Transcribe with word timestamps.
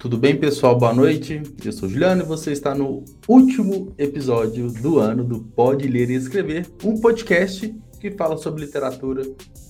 Tudo 0.00 0.16
bem, 0.16 0.34
pessoal? 0.34 0.78
Boa 0.78 0.94
noite. 0.94 1.42
Eu 1.62 1.72
sou 1.72 1.86
Juliano 1.86 2.22
e 2.22 2.26
você 2.26 2.52
está 2.52 2.74
no 2.74 3.04
último 3.28 3.92
episódio 3.98 4.72
do 4.72 4.98
ano 4.98 5.22
do 5.22 5.40
Pode 5.40 5.86
Ler 5.86 6.08
e 6.08 6.14
Escrever, 6.14 6.66
um 6.82 6.98
podcast 6.98 7.78
que 8.00 8.10
fala 8.10 8.38
sobre 8.38 8.64
literatura 8.64 9.20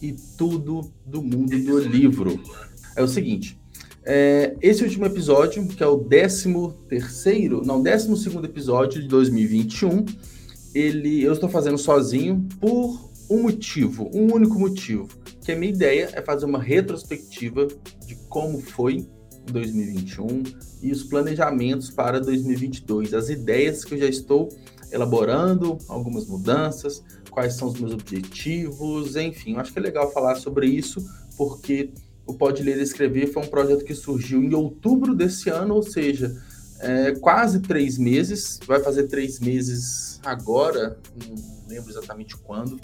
e 0.01 0.15
tudo 0.39 0.89
do 1.05 1.21
mundo 1.21 1.59
do 1.59 1.81
livro. 1.81 2.41
É 2.95 3.03
o 3.03 3.09
seguinte, 3.09 3.61
é, 4.05 4.55
esse 4.63 4.85
último 4.85 5.05
episódio, 5.05 5.67
que 5.67 5.83
é 5.83 5.87
o 5.89 5.99
13 5.99 6.55
terceiro, 6.89 7.63
não, 7.67 7.83
12 7.83 8.17
segundo 8.17 8.45
episódio 8.45 9.03
de 9.03 9.09
2021, 9.09 10.05
ele, 10.73 11.25
eu 11.25 11.33
estou 11.33 11.49
fazendo 11.49 11.77
sozinho 11.77 12.47
por 12.61 13.11
um 13.29 13.43
motivo, 13.43 14.09
um 14.15 14.33
único 14.33 14.57
motivo, 14.61 15.09
que 15.45 15.51
a 15.51 15.57
minha 15.57 15.73
ideia 15.73 16.09
é 16.13 16.23
fazer 16.23 16.47
uma 16.47 16.63
retrospectiva 16.63 17.67
de 18.07 18.15
como 18.29 18.61
foi 18.61 19.09
2021 19.53 20.43
e 20.83 20.93
os 20.93 21.03
planejamentos 21.03 21.91
para 21.91 22.21
2022, 22.21 23.15
as 23.15 23.29
ideias 23.29 23.85
que 23.85 23.95
eu 23.95 23.99
já 23.99 24.07
estou 24.07 24.49
elaborando, 24.93 25.79
algumas 25.89 26.27
mudanças, 26.27 27.03
quais 27.31 27.55
são 27.55 27.69
os 27.69 27.79
meus 27.79 27.93
objetivos, 27.93 29.17
enfim, 29.17 29.57
acho 29.57 29.73
que 29.73 29.79
é 29.79 29.83
legal 29.83 30.13
falar 30.13 30.35
sobre 30.37 30.67
isso, 30.67 31.05
porque 31.37 31.91
o 32.27 32.35
Pode 32.35 32.63
Ler 32.63 32.79
e 32.79 32.83
Escrever 32.83 33.33
foi 33.33 33.43
um 33.43 33.47
projeto 33.47 33.85
que 33.85 33.95
surgiu 33.95 34.43
em 34.43 34.55
outubro 34.55 35.15
desse 35.15 35.49
ano, 35.49 35.75
ou 35.75 35.83
seja, 35.83 36.37
é, 36.81 37.13
quase 37.13 37.61
três 37.61 37.99
meses, 37.99 38.59
vai 38.67 38.81
fazer 38.81 39.05
três 39.05 39.39
meses 39.39 40.21
agora, 40.25 40.99
não 41.29 41.69
lembro 41.69 41.91
exatamente 41.91 42.37
quando, 42.37 42.81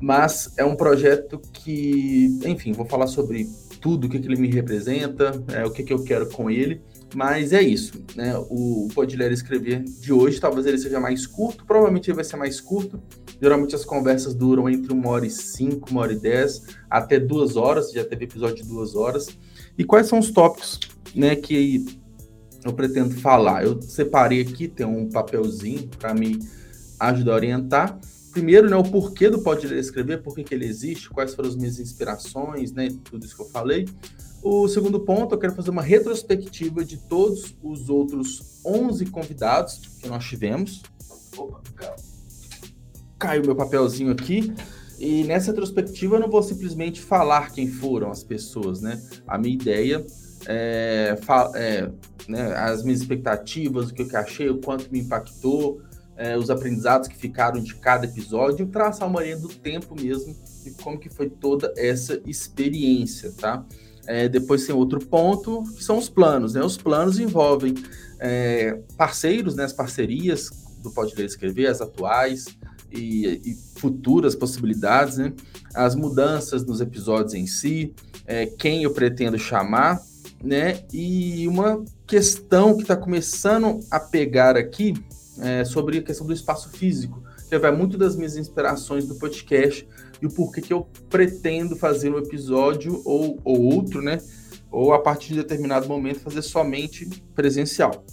mas 0.00 0.52
é 0.56 0.64
um 0.64 0.74
projeto 0.74 1.40
que, 1.52 2.38
enfim, 2.44 2.72
vou 2.72 2.86
falar 2.86 3.06
sobre 3.06 3.48
tudo, 3.80 4.06
o 4.06 4.10
que, 4.10 4.18
que 4.18 4.26
ele 4.26 4.40
me 4.40 4.48
representa, 4.48 5.42
é, 5.48 5.64
o 5.64 5.70
que, 5.70 5.82
que 5.82 5.92
eu 5.92 6.04
quero 6.04 6.28
com 6.28 6.50
ele, 6.50 6.82
mas 7.14 7.52
é 7.52 7.62
isso, 7.62 8.04
né? 8.14 8.36
O, 8.48 8.86
o 8.86 8.88
Pode 8.94 9.16
Ler 9.16 9.30
e 9.30 9.34
Escrever 9.34 9.82
de 9.82 10.12
hoje, 10.12 10.40
talvez 10.40 10.66
ele 10.66 10.78
seja 10.78 11.00
mais 11.00 11.26
curto, 11.26 11.64
provavelmente 11.64 12.10
ele 12.10 12.16
vai 12.16 12.24
ser 12.24 12.36
mais 12.36 12.60
curto. 12.60 13.02
Geralmente 13.42 13.74
as 13.74 13.84
conversas 13.84 14.34
duram 14.34 14.68
entre 14.68 14.92
uma 14.92 15.08
hora 15.08 15.26
e 15.26 15.30
cinco, 15.30 15.90
uma 15.90 16.02
hora 16.02 16.12
e 16.12 16.18
dez, 16.18 16.62
até 16.88 17.18
duas 17.18 17.56
horas, 17.56 17.90
já 17.90 18.04
teve 18.04 18.24
episódio 18.24 18.56
de 18.56 18.68
duas 18.68 18.94
horas. 18.94 19.28
E 19.76 19.84
quais 19.84 20.06
são 20.06 20.18
os 20.18 20.30
tópicos, 20.30 20.78
né, 21.14 21.34
que 21.34 21.86
eu 22.64 22.72
pretendo 22.72 23.14
falar? 23.14 23.64
Eu 23.64 23.80
separei 23.80 24.42
aqui, 24.42 24.68
tem 24.68 24.86
um 24.86 25.08
papelzinho 25.08 25.88
para 25.98 26.12
me 26.12 26.38
ajudar 27.00 27.32
a 27.32 27.36
orientar. 27.36 28.00
Primeiro, 28.32 28.70
né, 28.70 28.76
o 28.76 28.82
porquê 28.82 29.28
do 29.28 29.42
Pode 29.42 29.66
Ler 29.66 29.78
Escrever, 29.78 30.22
por 30.22 30.34
que 30.34 30.54
ele 30.54 30.64
existe, 30.64 31.10
quais 31.10 31.34
foram 31.34 31.48
as 31.48 31.56
minhas 31.56 31.78
inspirações, 31.78 32.72
né, 32.72 32.88
tudo 33.04 33.24
isso 33.24 33.34
que 33.34 33.42
eu 33.42 33.48
falei. 33.48 33.88
O 34.42 34.68
segundo 34.68 35.00
ponto, 35.00 35.34
eu 35.34 35.38
quero 35.38 35.54
fazer 35.54 35.70
uma 35.70 35.82
retrospectiva 35.82 36.84
de 36.84 36.96
todos 36.96 37.54
os 37.62 37.90
outros 37.90 38.60
11 38.64 39.06
convidados 39.06 39.80
que 40.00 40.08
nós 40.08 40.24
tivemos. 40.24 40.82
Opa, 41.36 41.60
caiu 43.18 43.42
meu 43.42 43.54
papelzinho 43.54 44.10
aqui. 44.10 44.54
E 44.98 45.24
nessa 45.24 45.50
retrospectiva 45.50 46.16
eu 46.16 46.20
não 46.20 46.30
vou 46.30 46.42
simplesmente 46.42 47.00
falar 47.00 47.52
quem 47.52 47.68
foram 47.68 48.10
as 48.10 48.24
pessoas, 48.24 48.80
né? 48.80 49.00
A 49.26 49.38
minha 49.38 49.54
ideia 49.54 50.04
é, 50.46 51.16
é 51.54 51.90
né, 52.28 52.54
as 52.54 52.82
minhas 52.82 53.00
expectativas, 53.00 53.90
o 53.90 53.94
que 53.94 54.02
eu 54.02 54.18
achei, 54.18 54.48
o 54.50 54.58
quanto 54.58 54.90
me 54.90 55.00
impactou, 55.00 55.80
é, 56.20 56.36
os 56.36 56.50
aprendizados 56.50 57.08
que 57.08 57.16
ficaram 57.16 57.62
de 57.62 57.74
cada 57.76 58.04
episódio, 58.04 58.66
traçar 58.66 59.08
uma 59.08 59.22
linha 59.22 59.38
do 59.38 59.48
tempo 59.48 59.98
mesmo 59.98 60.36
e 60.66 60.70
como 60.72 60.98
que 60.98 61.08
foi 61.08 61.30
toda 61.30 61.72
essa 61.78 62.20
experiência, 62.26 63.32
tá? 63.38 63.64
É, 64.06 64.28
depois 64.28 64.66
tem 64.66 64.74
outro 64.74 65.00
ponto, 65.00 65.62
que 65.74 65.82
são 65.82 65.96
os 65.96 66.10
planos, 66.10 66.52
né? 66.52 66.62
Os 66.62 66.76
planos 66.76 67.18
envolvem 67.18 67.72
é, 68.18 68.78
parceiros, 68.98 69.54
né? 69.56 69.64
As 69.64 69.72
parcerias 69.72 70.50
do 70.82 70.90
Pode 70.90 71.14
Ler 71.16 71.24
Escrever, 71.24 71.68
as 71.68 71.80
atuais 71.80 72.44
e, 72.92 73.40
e, 73.42 73.54
futuras 73.80 74.34
possibilidades, 74.34 75.16
né? 75.16 75.32
As 75.74 75.94
mudanças 75.94 76.66
nos 76.66 76.82
episódios 76.82 77.32
em 77.32 77.46
si, 77.46 77.94
é, 78.26 78.44
quem 78.44 78.82
eu 78.82 78.92
pretendo 78.92 79.38
chamar, 79.38 79.98
né? 80.44 80.82
E 80.92 81.48
uma 81.48 81.82
questão 82.06 82.76
que 82.76 82.82
está 82.82 82.96
começando 82.96 83.80
a 83.90 83.98
pegar 83.98 84.54
aqui 84.54 84.92
é 85.40 85.64
sobre 85.64 85.98
a 85.98 86.02
questão 86.02 86.26
do 86.26 86.32
espaço 86.32 86.70
físico, 86.70 87.22
que 87.48 87.58
vai 87.58 87.72
muito 87.72 87.98
das 87.98 88.14
minhas 88.16 88.36
inspirações 88.36 89.06
do 89.06 89.16
podcast 89.16 89.86
e 90.20 90.26
o 90.26 90.30
porquê 90.30 90.60
que 90.60 90.72
eu 90.72 90.88
pretendo 91.08 91.74
fazer 91.76 92.10
um 92.10 92.18
episódio 92.18 93.02
ou, 93.04 93.38
ou 93.44 93.60
outro, 93.74 94.02
né? 94.02 94.18
Ou 94.70 94.92
a 94.92 95.00
partir 95.00 95.30
de 95.30 95.36
determinado 95.36 95.88
momento 95.88 96.20
fazer 96.20 96.42
somente 96.42 97.06
presencial. 97.34 98.04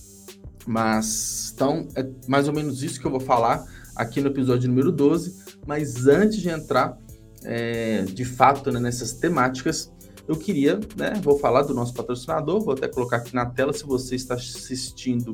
Mas 0.65 1.51
então 1.53 1.87
é 1.95 2.05
mais 2.27 2.47
ou 2.47 2.53
menos 2.53 2.81
isso 2.81 2.99
que 2.99 3.05
eu 3.05 3.11
vou 3.11 3.19
falar 3.19 3.65
aqui 3.95 4.21
no 4.21 4.27
episódio 4.27 4.67
número 4.69 4.91
12. 4.91 5.37
Mas 5.65 6.07
antes 6.07 6.39
de 6.39 6.49
entrar 6.49 6.97
é, 7.43 8.03
de 8.03 8.25
fato 8.25 8.71
né, 8.71 8.79
nessas 8.79 9.13
temáticas, 9.13 9.91
eu 10.27 10.35
queria, 10.35 10.79
né? 10.95 11.13
Vou 11.21 11.39
falar 11.39 11.63
do 11.63 11.73
nosso 11.73 11.93
patrocinador, 11.93 12.59
vou 12.59 12.73
até 12.73 12.87
colocar 12.87 13.17
aqui 13.17 13.33
na 13.33 13.45
tela 13.45 13.71
se 13.71 13.85
você 13.85 14.15
está 14.15 14.35
assistindo 14.35 15.33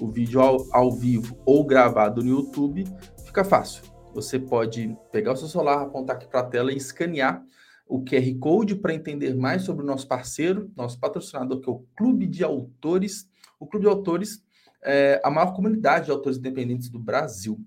o 0.00 0.10
vídeo 0.10 0.40
ao, 0.40 0.66
ao 0.72 0.92
vivo 0.92 1.38
ou 1.44 1.64
gravado 1.64 2.22
no 2.22 2.30
YouTube, 2.30 2.84
fica 3.24 3.44
fácil 3.44 3.96
você 4.16 4.38
pode 4.38 4.96
pegar 5.12 5.34
o 5.34 5.36
seu 5.36 5.46
celular, 5.46 5.82
apontar 5.82 6.16
aqui 6.16 6.26
para 6.26 6.40
a 6.40 6.44
tela 6.44 6.72
e 6.72 6.76
escanear 6.76 7.44
o 7.86 8.02
QR 8.02 8.38
Code 8.40 8.74
para 8.74 8.94
entender 8.94 9.34
mais 9.34 9.62
sobre 9.62 9.84
o 9.84 9.86
nosso 9.86 10.08
parceiro, 10.08 10.72
nosso 10.74 10.98
patrocinador, 10.98 11.60
que 11.60 11.68
é 11.68 11.72
o 11.72 11.84
Clube 11.94 12.26
de 12.26 12.42
Autores. 12.42 13.28
O 13.60 13.66
Clube 13.66 13.84
de 13.84 13.90
Autores 13.90 14.42
é 14.82 15.20
a 15.22 15.30
maior 15.30 15.52
comunidade 15.52 16.06
de 16.06 16.10
autores 16.10 16.38
independentes 16.38 16.88
do 16.88 16.98
Brasil. 16.98 17.60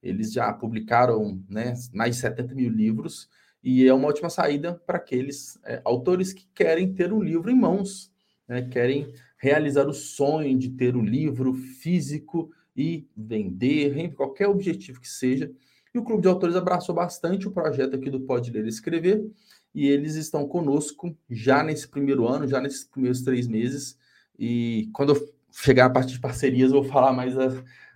Eles 0.00 0.32
já 0.32 0.52
publicaram 0.52 1.42
né, 1.48 1.74
mais 1.92 2.14
de 2.14 2.20
70 2.22 2.54
mil 2.54 2.70
livros 2.70 3.28
e 3.62 3.84
é 3.84 3.92
uma 3.92 4.06
ótima 4.06 4.30
saída 4.30 4.80
para 4.86 4.98
aqueles 4.98 5.58
é, 5.64 5.82
autores 5.84 6.32
que 6.32 6.46
querem 6.54 6.94
ter 6.94 7.12
um 7.12 7.20
livro 7.20 7.50
em 7.50 7.56
mãos, 7.56 8.12
né, 8.48 8.62
querem 8.62 9.12
realizar 9.38 9.86
o 9.86 9.92
sonho 9.92 10.58
de 10.58 10.70
ter 10.70 10.96
um 10.96 11.04
livro 11.04 11.52
físico 11.52 12.50
e 12.76 13.06
vender, 13.16 14.12
qualquer 14.14 14.48
objetivo 14.48 15.00
que 15.00 15.08
seja. 15.08 15.50
E 15.94 15.98
o 15.98 16.04
Clube 16.04 16.22
de 16.22 16.28
Autores 16.28 16.56
abraçou 16.56 16.94
bastante 16.94 17.48
o 17.48 17.50
projeto 17.50 17.96
aqui 17.96 18.10
do 18.10 18.20
Pode 18.20 18.50
Ler 18.50 18.66
e 18.66 18.68
Escrever, 18.68 19.24
e 19.74 19.86
eles 19.86 20.14
estão 20.14 20.46
conosco 20.46 21.16
já 21.28 21.62
nesse 21.62 21.88
primeiro 21.88 22.26
ano, 22.26 22.46
já 22.46 22.60
nesses 22.60 22.84
primeiros 22.84 23.22
três 23.22 23.46
meses. 23.46 23.98
E 24.38 24.90
quando 24.92 25.14
eu 25.14 25.34
chegar 25.52 25.86
a 25.86 25.90
parte 25.90 26.12
de 26.12 26.20
parcerias, 26.20 26.70
eu 26.70 26.82
vou 26.82 26.90
falar 26.90 27.12
mais 27.12 27.34
da, 27.34 27.48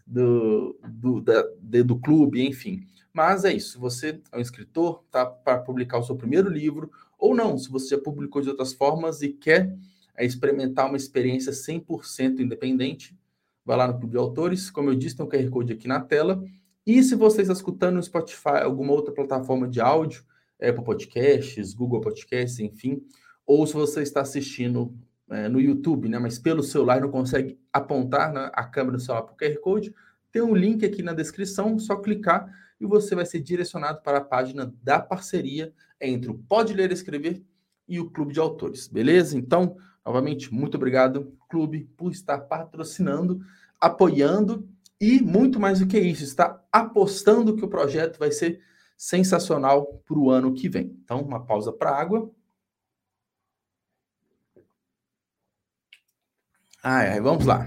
do, 0.07 0.79
do, 0.89 1.21
da, 1.21 1.43
do 1.85 1.99
clube, 1.99 2.47
enfim. 2.47 2.87
Mas 3.13 3.45
é 3.45 3.53
isso. 3.53 3.79
Você 3.81 4.21
é 4.33 4.39
um 4.39 4.41
escritor, 4.41 5.05
tá 5.11 5.27
para 5.27 5.59
publicar 5.59 5.99
o 5.99 6.03
seu 6.03 6.17
primeiro 6.17 6.49
livro, 6.49 6.91
ou 7.19 7.35
não, 7.35 7.59
se 7.59 7.71
você 7.71 7.97
já 7.97 8.01
publicou 8.01 8.41
de 8.41 8.49
outras 8.49 8.73
formas 8.73 9.21
e 9.21 9.29
quer 9.29 9.77
é, 10.21 10.27
experimentar 10.27 10.87
uma 10.87 10.99
experiência 10.99 11.51
100% 11.51 12.41
independente, 12.41 13.19
vai 13.65 13.77
lá 13.77 13.89
no 13.89 13.99
Clube 13.99 14.13
de 14.13 14.19
Autores. 14.19 14.71
Como 14.71 14.91
eu 14.91 14.95
disse, 14.95 15.17
tem 15.17 15.25
um 15.25 15.29
QR 15.29 15.49
Code 15.49 15.73
aqui 15.73 15.89
na 15.89 15.99
tela. 15.99 16.45
E 16.87 17.03
se 17.03 17.15
você 17.15 17.41
está 17.41 17.55
escutando 17.55 17.95
no 17.95 18.03
Spotify, 18.03 18.61
alguma 18.63 18.93
outra 18.93 19.15
plataforma 19.15 19.67
de 19.67 19.81
áudio, 19.81 20.23
Apple 20.61 20.85
Podcasts, 20.85 21.73
Google 21.73 22.03
Podcasts, 22.03 22.59
enfim, 22.59 23.03
ou 23.47 23.67
se 23.67 23.73
você 23.73 24.03
está 24.03 24.21
assistindo 24.21 24.95
é, 25.31 25.49
no 25.49 25.59
YouTube, 25.59 26.09
né, 26.09 26.19
mas 26.19 26.39
pelo 26.39 26.63
celular 26.63 27.01
não 27.01 27.11
consegue 27.11 27.59
apontar 27.73 28.31
né, 28.31 28.51
a 28.53 28.65
câmera 28.65 28.99
do 28.99 29.03
celular 29.03 29.23
para 29.23 29.33
o 29.33 29.37
QR 29.37 29.59
Code, 29.61 29.95
tem 30.31 30.43
um 30.43 30.55
link 30.55 30.85
aqui 30.85 31.03
na 31.03 31.15
descrição, 31.15 31.79
só 31.79 31.97
clicar 31.97 32.47
e 32.79 32.85
você 32.85 33.15
vai 33.15 33.25
ser 33.25 33.41
direcionado 33.41 34.03
para 34.03 34.19
a 34.19 34.25
página 34.25 34.75
da 34.83 35.01
parceria 35.01 35.73
entre 35.99 36.31
o 36.31 36.35
Pode 36.35 36.75
Ler 36.75 36.91
e 36.91 36.95
Escrever 36.95 37.43
e 37.89 37.99
o 37.99 38.11
Clube 38.11 38.35
de 38.35 38.41
Autores, 38.41 38.87
beleza? 38.87 39.37
Então, 39.37 39.77
novamente, 40.05 40.53
muito 40.53 40.77
obrigado, 40.77 41.37
Clube, 41.49 41.89
por 41.97 42.13
estar 42.13 42.39
patrocinando, 42.41 43.41
apoiando 43.81 44.69
e 45.01 45.21
muito 45.21 45.59
mais 45.59 45.81
do 45.81 45.87
que 45.87 45.99
isso, 45.99 46.23
está 46.23 46.63
apostando 46.71 47.57
que 47.57 47.65
o 47.65 47.69
projeto 47.69 48.19
vai 48.19 48.31
ser 48.31 48.61
sensacional 48.97 50.03
para 50.07 50.19
o 50.19 50.31
ano 50.31 50.53
que 50.53 50.69
vem. 50.69 50.95
Então, 51.03 51.23
uma 51.23 51.45
pausa 51.45 51.73
para 51.73 51.91
água. 51.91 52.31
Ah, 56.83 57.03
é, 57.03 57.21
vamos 57.21 57.47
lá. 57.47 57.67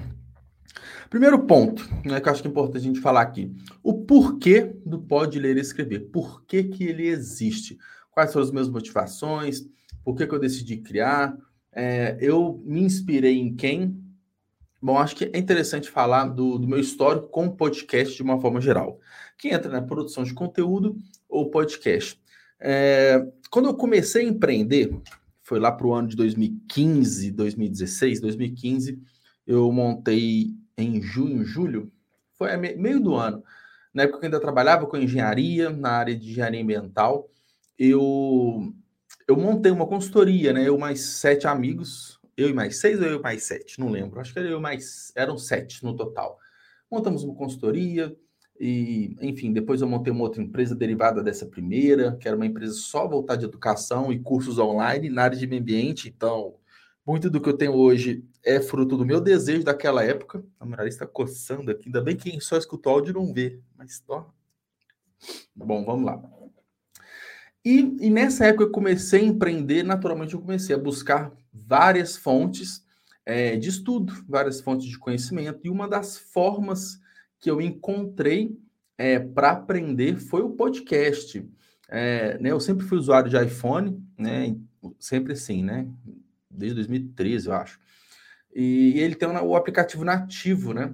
Primeiro 1.09 1.45
ponto, 1.45 1.87
né, 2.05 2.19
que 2.19 2.27
eu 2.27 2.31
acho 2.31 2.41
que 2.41 2.47
é 2.47 2.51
importante 2.51 2.77
a 2.77 2.81
gente 2.81 2.99
falar 2.99 3.21
aqui. 3.21 3.51
O 3.83 4.03
porquê 4.05 4.75
do 4.85 4.99
Pode 4.99 5.39
Ler 5.39 5.57
e 5.57 5.59
Escrever. 5.59 6.11
Por 6.11 6.43
que, 6.45 6.63
que 6.63 6.83
ele 6.83 7.07
existe? 7.07 7.77
Quais 8.11 8.31
foram 8.33 8.45
as 8.45 8.51
minhas 8.51 8.69
motivações? 8.69 9.63
Por 10.03 10.15
que, 10.15 10.25
que 10.25 10.33
eu 10.33 10.39
decidi 10.39 10.77
criar? 10.77 11.35
É, 11.75 12.17
eu 12.19 12.61
me 12.65 12.81
inspirei 12.81 13.37
em 13.37 13.55
quem? 13.55 14.01
Bom, 14.81 14.97
acho 14.97 15.15
que 15.15 15.29
é 15.31 15.37
interessante 15.37 15.89
falar 15.89 16.25
do, 16.25 16.57
do 16.57 16.67
meu 16.67 16.79
histórico 16.79 17.27
com 17.29 17.49
podcast 17.49 18.15
de 18.15 18.21
uma 18.21 18.39
forma 18.39 18.59
geral. 18.59 18.99
Quem 19.37 19.53
entra 19.53 19.71
na 19.71 19.81
produção 19.81 20.23
de 20.23 20.33
conteúdo 20.33 20.97
ou 21.27 21.49
podcast. 21.49 22.21
É, 22.59 23.25
quando 23.49 23.69
eu 23.69 23.75
comecei 23.75 24.25
a 24.25 24.29
empreender, 24.29 24.95
foi 25.41 25.59
lá 25.59 25.71
para 25.71 25.87
o 25.87 25.93
ano 25.93 26.07
de 26.07 26.15
2015, 26.15 27.31
2016, 27.31 28.21
2015, 28.21 29.01
eu 29.45 29.71
montei 29.71 30.53
em 30.77 31.01
junho, 31.01 31.43
julho, 31.43 31.91
foi 32.33 32.55
meio 32.57 32.99
do 32.99 33.15
ano, 33.15 33.43
na 33.93 34.03
época 34.03 34.19
que 34.19 34.25
eu 34.25 34.27
ainda 34.27 34.39
trabalhava 34.39 34.87
com 34.87 34.97
engenharia, 34.97 35.69
na 35.69 35.91
área 35.91 36.15
de 36.15 36.31
engenharia 36.31 36.61
ambiental, 36.61 37.29
eu, 37.77 38.73
eu 39.27 39.37
montei 39.37 39.71
uma 39.71 39.87
consultoria, 39.87 40.53
né? 40.53 40.67
Eu 40.67 40.77
mais 40.77 41.01
sete 41.01 41.47
amigos, 41.47 42.19
eu 42.35 42.49
e 42.49 42.53
mais 42.53 42.79
seis 42.79 42.99
ou 42.99 43.05
eu 43.05 43.19
e 43.19 43.21
mais 43.21 43.43
sete, 43.43 43.79
não 43.79 43.89
lembro, 43.89 44.19
acho 44.19 44.33
que 44.33 44.39
era 44.39 44.47
eu 44.47 44.59
mais, 44.59 45.11
eram 45.15 45.37
sete 45.37 45.83
no 45.83 45.95
total. 45.95 46.37
Montamos 46.89 47.23
uma 47.23 47.35
consultoria, 47.35 48.15
e, 48.59 49.15
enfim, 49.19 49.51
depois 49.51 49.81
eu 49.81 49.87
montei 49.87 50.13
uma 50.13 50.23
outra 50.23 50.41
empresa 50.41 50.75
derivada 50.75 51.23
dessa 51.23 51.45
primeira, 51.45 52.15
que 52.17 52.27
era 52.27 52.37
uma 52.37 52.45
empresa 52.45 52.73
só 52.73 53.07
voltada 53.07 53.39
de 53.39 53.45
educação 53.45 54.11
e 54.11 54.19
cursos 54.19 54.59
online 54.59 55.09
na 55.09 55.23
área 55.23 55.37
de 55.37 55.47
meio 55.47 55.61
ambiente. 55.61 56.07
Então, 56.07 56.55
muito 57.05 57.29
do 57.29 57.41
que 57.41 57.49
eu 57.49 57.57
tenho 57.57 57.73
hoje 57.73 58.23
é 58.45 58.61
fruto 58.61 58.95
do 58.95 59.05
meu 59.05 59.19
desejo 59.19 59.63
daquela 59.63 60.03
época. 60.03 60.43
A 60.59 60.65
mulher 60.65 60.87
está 60.87 61.05
coçando 61.05 61.71
aqui, 61.71 61.87
ainda 61.87 62.01
bem 62.01 62.15
que 62.15 62.29
quem 62.29 62.39
só 62.39 62.57
escuta 62.57 62.89
o 62.89 62.93
áudio 62.93 63.13
não 63.13 63.33
vê, 63.33 63.59
mas 63.75 64.03
ó. 64.07 64.25
Bom, 65.55 65.83
vamos 65.83 66.05
lá. 66.05 66.21
E, 67.65 67.79
e 68.01 68.09
nessa 68.09 68.45
época 68.45 68.65
eu 68.65 68.71
comecei 68.71 69.21
a 69.21 69.25
empreender, 69.25 69.83
naturalmente 69.83 70.33
eu 70.33 70.41
comecei 70.41 70.75
a 70.75 70.79
buscar 70.79 71.31
várias 71.51 72.17
fontes 72.17 72.83
é, 73.25 73.55
de 73.55 73.69
estudo, 73.69 74.13
várias 74.27 74.59
fontes 74.59 74.85
de 74.87 74.99
conhecimento, 74.99 75.59
e 75.63 75.69
uma 75.69 75.87
das 75.87 76.17
formas 76.17 76.99
que 77.39 77.49
eu 77.49 77.61
encontrei 77.61 78.57
é, 78.97 79.19
para 79.19 79.51
aprender 79.51 80.17
foi 80.17 80.41
o 80.41 80.51
podcast. 80.51 81.45
É, 81.89 82.37
né, 82.39 82.51
eu 82.51 82.59
sempre 82.59 82.85
fui 82.85 82.97
usuário 82.97 83.29
de 83.29 83.37
iPhone, 83.37 84.01
né, 84.17 84.55
sempre 84.99 85.33
assim, 85.33 85.63
né, 85.63 85.87
desde 86.49 86.75
2013, 86.75 87.47
eu 87.47 87.53
acho. 87.53 87.79
E 88.55 88.99
ele 88.99 89.15
tem 89.15 89.27
o 89.27 89.55
aplicativo 89.55 90.03
nativo, 90.03 90.73
né, 90.73 90.93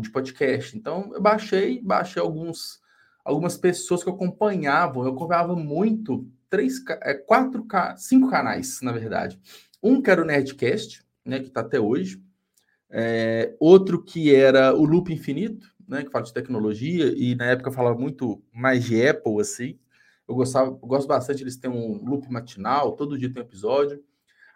de 0.00 0.10
podcast. 0.10 0.76
Então, 0.76 1.10
eu 1.14 1.20
baixei, 1.20 1.80
baixei 1.80 2.20
alguns, 2.20 2.80
algumas 3.26 3.58
pessoas 3.58 4.04
que 4.04 4.08
acompanhavam. 4.08 5.04
Eu 5.04 5.12
acompanhava 5.12 5.56
muito, 5.56 6.26
três, 6.48 6.76
é, 7.02 7.14
quatro, 7.14 7.66
cinco 7.96 8.30
canais, 8.30 8.80
na 8.80 8.92
verdade. 8.92 9.38
Um 9.82 10.00
que 10.00 10.10
era 10.10 10.22
o 10.22 10.24
Nerdcast, 10.24 11.04
né, 11.24 11.40
que 11.40 11.48
está 11.48 11.60
até 11.60 11.80
hoje. 11.80 12.22
É, 12.88 13.54
outro 13.58 14.02
que 14.02 14.32
era 14.32 14.72
o 14.72 14.84
Loop 14.84 15.12
Infinito, 15.12 15.66
né, 15.88 16.04
que 16.04 16.10
fala 16.10 16.24
de 16.24 16.32
tecnologia, 16.32 17.12
e 17.16 17.34
na 17.34 17.46
época 17.46 17.72
falava 17.72 17.98
muito 17.98 18.42
mais 18.52 18.84
de 18.84 19.06
Apple, 19.06 19.40
assim. 19.40 19.78
Eu 20.28 20.34
gostava, 20.34 20.70
eu 20.70 20.88
gosto 20.88 21.08
bastante, 21.08 21.42
eles 21.42 21.56
têm 21.56 21.70
um 21.70 22.04
loop 22.04 22.30
matinal, 22.30 22.92
todo 22.92 23.18
dia 23.18 23.32
tem 23.32 23.42
um 23.42 23.46
episódio. 23.46 24.02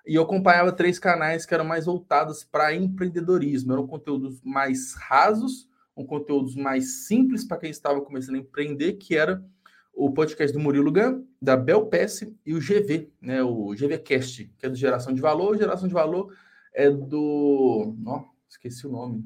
E 0.06 0.14
eu 0.14 0.22
acompanhava 0.22 0.72
três 0.72 0.98
canais 0.98 1.44
que 1.44 1.54
eram 1.54 1.64
mais 1.64 1.84
voltados 1.86 2.42
para 2.42 2.74
empreendedorismo. 2.74 3.72
Eram 3.72 3.86
conteúdos 3.86 4.40
mais 4.42 4.94
rasos, 4.94 5.68
um 6.00 6.06
conteúdos 6.06 6.56
mais 6.56 7.06
simples 7.06 7.44
para 7.44 7.58
quem 7.58 7.70
estava 7.70 8.00
começando 8.00 8.36
a 8.36 8.38
empreender, 8.38 8.94
que 8.94 9.16
era 9.16 9.44
o 9.92 10.10
podcast 10.10 10.56
do 10.56 10.62
Murilo 10.62 10.90
Gun, 10.90 11.24
da 11.40 11.56
Bel 11.56 11.86
Pesce 11.86 12.36
e 12.44 12.54
o 12.54 12.58
GV, 12.58 13.10
né, 13.20 13.42
o 13.42 13.74
GVcast, 13.74 14.52
que 14.58 14.66
é 14.66 14.68
do 14.68 14.76
Geração 14.76 15.12
de 15.12 15.20
Valor. 15.20 15.58
Geração 15.58 15.86
de 15.86 15.94
Valor 15.94 16.34
é 16.72 16.90
do... 16.90 17.94
Ó, 18.06 18.24
esqueci 18.48 18.86
o 18.86 18.90
nome. 18.90 19.24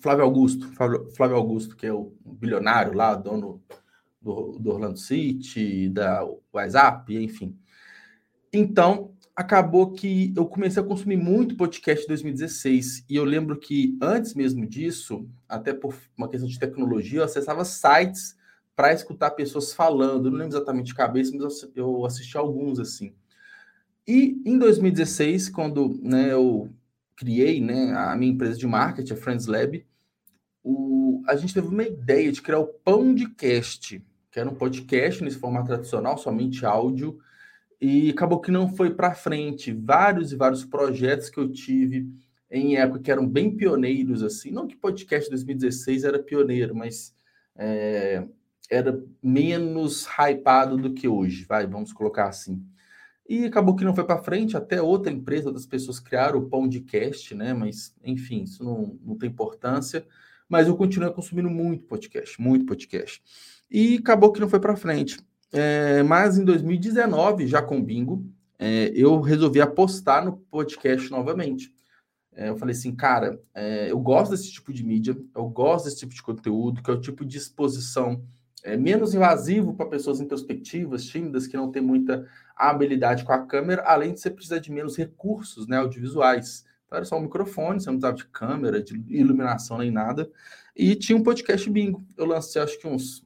Flávio 0.00 0.24
Augusto, 0.24 0.68
Flávio 0.72 1.36
Augusto, 1.36 1.76
que 1.76 1.86
é 1.86 1.92
o 1.92 2.12
bilionário 2.24 2.94
lá, 2.94 3.14
dono 3.14 3.62
do, 4.20 4.58
do 4.58 4.70
Orlando 4.70 4.98
City, 4.98 5.88
da 5.88 6.26
WhatsApp, 6.52 7.16
enfim. 7.16 7.58
Então, 8.52 9.14
acabou 9.40 9.92
que 9.92 10.34
eu 10.36 10.44
comecei 10.44 10.82
a 10.82 10.86
consumir 10.86 11.16
muito 11.16 11.56
podcast 11.56 12.04
em 12.04 12.08
2016. 12.08 13.06
E 13.08 13.16
eu 13.16 13.24
lembro 13.24 13.58
que 13.58 13.96
antes 14.00 14.34
mesmo 14.34 14.66
disso, 14.66 15.26
até 15.48 15.72
por 15.72 15.94
uma 16.14 16.28
questão 16.28 16.46
de 16.46 16.58
tecnologia, 16.58 17.20
eu 17.20 17.24
acessava 17.24 17.64
sites 17.64 18.36
para 18.76 18.92
escutar 18.92 19.30
pessoas 19.30 19.72
falando. 19.72 20.26
Eu 20.26 20.32
não 20.32 20.38
lembro 20.38 20.54
exatamente 20.54 20.88
de 20.88 20.94
cabeça, 20.94 21.32
mas 21.34 21.66
eu 21.74 22.04
assisti 22.04 22.36
alguns 22.36 22.78
assim. 22.78 23.14
E 24.06 24.38
em 24.44 24.58
2016, 24.58 25.48
quando 25.48 25.98
né, 26.02 26.32
eu 26.32 26.68
criei 27.16 27.62
né, 27.62 27.94
a 27.96 28.14
minha 28.16 28.32
empresa 28.32 28.58
de 28.58 28.66
marketing, 28.66 29.14
a 29.14 29.16
Friends 29.16 29.46
Lab, 29.46 29.86
o, 30.62 31.22
a 31.26 31.34
gente 31.34 31.54
teve 31.54 31.68
uma 31.68 31.84
ideia 31.84 32.30
de 32.30 32.42
criar 32.42 32.58
o 32.58 32.66
Pão 32.66 33.14
de 33.14 33.26
Cast, 33.30 34.04
que 34.30 34.38
era 34.38 34.50
um 34.50 34.54
podcast 34.54 35.24
nesse 35.24 35.38
formato 35.38 35.68
tradicional, 35.68 36.18
somente 36.18 36.66
áudio, 36.66 37.18
e 37.80 38.10
acabou 38.10 38.40
que 38.40 38.50
não 38.50 38.74
foi 38.74 38.94
para 38.94 39.14
frente. 39.14 39.72
Vários 39.72 40.32
e 40.32 40.36
vários 40.36 40.64
projetos 40.64 41.30
que 41.30 41.38
eu 41.38 41.50
tive 41.50 42.08
em 42.50 42.76
época 42.76 43.00
que 43.00 43.10
eram 43.10 43.26
bem 43.26 43.56
pioneiros, 43.56 44.22
assim, 44.22 44.50
não 44.50 44.66
que 44.66 44.76
podcast 44.76 45.30
2016 45.30 46.04
era 46.04 46.18
pioneiro, 46.18 46.74
mas 46.74 47.14
é, 47.56 48.26
era 48.68 49.02
menos 49.22 50.06
hypado 50.06 50.76
do 50.76 50.92
que 50.92 51.06
hoje, 51.06 51.44
vai, 51.44 51.66
vamos 51.66 51.92
colocar 51.92 52.26
assim. 52.26 52.64
E 53.28 53.44
acabou 53.44 53.76
que 53.76 53.84
não 53.84 53.94
foi 53.94 54.04
para 54.04 54.20
frente, 54.22 54.56
até 54.56 54.82
outra 54.82 55.12
empresa, 55.12 55.46
outras 55.46 55.64
pessoas 55.64 56.00
criaram 56.00 56.40
o 56.40 56.48
Pão 56.48 56.68
de 56.68 56.80
Cast, 56.80 57.32
né? 57.32 57.54
Mas, 57.54 57.94
enfim, 58.02 58.42
isso 58.42 58.64
não, 58.64 58.98
não 59.04 59.16
tem 59.16 59.28
importância. 59.28 60.04
Mas 60.48 60.66
eu 60.66 60.76
continuei 60.76 61.12
consumindo 61.12 61.48
muito 61.48 61.84
podcast, 61.84 62.40
muito 62.40 62.66
podcast. 62.66 63.22
E 63.70 63.98
acabou 63.98 64.32
que 64.32 64.40
não 64.40 64.48
foi 64.48 64.58
para 64.58 64.74
frente. 64.74 65.16
É, 65.52 66.02
mas 66.02 66.38
em 66.38 66.44
2019, 66.44 67.46
já 67.46 67.60
com 67.60 67.82
Bingo, 67.82 68.24
é, 68.58 68.92
eu 68.94 69.20
resolvi 69.20 69.60
apostar 69.60 70.24
no 70.24 70.36
podcast 70.36 71.10
novamente. 71.10 71.72
É, 72.32 72.48
eu 72.48 72.56
falei 72.56 72.74
assim, 72.74 72.94
cara, 72.94 73.40
é, 73.54 73.90
eu 73.90 73.98
gosto 73.98 74.30
desse 74.30 74.52
tipo 74.52 74.72
de 74.72 74.84
mídia, 74.84 75.16
eu 75.34 75.48
gosto 75.48 75.86
desse 75.86 75.98
tipo 75.98 76.14
de 76.14 76.22
conteúdo, 76.22 76.82
que 76.82 76.90
é 76.90 76.94
o 76.94 77.00
tipo 77.00 77.24
de 77.24 77.36
exposição 77.36 78.22
é, 78.62 78.76
menos 78.76 79.14
invasivo 79.14 79.74
para 79.74 79.86
pessoas 79.86 80.20
introspectivas, 80.20 81.04
tímidas, 81.04 81.46
que 81.46 81.56
não 81.56 81.72
têm 81.72 81.82
muita 81.82 82.26
habilidade 82.54 83.24
com 83.24 83.32
a 83.32 83.46
câmera, 83.46 83.82
além 83.82 84.12
de 84.12 84.20
você 84.20 84.30
precisar 84.30 84.58
de 84.58 84.70
menos 84.70 84.96
recursos 84.96 85.66
né, 85.66 85.78
audiovisuais. 85.78 86.64
Então 86.86 86.96
era 86.96 87.04
só 87.04 87.16
um 87.16 87.22
microfone, 87.22 87.80
você 87.80 87.90
não 87.90 87.98
precisava 87.98 88.16
de 88.16 88.26
câmera, 88.26 88.82
de 88.82 89.02
iluminação 89.08 89.78
nem 89.78 89.90
nada. 89.90 90.30
E 90.76 90.94
tinha 90.94 91.16
um 91.16 91.22
podcast 91.22 91.68
bingo. 91.70 92.04
Eu 92.16 92.26
lancei 92.26 92.60
acho 92.60 92.78
que 92.78 92.86
uns 92.86 93.24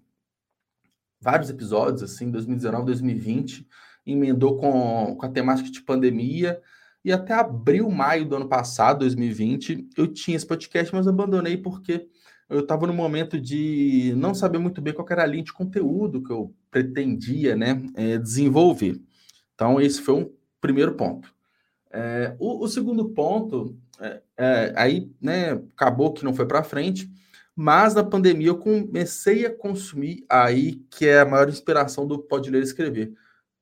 vários 1.25 1.49
episódios, 1.49 2.03
assim, 2.03 2.31
2019, 2.31 2.85
2020, 2.85 3.67
emendou 4.07 4.59
com, 4.59 5.17
com 5.17 5.27
a 5.27 5.31
temática 5.31 5.71
de 5.71 5.81
pandemia. 5.81 6.61
E 7.03 7.11
até 7.11 7.33
abril, 7.35 7.91
maio 7.91 8.27
do 8.27 8.37
ano 8.37 8.49
passado, 8.49 9.01
2020, 9.01 9.89
eu 9.97 10.07
tinha 10.07 10.37
esse 10.37 10.47
podcast, 10.47 10.95
mas 10.95 11.09
abandonei 11.09 11.57
porque 11.57 12.07
eu 12.49 12.61
estava 12.61 12.87
no 12.87 12.93
momento 12.93 13.41
de 13.41 14.13
não 14.17 14.35
saber 14.35 14.59
muito 14.59 14.81
bem 14.83 14.93
qual 14.93 15.07
era 15.11 15.23
a 15.23 15.27
linha 15.27 15.45
de 15.45 15.53
conteúdo 15.53 16.23
que 16.23 16.31
eu 16.31 16.55
pretendia 16.71 17.57
né, 17.57 17.83
é, 17.95 18.19
desenvolver. 18.19 19.01
Então, 19.55 19.81
esse 19.81 20.01
foi 20.01 20.15
um 20.15 20.31
primeiro 20.61 20.95
ponto. 20.95 21.33
É, 21.91 22.35
o, 22.39 22.65
o, 22.65 22.69
segundo 22.69 23.11
ponto, 23.11 23.77
é, 24.37 24.73
aí 24.77 25.11
né, 25.21 25.53
acabou 25.53 26.13
que 26.13 26.25
não 26.25 26.35
foi 26.35 26.47
para 26.47 26.63
frente, 26.63 27.09
mas 27.57 27.95
na 27.95 28.03
pandemia 28.03 28.49
eu 28.49 28.59
comecei 28.59 29.47
a 29.47 29.55
consumir 29.55 30.25
aí, 30.29 30.77
que 30.91 31.07
é 31.07 31.21
a 31.21 31.27
maior 31.27 31.49
inspiração 31.49 32.07
do 32.07 32.19
Pode 32.19 32.51
Ler 32.51 32.61
e 32.61 32.65
Escrever. 32.65 33.13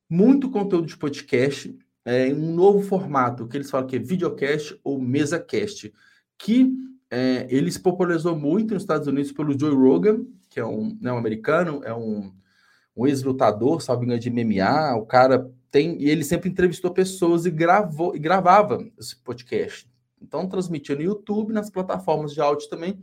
Muito 0.08 0.50
conteúdo 0.50 0.86
de 0.86 0.96
podcast 0.96 1.76
é, 2.04 2.28
em 2.28 2.34
um 2.34 2.54
novo 2.54 2.82
formato, 2.82 3.46
que 3.46 3.56
eles 3.56 3.70
falam 3.70 3.86
que 3.86 3.96
é 3.96 3.98
videocast 3.98 4.78
ou 4.82 5.00
mesacast, 5.00 5.92
que 6.38 6.72
é, 7.10 7.46
ele 7.50 7.70
se 7.70 7.78
popularizou 7.78 8.34
muito 8.34 8.74
nos 8.74 8.82
Estados 8.82 9.06
Unidos 9.06 9.32
pelo 9.32 9.58
Joe 9.58 9.74
Rogan, 9.74 10.24
que 10.48 10.58
é 10.58 10.64
um, 10.64 10.96
né, 11.00 11.12
um 11.12 11.18
americano, 11.18 11.82
é 11.84 11.94
um, 11.94 12.32
um 12.96 13.06
ex-lutador, 13.06 13.82
salvo 13.82 14.04
engano, 14.04 14.18
de 14.18 14.30
MMA. 14.30 14.96
O 14.96 15.06
cara 15.06 15.50
tem. 15.70 16.00
E 16.00 16.08
ele 16.08 16.24
sempre 16.24 16.48
entrevistou 16.48 16.90
pessoas 16.90 17.46
e 17.46 17.50
gravou 17.50 18.16
e 18.16 18.18
gravava 18.18 18.86
esse 18.98 19.16
podcast. 19.16 19.86
Então, 20.20 20.48
transmitia 20.48 20.94
no 20.94 21.02
YouTube, 21.02 21.52
nas 21.52 21.68
plataformas 21.68 22.32
de 22.32 22.40
áudio 22.40 22.68
também. 22.68 22.98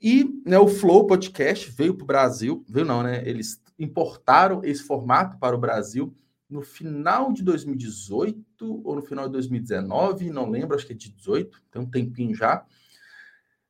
E 0.00 0.42
né, 0.46 0.58
o 0.58 0.66
Flow 0.66 1.06
Podcast 1.06 1.70
veio 1.70 1.94
para 1.94 2.04
o 2.04 2.06
Brasil, 2.06 2.64
veio 2.68 2.86
não, 2.86 3.02
né? 3.02 3.22
Eles 3.28 3.62
importaram 3.78 4.64
esse 4.64 4.82
formato 4.82 5.38
para 5.38 5.54
o 5.54 5.60
Brasil 5.60 6.14
no 6.48 6.62
final 6.62 7.32
de 7.32 7.42
2018 7.42 8.82
ou 8.84 8.96
no 8.96 9.02
final 9.02 9.26
de 9.26 9.32
2019, 9.32 10.30
não 10.30 10.50
lembro, 10.50 10.74
acho 10.74 10.86
que 10.86 10.92
é 10.92 10.96
de 10.96 11.12
18, 11.12 11.62
tem 11.70 11.80
um 11.80 11.88
tempinho 11.88 12.34
já. 12.34 12.64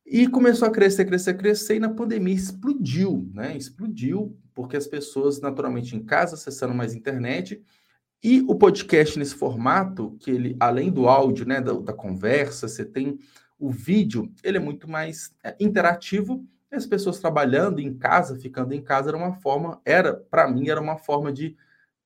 E 0.06 0.26
começou 0.26 0.66
a 0.66 0.70
crescer, 0.70 1.04
crescer, 1.04 1.34
crescer, 1.34 1.76
e 1.76 1.80
na 1.80 1.90
pandemia 1.90 2.34
explodiu, 2.34 3.30
né? 3.34 3.56
Explodiu, 3.56 4.37
porque 4.54 4.76
as 4.76 4.87
pessoas, 4.87 5.40
naturalmente, 5.40 5.94
em 5.94 6.02
casa, 6.02 6.34
acessando 6.34 6.75
mais 6.75 6.94
internet, 6.94 7.62
e 8.22 8.42
o 8.49 8.54
podcast 8.54 9.18
nesse 9.18 9.34
formato, 9.34 10.16
que 10.18 10.30
ele, 10.30 10.56
além 10.58 10.90
do 10.90 11.08
áudio, 11.08 11.46
né, 11.46 11.60
da, 11.60 11.72
da 11.72 11.92
conversa, 11.92 12.68
você 12.68 12.84
tem 12.84 13.18
o 13.60 13.70
vídeo, 13.70 14.32
ele 14.42 14.56
é 14.56 14.60
muito 14.60 14.88
mais 14.88 15.32
é, 15.44 15.54
interativo, 15.60 16.44
as 16.72 16.86
pessoas 16.86 17.18
trabalhando 17.18 17.80
em 17.80 17.92
casa, 17.92 18.38
ficando 18.38 18.72
em 18.72 18.80
casa, 18.80 19.10
era 19.10 19.16
uma 19.16 19.34
forma, 19.34 19.80
era, 19.84 20.14
para 20.14 20.48
mim, 20.48 20.68
era 20.68 20.80
uma 20.80 20.96
forma 20.96 21.32
de 21.32 21.56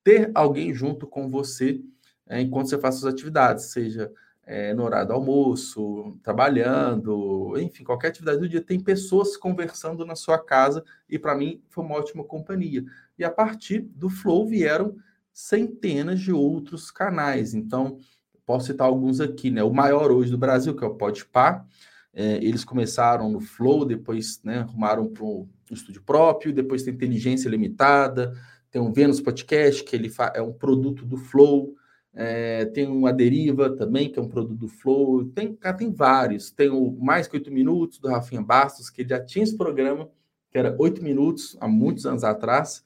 ter 0.02 0.30
alguém 0.34 0.74
junto 0.74 1.06
com 1.06 1.30
você 1.30 1.80
é, 2.26 2.40
enquanto 2.40 2.68
você 2.68 2.78
faz 2.78 2.96
suas 2.96 3.12
atividades, 3.12 3.66
seja 3.66 4.10
é, 4.46 4.74
no 4.74 4.84
horário 4.84 5.08
do 5.08 5.14
almoço, 5.14 6.18
trabalhando, 6.22 7.54
enfim, 7.58 7.84
qualquer 7.84 8.08
atividade 8.08 8.38
do 8.38 8.48
dia, 8.48 8.60
tem 8.60 8.80
pessoas 8.80 9.36
conversando 9.36 10.04
na 10.04 10.16
sua 10.16 10.38
casa 10.38 10.84
e 11.08 11.18
para 11.18 11.34
mim 11.34 11.62
foi 11.68 11.84
uma 11.84 11.96
ótima 11.96 12.24
companhia. 12.24 12.84
E 13.18 13.24
a 13.24 13.30
partir 13.30 13.80
do 13.80 14.10
Flow 14.10 14.46
vieram 14.46 14.96
centenas 15.32 16.20
de 16.20 16.32
outros 16.32 16.90
canais. 16.90 17.54
Então, 17.54 17.98
posso 18.46 18.66
citar 18.66 18.86
alguns 18.86 19.20
aqui, 19.20 19.50
né? 19.50 19.62
O 19.62 19.72
maior 19.72 20.10
hoje 20.10 20.30
do 20.30 20.38
Brasil, 20.38 20.74
que 20.74 20.84
é 20.84 20.86
o 20.86 20.94
Podpah, 20.94 21.64
é, 22.12 22.36
eles 22.36 22.64
começaram 22.64 23.30
no 23.30 23.40
Flow, 23.40 23.84
depois 23.84 24.40
né, 24.44 24.58
arrumaram 24.58 25.08
para 25.08 25.24
um 25.24 25.48
estúdio 25.70 26.02
próprio, 26.02 26.52
depois 26.52 26.82
tem 26.82 26.94
Inteligência 26.94 27.48
Limitada, 27.48 28.32
tem 28.70 28.80
o 28.80 28.92
Vênus 28.92 29.20
Podcast, 29.20 29.82
que 29.82 29.96
ele 29.96 30.12
é 30.34 30.40
um 30.40 30.52
produto 30.52 31.04
do 31.04 31.16
Flow, 31.16 31.74
é, 32.12 32.66
tem 32.66 32.86
uma 32.86 33.12
Deriva 33.12 33.74
também, 33.74 34.10
que 34.10 34.18
é 34.18 34.22
um 34.22 34.28
produto 34.28 34.58
do 34.58 34.68
Flow, 34.68 35.24
tem, 35.26 35.58
tem 35.76 35.92
vários. 35.92 36.52
Tem 36.52 36.70
o 36.70 36.92
Mais 36.92 37.26
Que 37.26 37.36
Oito 37.36 37.50
Minutos, 37.50 37.98
do 37.98 38.08
Rafinha 38.08 38.42
Bastos, 38.42 38.88
que 38.88 39.06
já 39.06 39.18
tinha 39.20 39.42
esse 39.42 39.56
programa, 39.56 40.08
que 40.50 40.58
era 40.58 40.76
oito 40.78 41.02
minutos, 41.02 41.56
há 41.60 41.66
muitos 41.66 42.06
anos 42.06 42.22
atrás, 42.22 42.84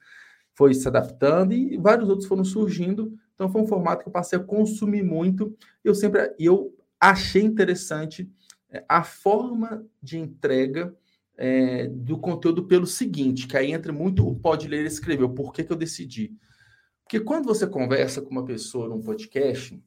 foi 0.55 0.73
se 0.73 0.87
adaptando 0.87 1.53
e 1.53 1.77
vários 1.77 2.09
outros 2.09 2.27
foram 2.27 2.43
surgindo. 2.43 3.13
Então 3.39 3.49
foi 3.49 3.61
um 3.61 3.67
formato 3.67 4.03
que 4.03 4.09
eu 4.09 4.11
passei 4.11 4.37
a 4.37 4.43
consumir 4.43 5.01
muito. 5.01 5.55
Eu 5.81 5.95
sempre 5.95 6.35
eu 6.37 6.75
achei 6.99 7.41
interessante 7.41 8.29
é, 8.69 8.83
a 8.89 9.01
forma 9.01 9.87
de 10.03 10.17
entrega 10.17 10.93
é, 11.37 11.87
do 11.87 12.17
conteúdo 12.17 12.67
pelo 12.67 12.85
seguinte, 12.85 13.47
que 13.47 13.55
aí 13.55 13.71
entra 13.71 13.93
muito 13.93 14.27
o 14.27 14.35
pode 14.35 14.67
ler 14.67 14.83
e 14.83 14.87
escrever. 14.87 15.29
Por 15.29 15.53
que, 15.53 15.63
que 15.63 15.71
eu 15.71 15.77
decidi? 15.77 16.35
Porque 17.01 17.21
quando 17.21 17.45
você 17.45 17.65
conversa 17.65 18.21
com 18.21 18.29
uma 18.29 18.43
pessoa 18.43 18.89
num 18.89 19.01
podcast 19.01 19.81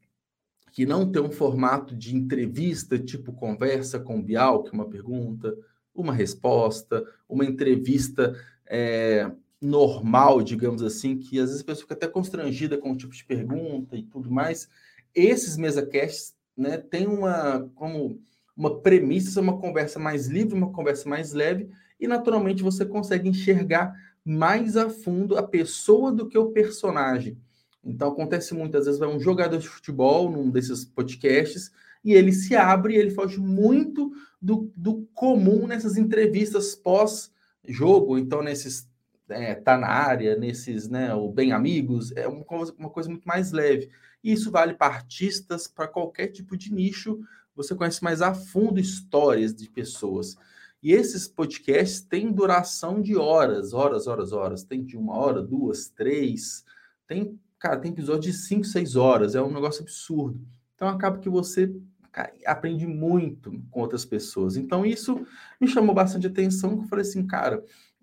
que 0.72 0.86
não 0.86 1.12
tem 1.12 1.20
um 1.20 1.30
formato 1.30 1.94
de 1.94 2.16
entrevista, 2.16 2.98
tipo 2.98 3.34
conversa 3.34 4.00
com 4.00 4.18
o 4.18 4.22
Bial, 4.22 4.62
que 4.62 4.70
é 4.70 4.72
uma 4.72 4.88
pergunta, 4.88 5.54
uma 5.94 6.14
resposta, 6.14 7.04
uma 7.28 7.44
entrevista 7.44 8.34
é, 8.66 9.30
normal, 9.62 10.42
digamos 10.42 10.82
assim, 10.82 11.16
que 11.16 11.38
às 11.38 11.46
vezes 11.48 11.62
a 11.62 11.64
pessoa 11.64 11.82
fica 11.82 11.94
até 11.94 12.08
constrangida 12.08 12.76
com 12.76 12.92
o 12.92 12.96
tipo 12.96 13.14
de 13.14 13.24
pergunta 13.24 13.96
e 13.96 14.02
tudo 14.02 14.30
mais. 14.30 14.68
Esses 15.14 15.56
mesa-casts 15.56 16.34
né, 16.56 16.78
têm 16.78 17.06
uma, 17.06 17.70
como 17.76 18.20
uma 18.56 18.80
premissa, 18.80 19.40
uma 19.40 19.58
conversa 19.58 19.98
mais 19.98 20.26
livre, 20.26 20.54
uma 20.54 20.72
conversa 20.72 21.08
mais 21.08 21.32
leve, 21.32 21.70
e 21.98 22.08
naturalmente 22.08 22.62
você 22.62 22.84
consegue 22.84 23.28
enxergar 23.28 23.94
mais 24.24 24.76
a 24.76 24.90
fundo 24.90 25.38
a 25.38 25.42
pessoa 25.42 26.12
do 26.12 26.28
que 26.28 26.36
o 26.36 26.50
personagem. 26.50 27.38
Então 27.84 28.08
acontece 28.08 28.54
muitas 28.54 28.86
vezes 28.86 29.00
vai 29.00 29.08
um 29.08 29.20
jogador 29.20 29.58
de 29.58 29.68
futebol 29.68 30.30
num 30.30 30.50
desses 30.50 30.84
podcasts 30.84 31.72
e 32.04 32.12
ele 32.12 32.32
se 32.32 32.54
abre 32.54 32.96
ele 32.96 33.10
foge 33.10 33.40
muito 33.40 34.12
do, 34.40 34.70
do 34.76 35.08
comum 35.14 35.66
nessas 35.66 35.96
entrevistas 35.96 36.74
pós-jogo, 36.74 38.18
então 38.18 38.42
nesses 38.42 38.88
é, 39.32 39.54
tá 39.54 39.76
na 39.76 39.88
área, 39.88 40.36
nesses, 40.36 40.88
né, 40.88 41.14
o 41.14 41.30
bem 41.30 41.52
amigos, 41.52 42.12
é 42.12 42.28
uma 42.28 42.44
coisa, 42.44 42.74
uma 42.78 42.90
coisa 42.90 43.08
muito 43.08 43.26
mais 43.26 43.52
leve. 43.52 43.90
E 44.22 44.32
isso 44.32 44.50
vale 44.50 44.74
para 44.74 44.94
artistas, 44.94 45.66
para 45.66 45.88
qualquer 45.88 46.28
tipo 46.28 46.56
de 46.56 46.72
nicho, 46.72 47.20
você 47.54 47.74
conhece 47.74 48.02
mais 48.02 48.22
a 48.22 48.34
fundo 48.34 48.80
histórias 48.80 49.54
de 49.54 49.68
pessoas. 49.68 50.36
E 50.82 50.92
esses 50.92 51.28
podcasts 51.28 52.00
têm 52.00 52.32
duração 52.32 53.00
de 53.00 53.16
horas, 53.16 53.72
horas, 53.72 54.06
horas, 54.06 54.32
horas. 54.32 54.64
Tem 54.64 54.82
de 54.82 54.96
uma 54.96 55.16
hora, 55.16 55.40
duas, 55.40 55.88
três. 55.88 56.64
Tem, 57.06 57.38
cara, 57.58 57.78
tem 57.78 57.92
episódio 57.92 58.22
de 58.22 58.32
cinco, 58.32 58.64
seis 58.64 58.96
horas. 58.96 59.36
É 59.36 59.42
um 59.42 59.52
negócio 59.52 59.82
absurdo. 59.82 60.40
Então 60.74 60.88
acaba 60.88 61.18
que 61.18 61.28
você 61.28 61.72
cara, 62.10 62.32
aprende 62.44 62.84
muito 62.84 63.52
com 63.70 63.80
outras 63.80 64.04
pessoas. 64.04 64.56
Então 64.56 64.84
isso 64.84 65.24
me 65.60 65.68
chamou 65.68 65.94
bastante 65.94 66.26
atenção. 66.26 66.76
Que 66.76 66.84
eu 66.84 66.88
falei 66.88 67.02
assim, 67.02 67.24
cara, 67.24 67.62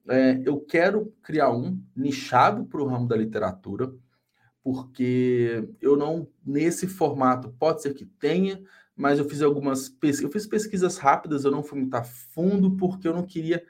é, 0.10 0.42
eu 0.46 0.60
quero 0.60 1.13
criar 1.22 1.51
um 1.51 1.82
nichado 1.96 2.66
para 2.66 2.82
o 2.82 2.88
ramo 2.88 3.08
da 3.08 3.16
literatura, 3.16 3.94
porque 4.63 5.70
eu 5.82 5.96
não 5.96 6.28
nesse 6.46 6.88
formato 6.88 7.50
pode 7.60 7.82
ser 7.82 7.94
que 7.94 8.06
tenha, 8.06 8.62
mas 8.96 9.18
eu 9.18 9.25
fiz 9.30 9.42
algumas 9.42 9.88
pesquisas, 9.88 10.24
eu 10.24 10.32
fiz 10.32 10.46
pesquisas 10.46 10.98
rápidas, 10.98 11.46
eu 11.46 11.51
não 11.51 11.63
fui 11.63 11.80
muito 11.80 11.96
a 11.96 12.04
fundo 12.04 12.75
porque 12.75 13.08
eu 13.08 13.13
não 13.13 13.25
queria 13.25 13.63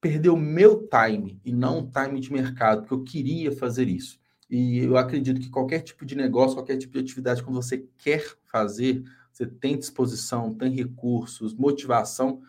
perder 0.00 0.28
o 0.28 0.36
meu 0.36 0.88
time 0.88 1.40
e 1.44 1.52
não 1.52 1.80
o 1.80 1.90
time 1.90 2.20
de 2.20 2.32
mercado, 2.32 2.82
porque 2.82 2.94
eu 2.94 3.02
queria 3.04 3.52
fazer 3.52 3.88
isso. 3.88 4.20
E 4.48 4.78
eu 4.78 4.96
acredito 4.96 5.40
que 5.40 5.50
qualquer 5.50 5.80
tipo 5.80 6.06
de 6.06 6.14
negócio, 6.14 6.56
qualquer 6.56 6.78
tipo 6.78 6.92
de 6.92 7.00
atividade 7.00 7.42
que 7.42 7.50
você 7.50 7.86
quer 7.98 8.24
fazer, 8.44 9.02
você 9.32 9.46
tem 9.46 9.76
disposição, 9.76 10.54
tem 10.54 10.72
recursos, 10.72 11.54
motivação, 11.54 12.40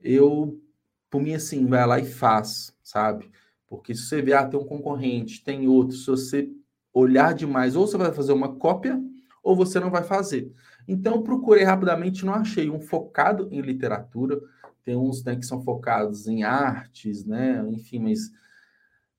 eu, 0.00 0.60
por 1.10 1.20
mim, 1.20 1.34
assim, 1.34 1.66
vai 1.66 1.84
lá 1.86 1.98
e 1.98 2.04
faz, 2.04 2.74
sabe? 2.82 3.30
Porque 3.66 3.94
se 3.94 4.02
você 4.02 4.22
vê, 4.22 4.32
ah, 4.32 4.46
tem 4.46 4.58
um 4.58 4.64
concorrente, 4.64 5.44
tem 5.44 5.68
outro, 5.68 5.96
se 5.96 6.06
você 6.06 6.50
olhar 6.92 7.34
demais, 7.34 7.76
ou 7.76 7.86
você 7.86 7.96
vai 7.96 8.12
fazer 8.12 8.32
uma 8.32 8.54
cópia, 8.56 9.00
ou 9.42 9.56
você 9.56 9.80
não 9.80 9.90
vai 9.90 10.02
fazer. 10.02 10.52
Então, 10.86 11.22
procurei 11.22 11.64
rapidamente, 11.64 12.24
não 12.24 12.34
achei 12.34 12.70
um 12.70 12.80
focado 12.80 13.48
em 13.50 13.60
literatura. 13.60 14.40
Tem 14.84 14.96
uns 14.96 15.22
né, 15.24 15.36
que 15.36 15.46
são 15.46 15.62
focados 15.62 16.26
em 16.26 16.42
artes, 16.42 17.24
né? 17.24 17.64
Enfim, 17.70 18.00
mas 18.00 18.30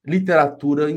literatura, 0.05 0.87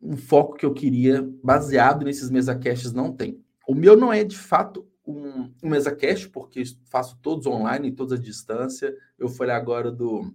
um 0.00 0.16
foco 0.16 0.56
que 0.56 0.64
eu 0.64 0.72
queria, 0.72 1.28
baseado 1.42 2.04
nesses 2.04 2.30
mesacasts, 2.30 2.92
não 2.92 3.12
tem. 3.12 3.42
O 3.66 3.74
meu 3.74 3.96
não 3.96 4.12
é 4.12 4.24
de 4.24 4.36
fato 4.36 4.86
um, 5.06 5.50
um 5.62 5.68
mesacast, 5.68 6.28
porque 6.28 6.62
faço 6.86 7.18
todos 7.20 7.46
online, 7.46 7.92
todos 7.92 8.12
à 8.12 8.16
distância. 8.16 8.94
Eu 9.18 9.28
falei 9.28 9.54
agora 9.54 9.90
do, 9.90 10.32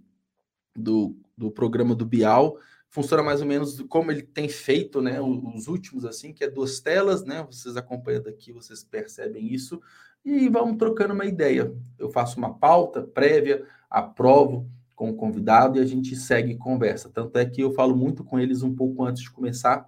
do, 0.75 1.15
do 1.38 1.50
programa 1.51 1.96
do 1.96 2.05
Bial 2.05 2.58
funciona 2.89 3.22
mais 3.22 3.41
ou 3.41 3.48
menos 3.48 3.82
como 3.89 4.10
ele 4.10 4.22
tem 4.22 4.48
feito, 4.48 5.01
né, 5.01 5.20
os 5.20 5.67
últimos 5.67 6.05
assim, 6.05 6.32
que 6.32 6.46
é 6.46 6.50
duas 6.50 6.79
telas, 6.79 7.25
né, 7.25 7.44
vocês 7.44 7.75
acompanhando 7.75 8.29
aqui, 8.29 8.53
vocês 8.53 8.86
percebem 8.86 9.53
isso, 9.53 9.82
e 10.24 10.48
vamos 10.48 10.77
trocando 10.77 11.13
uma 11.13 11.25
ideia. 11.25 11.74
Eu 12.00 12.10
faço 12.10 12.38
uma 12.38 12.58
pauta 12.58 13.03
prévia, 13.03 13.65
aprovo 13.89 14.70
com 14.96 15.10
o 15.10 15.15
convidado 15.15 15.77
e 15.77 15.82
a 15.82 15.86
gente 15.86 16.15
segue 16.15 16.55
conversa. 16.55 17.10
Tanto 17.10 17.38
é 17.38 17.46
que 17.46 17.62
eu 17.62 17.74
falo 17.74 17.96
muito 17.96 18.24
com 18.24 18.39
eles 18.39 18.63
um 18.63 18.74
pouco 18.74 19.03
antes 19.03 19.24
de 19.24 19.29
começar, 19.29 19.86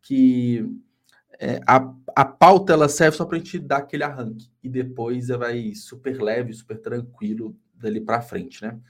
que 0.00 0.66
é, 1.38 1.60
a, 1.66 1.92
a 2.16 2.24
pauta 2.24 2.72
ela 2.72 2.88
serve 2.88 3.18
só 3.18 3.26
para 3.26 3.36
a 3.36 3.38
gente 3.38 3.58
dar 3.58 3.78
aquele 3.78 4.02
arranque, 4.02 4.50
e 4.62 4.68
depois 4.68 5.28
vai 5.28 5.74
super 5.74 6.20
leve, 6.22 6.54
super 6.54 6.78
tranquilo 6.80 7.54
dali 7.74 8.00
para 8.00 8.22
frente, 8.22 8.62
né? 8.62 8.80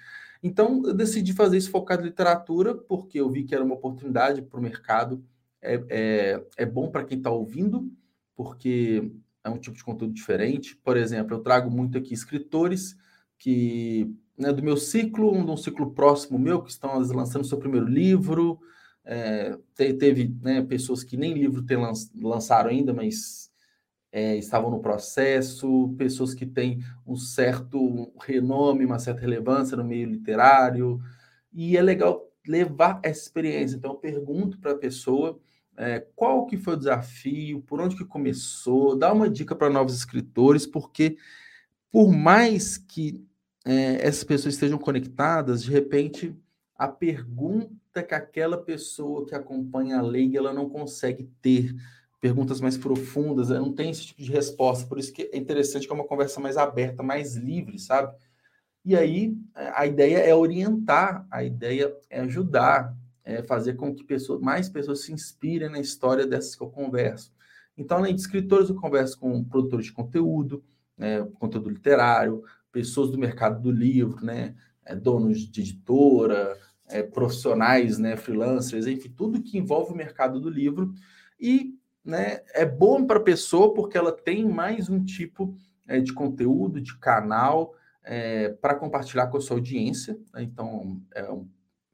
Então, 0.42 0.82
eu 0.84 0.94
decidi 0.94 1.32
fazer 1.32 1.56
isso 1.56 1.70
focado 1.70 2.02
em 2.02 2.06
literatura, 2.06 2.74
porque 2.74 3.20
eu 3.20 3.30
vi 3.30 3.44
que 3.44 3.54
era 3.54 3.64
uma 3.64 3.74
oportunidade 3.74 4.42
para 4.42 4.58
o 4.58 4.62
mercado. 4.62 5.24
É, 5.60 5.82
é, 5.88 6.46
é 6.58 6.66
bom 6.66 6.90
para 6.90 7.04
quem 7.04 7.18
está 7.18 7.30
ouvindo, 7.30 7.90
porque 8.34 9.10
é 9.42 9.50
um 9.50 9.58
tipo 9.58 9.76
de 9.76 9.84
conteúdo 9.84 10.12
diferente. 10.12 10.76
Por 10.76 10.96
exemplo, 10.96 11.34
eu 11.34 11.40
trago 11.40 11.70
muito 11.70 11.96
aqui 11.96 12.12
escritores 12.12 12.96
que, 13.38 14.10
né, 14.36 14.52
do 14.52 14.62
meu 14.62 14.76
ciclo, 14.76 15.32
um, 15.32 15.44
de 15.44 15.50
um 15.50 15.56
ciclo 15.56 15.92
próximo 15.92 16.38
meu, 16.38 16.62
que 16.62 16.70
estão 16.70 16.98
lançando 16.98 17.44
seu 17.44 17.58
primeiro 17.58 17.86
livro. 17.86 18.58
É, 19.04 19.56
teve 19.74 20.34
né, 20.42 20.62
pessoas 20.62 21.04
que 21.04 21.16
nem 21.16 21.34
livro 21.34 21.62
tem, 21.62 21.78
lançaram 22.20 22.70
ainda, 22.70 22.92
mas 22.92 23.50
é, 24.16 24.35
estavam 24.35 24.70
no 24.70 24.80
processo, 24.80 25.94
pessoas 25.99 26.32
que 26.32 26.46
têm 26.46 26.82
um 27.06 27.16
certo 27.16 28.11
renome, 28.18 28.87
uma 28.87 28.99
certa 28.99 29.20
relevância 29.20 29.76
no 29.76 29.85
meio 29.85 30.08
literário, 30.08 30.99
e 31.52 31.76
é 31.76 31.82
legal 31.82 32.26
levar 32.49 32.99
essa 33.02 33.20
experiência. 33.20 33.76
Então, 33.76 33.90
eu 33.90 33.96
pergunto 33.99 34.58
para 34.58 34.73
a 34.73 34.78
pessoa 34.78 35.38
é, 35.76 36.00
qual 36.16 36.46
que 36.46 36.56
foi 36.56 36.73
o 36.73 36.78
desafio, 36.78 37.61
por 37.61 37.78
onde 37.78 37.94
que 37.94 38.06
começou, 38.06 38.96
dá 38.96 39.12
uma 39.12 39.28
dica 39.28 39.54
para 39.54 39.68
novos 39.68 39.94
escritores, 39.94 40.66
porque 40.66 41.18
por 41.92 42.11
mais 42.11 42.78
que 42.78 43.23
é, 43.66 44.06
essas 44.06 44.25
pessoas 44.25 44.54
estejam 44.54 44.78
conectadas, 44.78 45.62
de 45.62 45.70
repente 45.70 46.35
a 46.75 46.88
pergunta 46.88 48.02
que 48.02 48.14
aquela 48.14 48.56
pessoa 48.56 49.26
que 49.26 49.35
acompanha 49.35 49.99
a 49.99 50.02
lei 50.02 50.35
ela 50.35 50.54
não 50.54 50.70
consegue 50.70 51.30
ter 51.42 51.75
perguntas 52.26 52.61
mais 52.61 52.76
profundas, 52.76 53.50
não 53.50 53.73
tem 53.73 53.90
esse 53.90 54.06
tipo 54.06 54.21
de 54.21 54.33
resposta, 54.33 54.85
por 54.85 54.99
isso 54.99 55.12
que 55.12 55.30
é 55.33 55.37
interessante 55.37 55.87
que 55.87 55.92
é 55.92 55.95
uma 55.95 56.06
conversa 56.06 56.40
mais 56.40 56.56
aberta, 56.56 57.00
mais 57.00 57.37
livre, 57.37 57.78
sabe? 57.78 58.12
E 58.85 58.97
aí 58.97 59.37
a 59.54 59.87
ideia 59.87 60.18
é 60.18 60.35
orientar, 60.35 61.25
a 61.30 61.45
ideia 61.45 61.97
é 62.11 62.18
ajudar, 62.21 62.97
é 63.25 63.45
fazer 63.45 63.75
com 63.75 63.95
que 63.95 64.02
pessoas, 64.02 64.40
mais 64.40 64.68
pessoas 64.68 65.04
se 65.04 65.12
inspirem 65.12 65.71
na 65.71 65.78
história 65.78 66.26
dessas 66.26 66.56
que 66.56 66.62
eu 66.64 66.68
converso. 66.68 67.33
Então, 67.78 67.99
além 67.99 68.12
de 68.12 68.21
escritores, 68.23 68.71
eu 68.71 68.75
converso 68.75 69.16
com 69.21 69.45
produtores 69.45 69.87
de 69.87 69.92
conteúdo, 69.92 70.64
né, 70.99 71.23
conteúdo 71.38 71.71
literário, 71.71 72.42
pessoas 72.73 73.09
do 73.09 73.18
mercado 73.18 73.62
do 73.62 73.71
livro, 73.71 74.25
né, 74.25 74.56
é, 74.85 74.97
donos 74.97 75.38
de 75.49 75.61
editora, 75.61 76.59
é, 76.88 77.04
profissionais, 77.04 77.99
né, 77.99 78.16
freelancers, 78.16 78.88
enfim, 78.88 79.11
tudo 79.11 79.42
que 79.42 79.59
envolve 79.59 79.92
o 79.92 79.97
mercado 79.97 80.40
do 80.40 80.50
livro. 80.50 80.92
E 81.38 81.76
né, 82.06 82.40
é 82.54 82.64
bom 82.64 83.04
para 83.04 83.18
a 83.18 83.22
pessoa 83.22 83.75
porque 83.75 83.98
ela 83.98 84.12
tem 84.12 84.48
mais 84.48 84.88
um 84.88 85.04
tipo 85.04 85.56
é, 85.88 86.00
de 86.00 86.12
conteúdo, 86.12 86.80
de 86.80 86.96
canal 86.98 87.75
é, 88.04 88.50
para 88.50 88.76
compartilhar 88.76 89.26
com 89.26 89.36
a 89.36 89.40
sua 89.40 89.56
audiência. 89.56 90.16
Né? 90.32 90.44
Então, 90.44 91.02
é 91.12 91.30
um, 91.30 91.48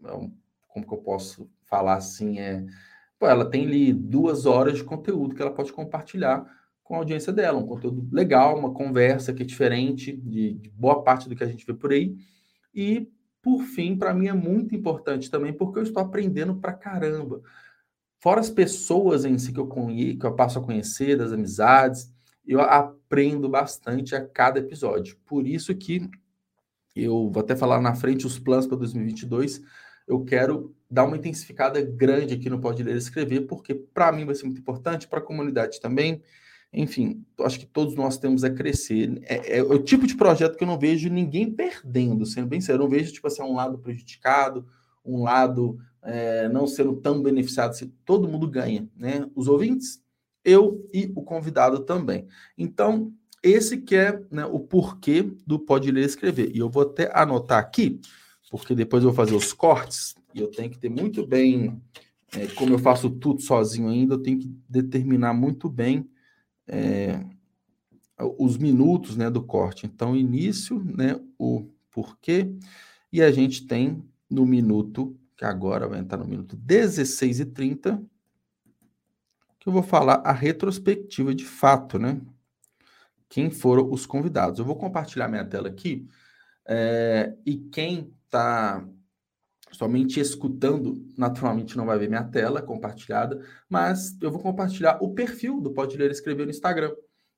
é 0.04 0.12
um, 0.12 0.32
como 0.68 0.86
que 0.86 0.92
eu 0.92 0.98
posso 0.98 1.50
falar 1.62 1.94
assim? 1.94 2.38
É, 2.38 2.62
pô, 3.18 3.26
ela 3.26 3.48
tem 3.48 3.64
ali 3.64 3.90
duas 3.92 4.44
horas 4.44 4.76
de 4.76 4.84
conteúdo 4.84 5.34
que 5.34 5.40
ela 5.40 5.54
pode 5.54 5.72
compartilhar 5.72 6.44
com 6.84 6.96
a 6.96 6.98
audiência 6.98 7.32
dela, 7.32 7.58
um 7.58 7.66
conteúdo 7.66 8.06
legal, 8.12 8.58
uma 8.58 8.74
conversa 8.74 9.32
que 9.32 9.42
é 9.42 9.46
diferente 9.46 10.12
de, 10.12 10.52
de 10.54 10.68
boa 10.68 11.02
parte 11.02 11.26
do 11.26 11.34
que 11.34 11.42
a 11.42 11.46
gente 11.46 11.64
vê 11.64 11.72
por 11.72 11.90
aí. 11.90 12.14
E, 12.74 13.10
por 13.40 13.62
fim, 13.62 13.96
para 13.96 14.12
mim 14.12 14.28
é 14.28 14.32
muito 14.34 14.74
importante 14.74 15.30
também, 15.30 15.54
porque 15.54 15.78
eu 15.78 15.84
estou 15.84 16.02
aprendendo 16.02 16.56
para 16.56 16.74
caramba. 16.74 17.40
Fora 18.22 18.38
as 18.38 18.48
pessoas 18.48 19.24
em 19.24 19.36
si 19.36 19.52
que 19.52 19.58
eu, 19.58 19.66
conheço, 19.66 20.16
que 20.16 20.24
eu 20.24 20.36
passo 20.36 20.56
a 20.56 20.62
conhecer, 20.62 21.18
das 21.18 21.32
amizades, 21.32 22.08
eu 22.46 22.60
aprendo 22.60 23.48
bastante 23.48 24.14
a 24.14 24.24
cada 24.24 24.60
episódio. 24.60 25.16
Por 25.26 25.44
isso 25.44 25.74
que 25.74 26.08
eu 26.94 27.28
vou 27.32 27.40
até 27.40 27.56
falar 27.56 27.80
na 27.80 27.96
frente 27.96 28.24
os 28.24 28.38
planos 28.38 28.68
para 28.68 28.76
2022. 28.76 29.60
Eu 30.06 30.24
quero 30.24 30.72
dar 30.88 31.02
uma 31.02 31.16
intensificada 31.16 31.82
grande 31.82 32.34
aqui 32.34 32.48
no 32.48 32.60
Pode 32.60 32.84
Ler 32.84 32.94
e 32.94 32.98
Escrever, 32.98 33.40
porque 33.40 33.74
para 33.74 34.12
mim 34.12 34.24
vai 34.24 34.36
ser 34.36 34.44
muito 34.44 34.60
importante, 34.60 35.08
para 35.08 35.18
a 35.18 35.22
comunidade 35.22 35.80
também. 35.80 36.22
Enfim, 36.72 37.26
acho 37.40 37.58
que 37.58 37.66
todos 37.66 37.96
nós 37.96 38.18
temos 38.18 38.44
a 38.44 38.50
crescer. 38.50 39.20
É, 39.24 39.58
é, 39.58 39.62
o 39.64 39.82
tipo 39.82 40.06
de 40.06 40.14
projeto 40.14 40.56
que 40.56 40.62
eu 40.62 40.68
não 40.68 40.78
vejo 40.78 41.08
ninguém 41.08 41.50
perdendo, 41.50 42.24
sendo 42.24 42.46
bem 42.46 42.60
sério. 42.60 42.78
Eu 42.78 42.84
não 42.84 42.88
vejo, 42.88 43.12
tipo 43.12 43.26
assim, 43.26 43.42
um 43.42 43.56
lado 43.56 43.78
prejudicado, 43.78 44.64
um 45.04 45.24
lado 45.24 45.80
é, 46.02 46.48
não 46.48 46.66
sendo 46.66 46.96
tão 46.96 47.22
beneficiado, 47.22 47.74
se 47.74 47.86
todo 48.04 48.28
mundo 48.28 48.48
ganha, 48.48 48.88
né? 48.96 49.28
Os 49.34 49.48
ouvintes, 49.48 50.02
eu 50.44 50.88
e 50.92 51.12
o 51.14 51.22
convidado 51.22 51.80
também. 51.80 52.26
Então, 52.58 53.12
esse 53.42 53.78
que 53.78 53.96
é 53.96 54.20
né, 54.30 54.44
o 54.46 54.60
porquê 54.60 55.22
do 55.46 55.58
Pode 55.58 55.90
Ler 55.90 56.02
e 56.02 56.06
Escrever. 56.06 56.50
E 56.54 56.58
eu 56.58 56.68
vou 56.68 56.82
até 56.82 57.10
anotar 57.12 57.58
aqui, 57.58 58.00
porque 58.50 58.74
depois 58.74 59.02
eu 59.02 59.10
vou 59.10 59.16
fazer 59.16 59.34
os 59.34 59.52
cortes, 59.52 60.14
e 60.34 60.40
eu 60.40 60.48
tenho 60.48 60.70
que 60.70 60.78
ter 60.78 60.88
muito 60.88 61.26
bem, 61.26 61.80
é, 62.36 62.46
como 62.48 62.74
eu 62.74 62.78
faço 62.78 63.10
tudo 63.10 63.40
sozinho 63.40 63.88
ainda, 63.88 64.14
eu 64.14 64.22
tenho 64.22 64.38
que 64.38 64.54
determinar 64.68 65.34
muito 65.34 65.68
bem 65.68 66.08
é, 66.66 67.24
os 68.38 68.56
minutos 68.56 69.16
né, 69.16 69.30
do 69.30 69.42
corte. 69.42 69.86
Então, 69.86 70.16
início, 70.16 70.82
né, 70.84 71.20
o 71.38 71.68
porquê, 71.90 72.50
e 73.12 73.20
a 73.20 73.30
gente 73.30 73.66
tem 73.66 74.02
no 74.30 74.46
minuto 74.46 75.16
que 75.42 75.46
agora 75.46 75.88
vai 75.88 75.98
entrar 75.98 76.18
no 76.18 76.24
minuto 76.24 76.54
16 76.54 77.40
e 77.40 77.44
30, 77.46 78.00
que 79.58 79.68
eu 79.68 79.72
vou 79.72 79.82
falar 79.82 80.22
a 80.24 80.30
retrospectiva 80.30 81.34
de 81.34 81.44
fato, 81.44 81.98
né? 81.98 82.20
Quem 83.28 83.50
foram 83.50 83.90
os 83.90 84.06
convidados. 84.06 84.60
Eu 84.60 84.64
vou 84.64 84.76
compartilhar 84.76 85.26
minha 85.26 85.44
tela 85.44 85.66
aqui, 85.66 86.06
é, 86.64 87.34
e 87.44 87.56
quem 87.56 88.14
está 88.24 88.86
somente 89.72 90.20
escutando, 90.20 91.04
naturalmente 91.18 91.76
não 91.76 91.86
vai 91.86 91.98
ver 91.98 92.08
minha 92.08 92.22
tela 92.22 92.62
compartilhada, 92.62 93.44
mas 93.68 94.16
eu 94.22 94.30
vou 94.30 94.40
compartilhar 94.40 94.98
o 95.00 95.12
perfil 95.12 95.60
do 95.60 95.72
Pode 95.72 95.96
Ler 95.96 96.12
Escrever 96.12 96.44
no 96.44 96.52
Instagram, 96.52 96.94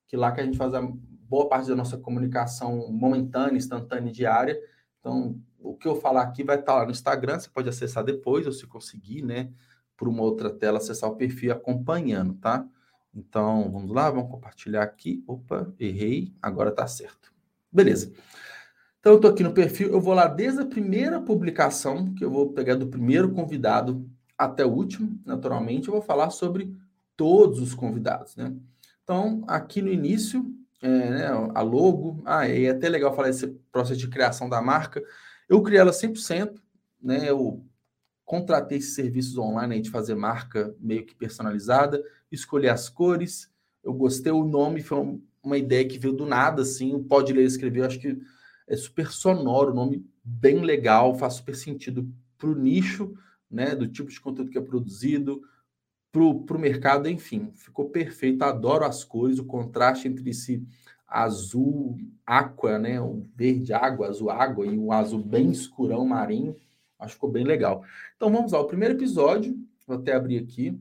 que 0.06 0.14
lá 0.14 0.30
que 0.30 0.42
a 0.42 0.44
gente 0.44 0.58
faz 0.58 0.74
a 0.74 0.82
boa 0.82 1.48
parte 1.48 1.70
da 1.70 1.76
nossa 1.76 1.96
comunicação 1.96 2.92
momentânea, 2.92 3.56
instantânea 3.56 4.12
diária. 4.12 4.60
Então, 5.00 5.40
o 5.64 5.74
que 5.74 5.88
eu 5.88 5.96
falar 5.96 6.22
aqui 6.22 6.44
vai 6.44 6.58
estar 6.58 6.74
lá 6.74 6.84
no 6.84 6.90
Instagram, 6.90 7.38
você 7.38 7.48
pode 7.48 7.68
acessar 7.68 8.04
depois, 8.04 8.46
ou 8.46 8.52
se 8.52 8.66
conseguir, 8.66 9.22
né, 9.22 9.50
por 9.96 10.08
uma 10.08 10.22
outra 10.22 10.50
tela, 10.50 10.78
acessar 10.78 11.10
o 11.10 11.16
perfil 11.16 11.52
acompanhando, 11.52 12.34
tá? 12.34 12.66
Então, 13.14 13.70
vamos 13.70 13.92
lá, 13.92 14.10
vamos 14.10 14.30
compartilhar 14.30 14.82
aqui. 14.82 15.22
Opa, 15.26 15.72
errei, 15.78 16.32
agora 16.42 16.72
tá 16.72 16.86
certo. 16.86 17.32
Beleza. 17.70 18.12
Então, 18.98 19.12
eu 19.12 19.20
tô 19.20 19.28
aqui 19.28 19.42
no 19.42 19.52
perfil, 19.52 19.90
eu 19.90 20.00
vou 20.00 20.14
lá 20.14 20.26
desde 20.26 20.60
a 20.60 20.66
primeira 20.66 21.20
publicação, 21.20 22.12
que 22.14 22.24
eu 22.24 22.30
vou 22.30 22.52
pegar 22.52 22.74
do 22.74 22.88
primeiro 22.88 23.30
convidado 23.32 24.08
até 24.36 24.66
o 24.66 24.70
último, 24.70 25.20
naturalmente, 25.24 25.88
eu 25.88 25.94
vou 25.94 26.02
falar 26.02 26.30
sobre 26.30 26.74
todos 27.16 27.60
os 27.60 27.74
convidados, 27.74 28.34
né? 28.34 28.52
Então, 29.02 29.44
aqui 29.46 29.80
no 29.80 29.92
início, 29.92 30.44
é, 30.82 30.88
né, 30.88 31.26
a 31.54 31.62
logo, 31.62 32.22
ah, 32.24 32.48
é 32.48 32.70
até 32.70 32.88
legal 32.88 33.14
falar 33.14 33.28
esse 33.28 33.46
processo 33.70 34.00
de 34.00 34.08
criação 34.08 34.48
da 34.48 34.60
marca. 34.60 35.02
Eu 35.48 35.62
criei 35.62 35.80
ela 35.80 35.92
100%, 35.92 36.60
né? 37.02 37.28
Eu 37.28 37.64
contratei 38.24 38.78
esses 38.78 38.94
serviços 38.94 39.36
online 39.36 39.80
de 39.80 39.90
fazer 39.90 40.14
marca 40.14 40.74
meio 40.80 41.04
que 41.04 41.14
personalizada, 41.14 42.02
escolhi 42.30 42.68
as 42.68 42.88
cores, 42.88 43.52
eu 43.82 43.92
gostei 43.92 44.32
o 44.32 44.44
nome, 44.44 44.82
foi 44.82 45.20
uma 45.42 45.58
ideia 45.58 45.86
que 45.86 45.98
veio 45.98 46.14
do 46.14 46.24
nada, 46.24 46.62
assim, 46.62 47.02
pode 47.02 47.32
ler 47.32 47.42
e 47.42 47.46
escrever, 47.46 47.80
eu 47.80 47.84
acho 47.84 48.00
que 48.00 48.18
é 48.66 48.76
super 48.76 49.10
sonoro, 49.10 49.74
nome 49.74 50.06
bem 50.24 50.62
legal, 50.62 51.14
faz 51.14 51.34
super 51.34 51.54
sentido 51.54 52.10
para 52.38 52.48
o 52.48 52.54
nicho, 52.54 53.14
né, 53.50 53.76
do 53.76 53.86
tipo 53.86 54.10
de 54.10 54.18
conteúdo 54.18 54.50
que 54.50 54.58
é 54.58 54.62
produzido, 54.62 55.42
para 56.10 56.22
o 56.56 56.58
mercado, 56.58 57.08
enfim, 57.08 57.50
ficou 57.54 57.90
perfeito, 57.90 58.42
adoro 58.42 58.84
as 58.84 59.04
cores, 59.04 59.38
o 59.38 59.44
contraste 59.44 60.08
entre 60.08 60.30
esse 60.30 60.64
azul 61.14 61.96
aqua, 62.26 62.78
né? 62.78 63.00
O 63.00 63.24
verde 63.36 63.72
água, 63.72 64.08
azul 64.08 64.30
água 64.30 64.66
e 64.66 64.76
o 64.76 64.92
azul 64.92 65.22
bem 65.22 65.50
escurão 65.50 66.04
marinho. 66.04 66.56
Acho 66.98 67.10
que 67.10 67.14
ficou 67.14 67.30
bem 67.30 67.44
legal. 67.44 67.84
Então 68.16 68.32
vamos 68.32 68.52
lá. 68.52 68.60
O 68.60 68.66
primeiro 68.66 68.94
episódio, 68.94 69.56
vou 69.86 69.96
até 69.96 70.14
abrir 70.14 70.38
aqui, 70.38 70.76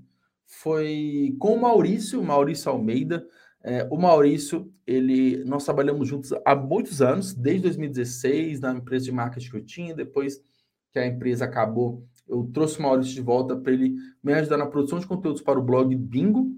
foi 0.45 1.35
com 1.39 1.53
o 1.53 1.61
Maurício, 1.61 2.23
Maurício 2.23 2.71
Almeida. 2.71 3.25
É, 3.63 3.87
o 3.91 3.97
Maurício, 3.97 4.71
ele, 4.85 5.43
nós 5.45 5.63
trabalhamos 5.63 6.07
juntos 6.07 6.33
há 6.43 6.55
muitos 6.55 7.01
anos, 7.01 7.33
desde 7.33 7.63
2016, 7.63 8.59
na 8.59 8.73
empresa 8.73 9.05
de 9.05 9.11
marketing 9.11 9.49
que 9.51 9.57
eu 9.57 9.65
tinha. 9.65 9.95
Depois 9.95 10.43
que 10.91 10.99
a 10.99 11.05
empresa 11.05 11.45
acabou, 11.45 12.03
eu 12.27 12.49
trouxe 12.53 12.79
o 12.79 12.81
Maurício 12.81 13.13
de 13.13 13.21
volta 13.21 13.55
para 13.55 13.71
ele 13.71 13.95
me 14.23 14.33
ajudar 14.33 14.57
na 14.57 14.65
produção 14.65 14.99
de 14.99 15.07
conteúdos 15.07 15.41
para 15.41 15.59
o 15.59 15.63
blog 15.63 15.95
Bingo, 15.95 16.51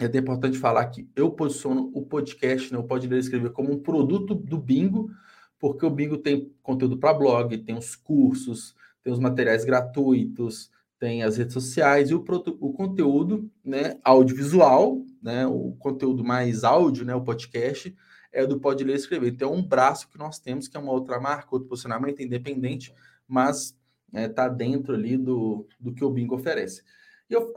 é 0.00 0.06
até 0.06 0.18
importante 0.18 0.58
falar 0.58 0.86
que 0.86 1.08
eu 1.16 1.30
posiciono 1.30 1.90
o 1.94 2.04
podcast, 2.04 2.72
né, 2.72 2.78
o 2.78 2.84
Pode 2.84 3.08
Ler 3.08 3.18
Escrever, 3.18 3.50
como 3.50 3.72
um 3.72 3.78
produto 3.78 4.34
do 4.34 4.58
Bingo, 4.58 5.10
porque 5.58 5.84
o 5.84 5.90
Bingo 5.90 6.18
tem 6.18 6.52
conteúdo 6.62 6.98
para 6.98 7.14
blog, 7.14 7.56
tem 7.58 7.76
os 7.76 7.96
cursos, 7.96 8.74
tem 9.02 9.12
os 9.12 9.18
materiais 9.18 9.64
gratuitos, 9.64 10.70
tem 10.98 11.22
as 11.22 11.36
redes 11.36 11.54
sociais 11.54 12.10
e 12.10 12.14
o, 12.14 12.24
o 12.60 12.72
conteúdo 12.72 13.50
né, 13.64 13.98
audiovisual, 14.04 15.04
né, 15.22 15.46
o 15.46 15.72
conteúdo 15.78 16.24
mais 16.24 16.64
áudio, 16.64 17.04
né, 17.04 17.14
o 17.14 17.22
podcast, 17.22 17.96
é 18.32 18.46
do 18.46 18.60
Pode 18.60 18.84
Ler 18.84 18.96
Escrever. 18.96 19.32
Então, 19.32 19.52
é 19.52 19.56
um 19.56 19.62
braço 19.62 20.08
que 20.08 20.18
nós 20.18 20.38
temos, 20.38 20.68
que 20.68 20.76
é 20.76 20.80
uma 20.80 20.92
outra 20.92 21.18
marca, 21.18 21.48
outro 21.50 21.68
posicionamento 21.68 22.22
independente, 22.22 22.94
mas 23.26 23.76
está 24.12 24.44
é, 24.44 24.50
dentro 24.50 24.94
ali 24.94 25.16
do, 25.16 25.66
do 25.78 25.92
que 25.92 26.04
o 26.04 26.10
Bingo 26.10 26.34
oferece. 26.34 26.82
E 27.28 27.34
eu, 27.34 27.54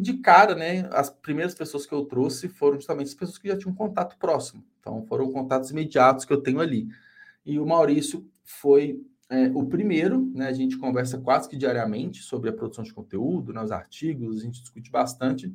de 0.00 0.14
cara, 0.18 0.54
né? 0.54 0.88
As 0.92 1.10
primeiras 1.10 1.54
pessoas 1.54 1.86
que 1.86 1.92
eu 1.92 2.04
trouxe 2.04 2.48
foram 2.48 2.76
justamente 2.76 3.08
as 3.08 3.14
pessoas 3.14 3.38
que 3.38 3.48
já 3.48 3.56
tinham 3.56 3.74
contato 3.74 4.16
próximo. 4.18 4.64
Então, 4.80 5.04
foram 5.06 5.30
contatos 5.30 5.70
imediatos 5.70 6.24
que 6.24 6.32
eu 6.32 6.40
tenho 6.40 6.60
ali. 6.60 6.88
E 7.44 7.58
o 7.58 7.66
Maurício 7.66 8.26
foi 8.44 9.00
é, 9.30 9.50
o 9.54 9.66
primeiro, 9.66 10.30
né? 10.34 10.48
A 10.48 10.52
gente 10.52 10.78
conversa 10.78 11.18
quase 11.18 11.48
que 11.48 11.56
diariamente 11.56 12.22
sobre 12.22 12.48
a 12.48 12.52
produção 12.52 12.84
de 12.84 12.94
conteúdo, 12.94 13.52
né, 13.52 13.62
os 13.62 13.70
artigos, 13.70 14.40
a 14.40 14.44
gente 14.44 14.60
discute 14.60 14.90
bastante. 14.90 15.54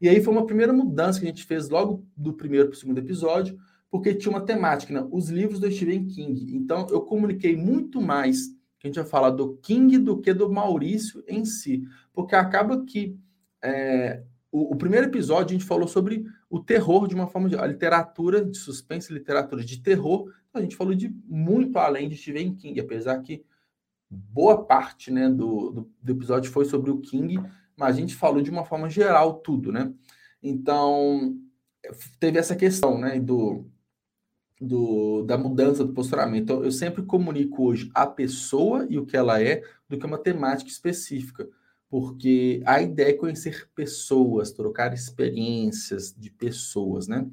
E 0.00 0.08
aí 0.08 0.22
foi 0.22 0.32
uma 0.32 0.46
primeira 0.46 0.72
mudança 0.72 1.20
que 1.20 1.26
a 1.26 1.28
gente 1.28 1.44
fez 1.44 1.68
logo 1.68 2.06
do 2.16 2.32
primeiro 2.32 2.68
para 2.68 2.76
o 2.76 2.78
segundo 2.78 2.98
episódio, 2.98 3.58
porque 3.90 4.14
tinha 4.14 4.30
uma 4.30 4.40
temática, 4.40 4.94
né? 4.94 5.06
Os 5.10 5.28
livros 5.28 5.60
do 5.60 5.70
Stephen 5.70 6.06
King. 6.06 6.56
Então, 6.56 6.86
eu 6.90 7.02
comuniquei 7.02 7.56
muito 7.56 8.00
mais 8.00 8.48
que 8.80 8.86
a 8.86 8.88
gente 8.88 8.98
vai 8.98 9.08
falar 9.08 9.30
do 9.30 9.58
King 9.58 9.98
do 9.98 10.18
que 10.18 10.32
do 10.32 10.50
Maurício 10.50 11.22
em 11.28 11.44
si. 11.44 11.84
Porque 12.14 12.34
acaba 12.34 12.82
que 12.84 13.14
é, 13.62 14.22
o, 14.50 14.72
o, 14.72 14.76
primeiro 14.76 15.06
episódio 15.06 15.54
a 15.54 15.58
gente 15.58 15.68
falou 15.68 15.86
sobre 15.86 16.24
o 16.48 16.58
terror 16.58 17.06
de 17.06 17.14
uma 17.14 17.26
forma 17.26 17.48
de 17.48 17.56
a 17.56 17.66
literatura 17.66 18.42
de 18.42 18.56
suspense, 18.56 19.12
literatura 19.12 19.62
de 19.62 19.82
terror. 19.82 20.32
A 20.54 20.62
gente 20.62 20.76
falou 20.76 20.94
de 20.94 21.14
muito 21.26 21.78
além 21.78 22.08
de 22.08 22.16
Stephen 22.16 22.56
King, 22.56 22.80
apesar 22.80 23.20
que 23.20 23.44
boa 24.10 24.64
parte 24.64 25.12
né, 25.12 25.28
do, 25.28 25.70
do, 25.70 25.90
do 26.02 26.12
episódio 26.12 26.50
foi 26.50 26.64
sobre 26.64 26.90
o 26.90 27.00
King, 27.00 27.38
mas 27.76 27.96
a 27.96 28.00
gente 28.00 28.16
falou 28.16 28.40
de 28.40 28.50
uma 28.50 28.64
forma 28.64 28.88
geral 28.88 29.34
tudo, 29.34 29.70
né? 29.70 29.92
Então 30.42 31.36
teve 32.18 32.38
essa 32.38 32.56
questão, 32.56 32.98
né, 32.98 33.20
do 33.20 33.66
do, 34.60 35.22
da 35.22 35.38
mudança 35.38 35.84
do 35.84 35.94
posicionamento. 35.94 36.42
Então, 36.42 36.64
eu 36.64 36.70
sempre 36.70 37.02
comunico 37.02 37.64
hoje 37.64 37.90
a 37.94 38.06
pessoa 38.06 38.86
e 38.90 38.98
o 38.98 39.06
que 39.06 39.16
ela 39.16 39.42
é 39.42 39.62
do 39.88 39.98
que 39.98 40.04
uma 40.04 40.18
temática 40.18 40.70
específica, 40.70 41.48
porque 41.88 42.62
a 42.66 42.82
ideia 42.82 43.10
é 43.10 43.14
conhecer 43.14 43.68
pessoas, 43.74 44.52
trocar 44.52 44.92
experiências 44.92 46.14
de 46.16 46.30
pessoas, 46.30 47.08
né? 47.08 47.26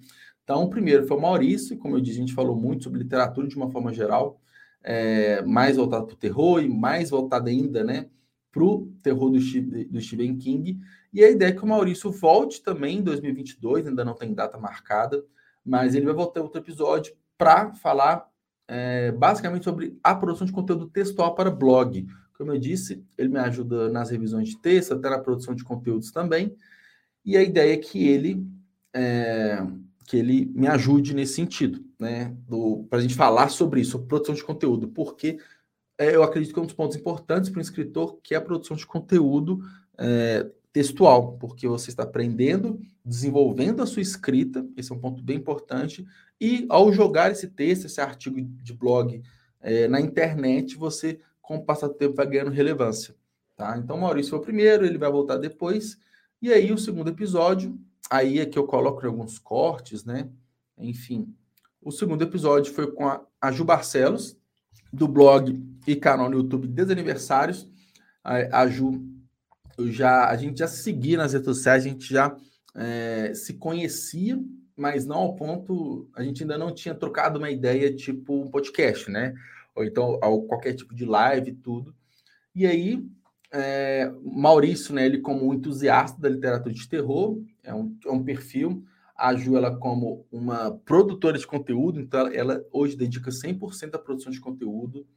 Então, 0.43 0.69
primeiro 0.69 1.05
foi 1.05 1.17
o 1.17 1.21
Maurício, 1.21 1.77
como 1.77 1.97
eu 1.97 2.01
disse, 2.01 2.17
a 2.17 2.21
gente 2.21 2.33
falou 2.33 2.55
muito 2.55 2.85
sobre 2.85 2.99
literatura 2.99 3.47
de 3.47 3.55
uma 3.57 3.69
forma 3.69 3.93
geral, 3.93 4.39
é, 4.81 5.41
mais 5.41 5.75
voltado 5.75 6.05
para 6.05 6.15
o 6.15 6.17
terror 6.17 6.63
e 6.63 6.69
mais 6.69 7.09
voltado 7.09 7.49
ainda, 7.49 7.83
né, 7.83 8.09
para 8.49 8.63
o 8.63 8.87
terror 9.03 9.29
do, 9.29 9.37
do 9.37 10.01
Stephen 10.01 10.37
King. 10.37 10.79
E 11.11 11.21
a 11.21 11.29
ideia 11.29 11.49
é 11.49 11.51
que 11.51 11.63
o 11.63 11.67
Maurício 11.67 12.09
volte 12.11 12.63
também 12.63 12.99
em 12.99 13.03
2022, 13.03 13.87
ainda 13.87 14.05
não 14.05 14.13
tem 14.13 14.33
data 14.33 14.57
marcada, 14.57 15.21
mas 15.67 15.93
ele 15.93 16.05
vai 16.05 16.15
voltar 16.15 16.41
outro 16.41 16.61
episódio 16.61 17.13
para 17.37 17.73
falar 17.73 18.27
é, 18.67 19.11
basicamente 19.11 19.65
sobre 19.65 19.97
a 20.01 20.15
produção 20.15 20.47
de 20.47 20.53
conteúdo 20.53 20.87
textual 20.87 21.35
para 21.35 21.51
blog. 21.51 22.07
Como 22.37 22.51
eu 22.51 22.57
disse, 22.57 23.03
ele 23.17 23.29
me 23.29 23.39
ajuda 23.39 23.89
nas 23.89 24.09
revisões 24.09 24.49
de 24.49 24.57
texto, 24.59 24.93
até 24.93 25.09
na 25.09 25.19
produção 25.19 25.53
de 25.53 25.63
conteúdos 25.63 26.11
também. 26.11 26.55
E 27.25 27.35
a 27.35 27.43
ideia 27.43 27.73
é 27.73 27.77
que 27.77 28.07
ele 28.07 28.45
é, 28.93 29.61
que 30.05 30.17
ele 30.17 30.51
me 30.55 30.67
ajude 30.67 31.13
nesse 31.13 31.33
sentido, 31.33 31.83
né? 31.99 32.33
Para 32.89 32.99
a 32.99 33.01
gente 33.01 33.15
falar 33.15 33.49
sobre 33.49 33.81
isso, 33.81 33.99
produção 33.99 34.33
de 34.33 34.43
conteúdo, 34.43 34.87
porque 34.87 35.37
é, 35.97 36.15
eu 36.15 36.23
acredito 36.23 36.53
que 36.53 36.59
é 36.59 36.61
um 36.61 36.65
dos 36.65 36.75
pontos 36.75 36.95
importantes 36.95 37.49
para 37.49 37.59
o 37.59 37.61
escritor, 37.61 38.17
que 38.23 38.33
é 38.33 38.37
a 38.37 38.41
produção 38.41 38.77
de 38.77 38.85
conteúdo 38.85 39.59
é, 39.97 40.49
textual, 40.77 41.31
porque 41.39 41.67
você 41.67 41.89
está 41.89 42.03
aprendendo, 42.03 42.79
desenvolvendo 43.03 43.81
a 43.81 43.87
sua 43.87 44.03
escrita, 44.03 44.63
esse 44.77 44.91
é 44.91 44.95
um 44.95 44.99
ponto 44.99 45.23
bem 45.23 45.37
importante, 45.37 46.05
e 46.39 46.67
ao 46.69 46.93
jogar 46.93 47.31
esse 47.31 47.47
texto, 47.47 47.85
esse 47.85 47.99
artigo 47.99 48.39
de 48.39 48.73
blog 48.75 49.23
é, 49.59 49.87
na 49.87 49.99
internet, 49.99 50.77
você, 50.77 51.19
com 51.41 51.55
o 51.55 51.65
passar 51.65 51.87
do 51.87 51.95
tempo, 51.95 52.13
vai 52.13 52.27
ganhando 52.27 52.51
relevância. 52.51 53.15
Tá? 53.55 53.75
Então, 53.75 53.97
Maurício 53.97 54.29
foi 54.29 54.37
o 54.37 54.43
primeiro, 54.43 54.85
ele 54.85 54.99
vai 54.99 55.11
voltar 55.11 55.37
depois, 55.37 55.97
e 56.39 56.53
aí 56.53 56.71
o 56.71 56.77
segundo 56.77 57.09
episódio, 57.09 57.75
aí 58.07 58.37
é 58.37 58.45
que 58.45 58.59
eu 58.59 58.67
coloco 58.67 59.03
alguns 59.03 59.39
cortes, 59.39 60.05
né? 60.05 60.29
Enfim, 60.77 61.33
o 61.81 61.91
segundo 61.91 62.21
episódio 62.21 62.71
foi 62.71 62.91
com 62.91 63.07
a, 63.07 63.25
a 63.41 63.51
Ju 63.51 63.65
Barcelos, 63.65 64.37
do 64.93 65.07
blog 65.07 65.59
e 65.87 65.95
canal 65.95 66.29
no 66.29 66.37
YouTube 66.37 66.67
Desaniversários. 66.67 67.67
A, 68.23 68.61
a 68.61 68.67
Ju, 68.67 69.03
já, 69.79 70.29
a 70.29 70.35
gente 70.35 70.59
já 70.59 70.67
se 70.67 70.81
seguia 70.83 71.17
nas 71.17 71.33
redes 71.33 71.45
sociais, 71.45 71.85
a 71.85 71.89
gente 71.89 72.11
já 72.11 72.35
é, 72.75 73.33
se 73.33 73.53
conhecia, 73.53 74.39
mas 74.75 75.05
não 75.05 75.17
ao 75.17 75.35
ponto, 75.35 76.09
a 76.15 76.23
gente 76.23 76.43
ainda 76.43 76.57
não 76.57 76.73
tinha 76.73 76.95
trocado 76.95 77.39
uma 77.39 77.49
ideia 77.49 77.93
tipo 77.93 78.41
um 78.41 78.49
podcast, 78.49 79.09
né? 79.09 79.33
Ou 79.75 79.83
então 79.83 80.19
ao, 80.21 80.43
qualquer 80.43 80.73
tipo 80.73 80.93
de 80.93 81.05
live 81.05 81.51
tudo. 81.53 81.95
E 82.55 82.65
aí, 82.65 83.05
é, 83.51 84.11
Maurício, 84.23 84.93
né, 84.93 85.05
ele 85.05 85.19
como 85.19 85.53
entusiasta 85.53 86.19
da 86.19 86.29
literatura 86.29 86.73
de 86.73 86.87
terror, 86.87 87.39
é 87.63 87.73
um, 87.73 87.95
é 88.05 88.11
um 88.11 88.23
perfil, 88.23 88.83
a 89.15 89.35
Ju, 89.35 89.57
ela 89.57 89.75
como 89.75 90.25
uma 90.31 90.71
produtora 90.85 91.37
de 91.37 91.47
conteúdo, 91.47 91.99
então 91.99 92.19
ela, 92.19 92.35
ela 92.35 92.65
hoje 92.71 92.95
dedica 92.95 93.31
100% 93.31 93.95
à 93.95 93.99
produção 93.99 94.31
de 94.31 94.39
conteúdo, 94.39 95.07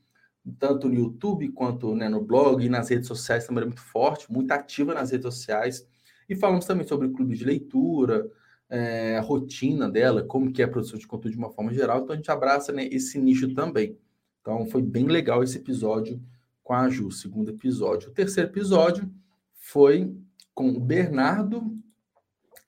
tanto 0.59 0.88
no 0.88 0.94
YouTube 0.94 1.48
quanto 1.50 1.94
né, 1.94 2.09
no 2.09 2.22
blog 2.22 2.64
e 2.64 2.68
nas 2.68 2.88
redes 2.88 3.09
sociais 3.09 3.46
também 3.46 3.62
é 3.62 3.66
muito 3.66 3.83
forte, 3.83 4.31
muito 4.33 4.50
ativa 4.53 4.94
nas 4.94 5.11
redes 5.11 5.35
sociais. 5.35 5.87
E 6.29 6.35
falamos 6.35 6.64
também 6.64 6.87
sobre 6.87 7.07
o 7.07 7.12
clube 7.12 7.37
de 7.37 7.44
leitura, 7.44 8.31
é, 8.68 9.18
a 9.18 9.20
rotina 9.20 9.90
dela, 9.90 10.22
como 10.22 10.53
que 10.53 10.62
é 10.62 10.64
a 10.64 10.68
produção 10.68 10.98
de 10.98 11.07
conteúdo 11.07 11.33
de 11.33 11.38
uma 11.38 11.50
forma 11.50 11.72
geral. 11.72 12.00
Então 12.00 12.14
a 12.14 12.16
gente 12.16 12.31
abraça 12.31 12.72
né, 12.72 12.87
esse 12.87 13.18
nicho 13.18 13.53
também. 13.55 13.98
Então 14.40 14.64
foi 14.66 14.81
bem 14.81 15.07
legal 15.07 15.42
esse 15.42 15.59
episódio 15.59 16.22
com 16.62 16.72
a 16.72 16.88
Ju, 16.88 17.09
o 17.09 17.12
segundo 17.12 17.50
episódio. 17.50 18.11
O 18.11 18.14
terceiro 18.14 18.48
episódio 18.48 19.12
foi 19.55 20.16
com 20.55 20.70
o 20.70 20.81
Bernardo 20.81 21.76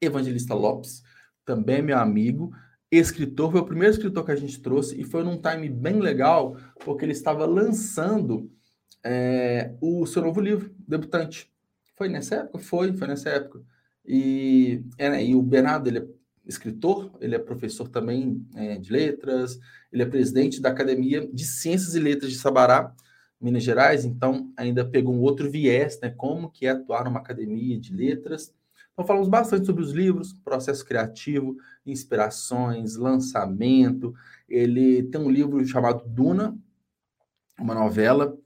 Evangelista 0.01 0.55
Lopes, 0.55 1.03
também 1.45 1.83
meu 1.83 1.99
amigo, 1.99 2.53
escritor, 2.93 3.51
foi 3.51 3.61
o 3.61 3.65
primeiro 3.65 3.95
escritor 3.95 4.23
que 4.23 4.33
a 4.33 4.37
gente 4.37 4.61
trouxe 4.61 5.01
e 5.01 5.03
foi 5.03 5.25
num 5.25 5.41
time 5.41 5.69
bem 5.71 5.99
legal, 5.99 6.57
porque 6.85 7.05
ele 7.07 7.13
estava 7.13 7.47
lançando 7.47 8.51
é, 9.03 9.75
o 9.81 10.05
seu 10.05 10.21
novo 10.21 10.41
livro, 10.41 10.71
Debutante. 10.87 11.51
Foi 11.97 12.09
nessa 12.09 12.37
época? 12.37 12.59
Foi, 12.59 12.93
foi 12.93 13.09
nessa 13.09 13.31
época. 13.31 13.63
E, 14.05 14.85
é, 14.99 15.09
né, 15.09 15.25
e 15.25 15.35
o 15.35 15.41
Bernardo, 15.41 15.89
ele 15.89 16.01
é 16.01 16.07
escritor, 16.45 17.17
ele 17.21 17.35
é 17.35 17.39
professor 17.39 17.89
também 17.89 18.47
é, 18.55 18.77
de 18.77 18.93
letras, 18.93 19.59
ele 19.91 20.03
é 20.03 20.07
presidente 20.07 20.61
da 20.61 20.69
Academia 20.69 21.27
de 21.33 21.45
Ciências 21.45 21.95
e 21.95 22.01
Letras 22.01 22.31
de 22.31 22.39
Sabará, 22.39 22.95
Minas 23.41 23.63
Gerais, 23.63 24.05
então 24.05 24.53
ainda 24.57 24.85
pegou 24.85 25.15
um 25.15 25.21
outro 25.21 25.51
viés, 25.51 25.99
né, 26.01 26.11
como 26.11 26.51
que 26.51 26.67
é 26.67 26.71
atuar 26.71 27.05
numa 27.05 27.21
academia 27.21 27.79
de 27.79 27.95
letras, 27.95 28.53
então, 28.93 29.07
falamos 29.07 29.29
bastante 29.29 29.65
sobre 29.65 29.83
os 29.83 29.91
livros, 29.91 30.35
processo 30.45 30.85
criativo, 30.85 31.57
inspirações, 31.85 32.97
lançamento. 32.97 34.15
Ele 34.47 35.03
tem 35.05 35.21
um 35.21 35.31
livro 35.31 35.65
chamado 35.67 36.07
Duna, 36.07 36.57
uma 37.59 37.75
novela 37.75 38.37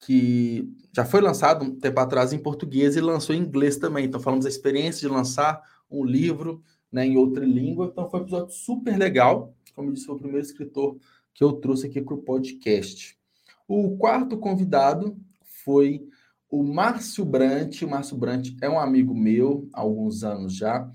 que 0.00 0.68
já 0.92 1.04
foi 1.04 1.20
lançado 1.20 1.64
um 1.64 1.78
tempo 1.78 2.00
atrás 2.00 2.32
em 2.32 2.38
português 2.38 2.96
e 2.96 3.00
lançou 3.00 3.34
em 3.34 3.38
inglês 3.38 3.76
também. 3.76 4.04
Então, 4.04 4.20
falamos 4.20 4.44
da 4.44 4.50
experiência 4.50 5.06
de 5.08 5.14
lançar 5.14 5.62
um 5.88 6.04
livro 6.04 6.60
né, 6.90 7.06
em 7.06 7.16
outra 7.16 7.44
língua. 7.44 7.86
Então, 7.86 8.10
foi 8.10 8.20
um 8.20 8.22
episódio 8.24 8.52
super 8.52 8.98
legal. 8.98 9.54
Como 9.72 9.92
disse, 9.92 10.06
foi 10.06 10.16
o 10.16 10.18
primeiro 10.18 10.44
escritor 10.44 10.98
que 11.32 11.44
eu 11.44 11.52
trouxe 11.52 11.86
aqui 11.86 12.02
para 12.02 12.14
o 12.14 12.22
podcast. 12.22 13.16
O 13.68 13.96
quarto 13.96 14.36
convidado 14.36 15.16
foi 15.44 16.08
o 16.52 16.62
Márcio 16.62 17.24
Brant, 17.24 17.80
o 17.80 17.88
Márcio 17.88 18.14
Brant 18.14 18.50
é 18.60 18.68
um 18.68 18.78
amigo 18.78 19.14
meu 19.14 19.70
há 19.72 19.80
alguns 19.80 20.22
anos 20.22 20.54
já, 20.54 20.86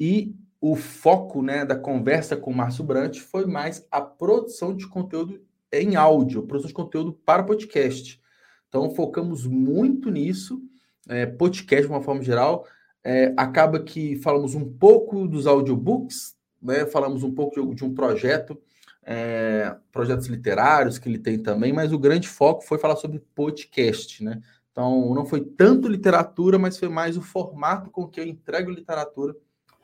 e 0.00 0.34
o 0.60 0.74
foco 0.74 1.42
né, 1.42 1.64
da 1.64 1.76
conversa 1.76 2.36
com 2.36 2.50
o 2.50 2.54
Márcio 2.54 2.82
Brant 2.82 3.20
foi 3.20 3.46
mais 3.46 3.86
a 3.88 4.00
produção 4.00 4.74
de 4.74 4.84
conteúdo 4.88 5.40
em 5.72 5.94
áudio, 5.94 6.42
produção 6.42 6.66
de 6.66 6.74
conteúdo 6.74 7.12
para 7.24 7.44
podcast. 7.44 8.20
Então, 8.68 8.90
focamos 8.90 9.46
muito 9.46 10.10
nisso, 10.10 10.60
é, 11.08 11.24
podcast 11.24 11.86
de 11.86 11.92
uma 11.92 12.02
forma 12.02 12.22
geral. 12.22 12.66
É, 13.04 13.32
acaba 13.36 13.78
que 13.78 14.16
falamos 14.16 14.56
um 14.56 14.64
pouco 14.64 15.28
dos 15.28 15.46
audiobooks, 15.46 16.34
né, 16.60 16.84
falamos 16.84 17.22
um 17.22 17.32
pouco 17.32 17.54
de, 17.54 17.76
de 17.76 17.84
um 17.84 17.94
projeto, 17.94 18.60
é, 19.04 19.76
projetos 19.92 20.26
literários 20.26 20.98
que 20.98 21.08
ele 21.08 21.18
tem 21.18 21.38
também, 21.38 21.72
mas 21.72 21.92
o 21.92 21.98
grande 21.98 22.26
foco 22.26 22.64
foi 22.64 22.76
falar 22.76 22.96
sobre 22.96 23.20
podcast, 23.36 24.24
né? 24.24 24.42
Então, 24.76 25.14
não 25.14 25.24
foi 25.24 25.42
tanto 25.42 25.88
literatura, 25.88 26.58
mas 26.58 26.78
foi 26.78 26.90
mais 26.90 27.16
o 27.16 27.22
formato 27.22 27.90
com 27.90 28.06
que 28.06 28.20
eu 28.20 28.26
entrego 28.26 28.70
literatura 28.70 29.34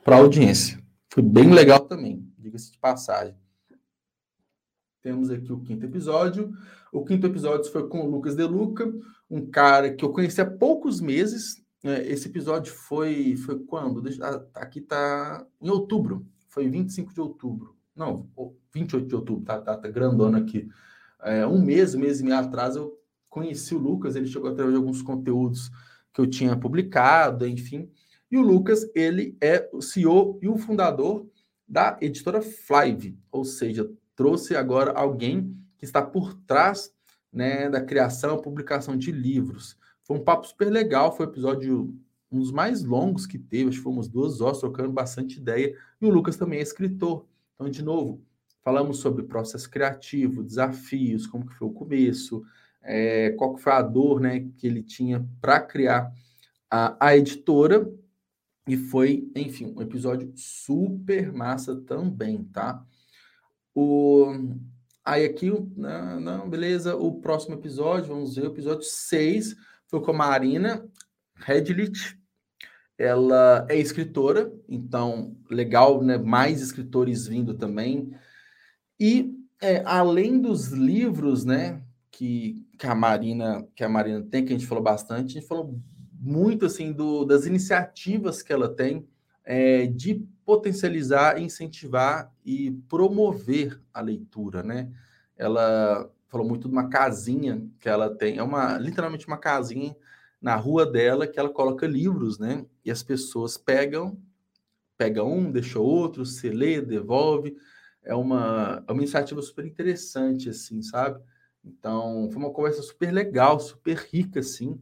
para 0.05 0.17
a 0.17 0.19
audiência. 0.19 0.79
Foi 1.11 1.23
bem 1.23 1.51
legal 1.51 1.79
também, 1.79 2.31
diga-se 2.37 2.71
de 2.71 2.77
passagem. 2.77 3.35
Temos 5.01 5.31
aqui 5.31 5.51
o 5.51 5.61
quinto 5.61 5.83
episódio. 5.83 6.53
O 6.91 7.03
quinto 7.03 7.25
episódio 7.25 7.71
foi 7.71 7.87
com 7.87 8.01
o 8.01 8.07
Lucas 8.07 8.35
De 8.35 8.43
Luca, 8.43 8.93
um 9.27 9.43
cara 9.49 9.91
que 9.91 10.05
eu 10.05 10.11
conheci 10.11 10.39
há 10.39 10.45
poucos 10.45 11.01
meses. 11.01 11.59
É, 11.83 12.07
esse 12.11 12.27
episódio 12.27 12.71
foi, 12.71 13.35
foi 13.35 13.57
quando? 13.57 14.03
Ah, 14.21 14.45
aqui 14.53 14.77
está 14.77 15.43
em 15.59 15.71
outubro. 15.71 16.23
Foi 16.49 16.69
25 16.69 17.15
de 17.15 17.19
outubro. 17.19 17.75
Não, 17.95 18.29
28 18.71 19.07
de 19.07 19.15
outubro, 19.15 19.43
tá, 19.43 19.59
tá, 19.59 19.75
tá 19.75 19.87
grandona 19.89 20.37
aqui. 20.37 20.69
É, 21.23 21.47
um 21.47 21.59
mês, 21.59 21.95
um 21.95 21.99
mês 21.99 22.19
e 22.19 22.23
meio 22.23 22.37
atrás, 22.37 22.75
eu 22.75 23.02
conheci 23.33 23.73
o 23.73 23.79
Lucas, 23.79 24.15
ele 24.15 24.27
chegou 24.27 24.51
através 24.51 24.73
de 24.73 24.77
alguns 24.77 25.01
conteúdos 25.01 25.71
que 26.13 26.21
eu 26.21 26.27
tinha 26.27 26.55
publicado, 26.55 27.47
enfim. 27.47 27.89
E 28.29 28.37
o 28.37 28.41
Lucas, 28.41 28.87
ele 28.93 29.35
é 29.41 29.67
o 29.73 29.81
CEO 29.81 30.37
e 30.39 30.47
o 30.47 30.57
fundador 30.57 31.27
da 31.67 31.97
editora 31.99 32.41
Flive, 32.41 33.17
ou 33.31 33.43
seja, 33.43 33.89
trouxe 34.15 34.55
agora 34.55 34.91
alguém 34.91 35.57
que 35.79 35.85
está 35.85 36.01
por 36.01 36.35
trás 36.45 36.93
né, 37.31 37.67
da 37.69 37.81
criação 37.81 38.37
e 38.37 38.41
publicação 38.41 38.95
de 38.95 39.11
livros. 39.11 39.75
Foi 40.03 40.17
um 40.17 40.23
papo 40.23 40.47
super 40.47 40.71
legal, 40.71 41.15
foi 41.15 41.25
um 41.25 41.29
episódio 41.29 41.95
um 42.31 42.39
dos 42.39 42.51
mais 42.51 42.83
longos 42.83 43.27
que 43.27 43.37
teve, 43.37 43.69
acho 43.69 43.77
que 43.77 43.83
fomos 43.83 44.07
duas 44.07 44.41
horas 44.41 44.59
trocando 44.59 44.91
bastante 44.91 45.37
ideia. 45.37 45.75
E 46.01 46.05
o 46.05 46.09
Lucas 46.09 46.35
também 46.35 46.59
é 46.59 46.63
escritor. 46.63 47.27
Então, 47.53 47.69
de 47.69 47.83
novo, 47.83 48.23
falamos 48.63 48.97
sobre 48.97 49.23
processo 49.23 49.69
criativo, 49.69 50.43
desafios, 50.43 51.27
como 51.27 51.45
que 51.45 51.53
foi 51.53 51.67
o 51.67 51.71
começo, 51.71 52.43
é, 52.83 53.31
qual 53.31 53.57
foi 53.57 53.71
a 53.71 53.81
dor 53.81 54.19
né, 54.19 54.47
que 54.57 54.67
ele 54.67 54.83
tinha 54.83 55.25
para 55.41 55.59
criar 55.59 56.13
a, 56.69 57.07
a 57.07 57.17
editora. 57.17 57.89
E 58.67 58.77
foi, 58.77 59.29
enfim, 59.35 59.73
um 59.75 59.81
episódio 59.81 60.31
super 60.35 61.33
massa 61.33 61.75
também, 61.81 62.45
tá? 62.45 62.81
O, 63.75 64.31
aí 65.03 65.25
aqui, 65.25 65.49
não, 65.75 66.19
não, 66.19 66.49
beleza, 66.49 66.95
o 66.95 67.19
próximo 67.19 67.55
episódio, 67.55 68.13
vamos 68.13 68.35
ver, 68.35 68.43
o 68.43 68.51
episódio 68.51 68.83
6, 68.83 69.55
foi 69.87 70.01
com 70.01 70.11
a 70.11 70.13
Marina 70.13 70.87
Redlit. 71.35 72.17
Ela 72.97 73.65
é 73.69 73.77
escritora, 73.77 74.53
então 74.69 75.35
legal, 75.49 76.01
né? 76.01 76.17
Mais 76.17 76.61
escritores 76.61 77.27
vindo 77.27 77.55
também. 77.55 78.15
E 78.97 79.35
é, 79.59 79.83
além 79.85 80.39
dos 80.39 80.67
livros, 80.67 81.43
né? 81.43 81.83
que, 82.13 82.62
que 82.77 82.87
a 82.87 82.95
Marina 82.95 83.67
que 83.75 83.83
a 83.83 83.89
Marina 83.89 84.21
tem, 84.21 84.45
que 84.45 84.53
a 84.53 84.57
gente 84.57 84.67
falou 84.67 84.83
bastante, 84.83 85.37
a 85.37 85.39
gente 85.39 85.47
falou 85.47 85.79
muito 86.19 86.65
assim 86.65 86.91
do, 86.91 87.25
das 87.25 87.45
iniciativas 87.45 88.41
que 88.41 88.53
ela 88.53 88.73
tem 88.73 89.07
é, 89.43 89.87
de 89.87 90.25
potencializar, 90.45 91.39
incentivar 91.39 92.31
e 92.45 92.71
promover 92.87 93.81
a 93.93 94.01
leitura, 94.01 94.63
né? 94.63 94.89
Ela 95.37 96.09
falou 96.27 96.47
muito 96.47 96.67
de 96.67 96.73
uma 96.73 96.89
casinha 96.89 97.65
que 97.79 97.89
ela 97.89 98.09
tem, 98.09 98.37
é 98.37 98.43
uma 98.43 98.77
literalmente 98.77 99.27
uma 99.27 99.37
casinha 99.37 99.95
na 100.41 100.55
rua 100.55 100.85
dela 100.85 101.27
que 101.27 101.39
ela 101.39 101.49
coloca 101.49 101.87
livros, 101.87 102.37
né? 102.39 102.65
E 102.83 102.91
as 102.91 103.03
pessoas 103.03 103.57
pegam, 103.57 104.17
pega 104.97 105.23
um, 105.23 105.51
deixa 105.51 105.79
outro, 105.79 106.25
se 106.25 106.49
lê, 106.49 106.81
devolve. 106.81 107.55
É 108.03 108.13
uma, 108.13 108.83
é 108.85 108.91
uma 108.91 109.01
iniciativa 109.01 109.41
super 109.41 109.65
interessante, 109.65 110.49
assim, 110.49 110.81
sabe? 110.81 111.21
Então, 111.63 112.29
foi 112.31 112.41
uma 112.41 112.51
conversa 112.51 112.81
super 112.81 113.11
legal, 113.11 113.59
super 113.59 113.97
rica, 114.11 114.41
assim, 114.41 114.79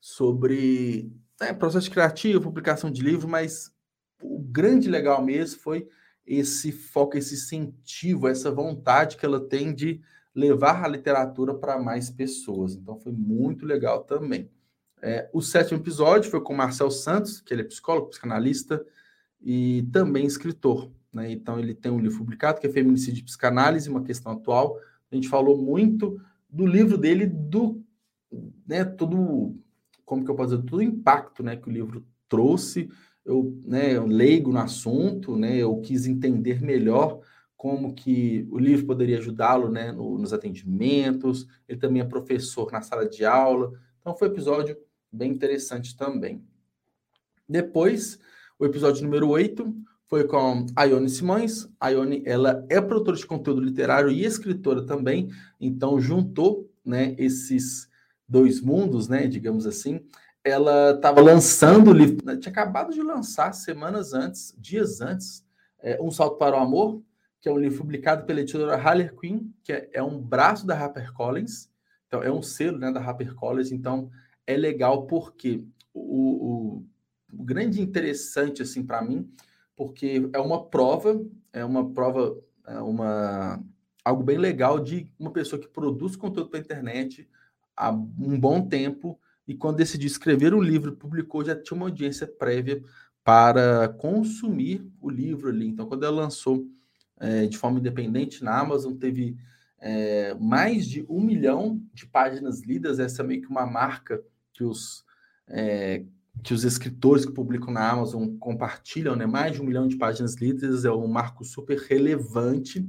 sobre 0.00 1.12
né, 1.40 1.52
processo 1.52 1.90
criativo, 1.90 2.40
publicação 2.40 2.90
de 2.90 3.02
livro, 3.02 3.28
mas 3.28 3.72
o 4.22 4.40
grande 4.40 4.88
legal 4.88 5.22
mesmo 5.22 5.60
foi 5.60 5.88
esse 6.26 6.72
foco, 6.72 7.16
esse 7.16 7.34
incentivo, 7.34 8.28
essa 8.28 8.50
vontade 8.50 9.16
que 9.16 9.24
ela 9.24 9.40
tem 9.40 9.72
de 9.72 10.00
levar 10.34 10.84
a 10.84 10.88
literatura 10.88 11.54
para 11.54 11.78
mais 11.78 12.10
pessoas. 12.10 12.74
Então, 12.74 12.98
foi 12.98 13.12
muito 13.12 13.64
legal 13.64 14.04
também. 14.04 14.50
É, 15.00 15.30
o 15.32 15.40
sétimo 15.40 15.80
episódio 15.80 16.30
foi 16.30 16.40
com 16.40 16.54
Marcel 16.54 16.90
Santos, 16.90 17.40
que 17.40 17.54
ele 17.54 17.62
é 17.62 17.64
psicólogo, 17.64 18.10
psicanalista 18.10 18.84
e 19.40 19.88
também 19.92 20.26
escritor. 20.26 20.90
Né? 21.12 21.30
Então, 21.30 21.58
ele 21.58 21.74
tem 21.74 21.90
um 21.90 22.00
livro 22.00 22.18
publicado 22.18 22.60
que 22.60 22.66
é 22.66 22.70
Feminicídio 22.70 23.20
e 23.20 23.24
Psicanálise, 23.24 23.88
uma 23.88 24.02
questão 24.02 24.32
atual. 24.32 24.76
A 25.10 25.14
gente 25.14 25.28
falou 25.28 25.56
muito 25.56 26.20
do 26.48 26.66
livro 26.66 26.96
dele, 26.96 27.26
do 27.26 27.82
né, 28.66 28.84
todo, 28.84 29.56
como 30.04 30.24
que 30.24 30.30
eu 30.30 30.34
posso 30.34 30.56
dizer, 30.56 30.68
todo 30.68 30.80
o 30.80 30.82
impacto 30.82 31.42
né, 31.42 31.56
que 31.56 31.68
o 31.68 31.72
livro 31.72 32.04
trouxe. 32.28 32.90
Eu, 33.24 33.58
né, 33.64 33.96
eu 33.96 34.06
leigo 34.06 34.52
no 34.52 34.58
assunto, 34.58 35.36
né, 35.36 35.56
eu 35.56 35.80
quis 35.80 36.06
entender 36.06 36.62
melhor 36.62 37.20
como 37.56 37.92
que 37.92 38.46
o 38.50 38.58
livro 38.58 38.86
poderia 38.86 39.18
ajudá-lo 39.18 39.70
né, 39.70 39.90
no, 39.90 40.16
nos 40.16 40.32
atendimentos. 40.32 41.46
Ele 41.68 41.78
também 41.78 42.00
é 42.00 42.04
professor 42.04 42.70
na 42.70 42.80
sala 42.80 43.08
de 43.08 43.24
aula. 43.24 43.72
Então, 44.00 44.14
foi 44.14 44.28
um 44.28 44.32
episódio 44.32 44.76
bem 45.10 45.32
interessante 45.32 45.96
também. 45.96 46.42
Depois, 47.48 48.18
o 48.58 48.64
episódio 48.64 49.02
número 49.02 49.28
8 49.28 49.74
foi 50.08 50.24
com 50.24 50.64
a 50.74 50.84
Ione 50.84 51.08
Simões. 51.08 51.68
A 51.78 51.90
Ione, 51.90 52.22
ela 52.24 52.64
é 52.68 52.80
produtora 52.80 53.16
de 53.16 53.26
conteúdo 53.26 53.60
literário 53.60 54.10
e 54.10 54.24
escritora 54.24 54.84
também, 54.84 55.28
então 55.60 56.00
juntou, 56.00 56.68
né, 56.84 57.14
esses 57.18 57.88
dois 58.26 58.60
mundos, 58.60 59.06
né, 59.06 59.26
digamos 59.26 59.66
assim. 59.66 60.00
Ela 60.42 60.92
estava 60.92 61.20
lançando 61.20 61.90
o 61.90 61.92
livro, 61.92 62.24
né, 62.24 62.36
tinha 62.36 62.50
acabado 62.50 62.92
de 62.92 63.02
lançar 63.02 63.52
semanas 63.52 64.14
antes, 64.14 64.54
dias 64.58 65.00
antes, 65.00 65.44
é, 65.80 66.00
Um 66.00 66.10
Salto 66.10 66.38
para 66.38 66.56
o 66.56 66.60
Amor, 66.60 67.02
que 67.40 67.48
é 67.48 67.52
um 67.52 67.58
livro 67.58 67.78
publicado 67.78 68.24
pela 68.24 68.40
editora 68.40 68.76
Haller 68.76 69.14
Quinn, 69.14 69.50
que 69.62 69.72
é, 69.72 69.90
é 69.92 70.02
um 70.02 70.18
braço 70.18 70.66
da 70.66 70.74
HarperCollins, 70.74 71.68
então 72.06 72.22
é 72.22 72.32
um 72.32 72.42
selo, 72.42 72.78
né, 72.78 72.90
da 72.90 73.00
HarperCollins, 73.00 73.70
então 73.70 74.10
é 74.46 74.56
legal 74.56 75.06
porque 75.06 75.62
o, 75.92 76.00
o, 76.00 76.86
o 77.32 77.44
grande 77.44 77.82
interessante 77.82 78.62
assim 78.62 78.82
para 78.82 79.02
mim, 79.02 79.30
porque 79.78 80.28
é 80.32 80.40
uma 80.40 80.64
prova, 80.64 81.24
é 81.52 81.64
uma 81.64 81.88
prova, 81.88 82.36
é 82.66 82.80
uma 82.80 83.62
algo 84.04 84.24
bem 84.24 84.36
legal 84.36 84.80
de 84.80 85.08
uma 85.16 85.30
pessoa 85.30 85.60
que 85.60 85.68
produz 85.68 86.16
conteúdo 86.16 86.50
para 86.50 86.58
internet 86.58 87.28
há 87.76 87.90
um 87.90 88.40
bom 88.40 88.60
tempo 88.66 89.20
e 89.46 89.54
quando 89.54 89.76
decidiu 89.76 90.08
escrever 90.08 90.52
um 90.52 90.60
livro, 90.60 90.96
publicou, 90.96 91.44
já 91.44 91.54
tinha 91.54 91.76
uma 91.76 91.86
audiência 91.86 92.26
prévia 92.26 92.82
para 93.22 93.88
consumir 93.88 94.84
o 95.00 95.08
livro 95.08 95.48
ali. 95.48 95.68
Então, 95.68 95.86
quando 95.86 96.04
ela 96.04 96.22
lançou 96.22 96.66
é, 97.20 97.46
de 97.46 97.56
forma 97.56 97.78
independente 97.78 98.42
na 98.42 98.58
Amazon, 98.58 98.94
teve 98.94 99.36
é, 99.78 100.34
mais 100.34 100.86
de 100.86 101.06
um 101.08 101.20
milhão 101.20 101.80
de 101.94 102.04
páginas 102.04 102.62
lidas. 102.62 102.98
Essa 102.98 103.22
é 103.22 103.26
meio 103.26 103.42
que 103.42 103.48
uma 103.48 103.64
marca 103.64 104.20
que 104.52 104.64
os, 104.64 105.04
é, 105.46 106.04
que 106.42 106.54
os 106.54 106.64
escritores 106.64 107.24
que 107.24 107.32
publicam 107.32 107.72
na 107.72 107.90
Amazon 107.90 108.36
compartilham, 108.38 109.16
né? 109.16 109.26
Mais 109.26 109.52
de 109.52 109.60
um 109.60 109.64
milhão 109.64 109.88
de 109.88 109.96
páginas 109.96 110.34
lidas, 110.36 110.84
é 110.84 110.92
um 110.92 111.06
marco 111.06 111.44
super 111.44 111.78
relevante. 111.78 112.88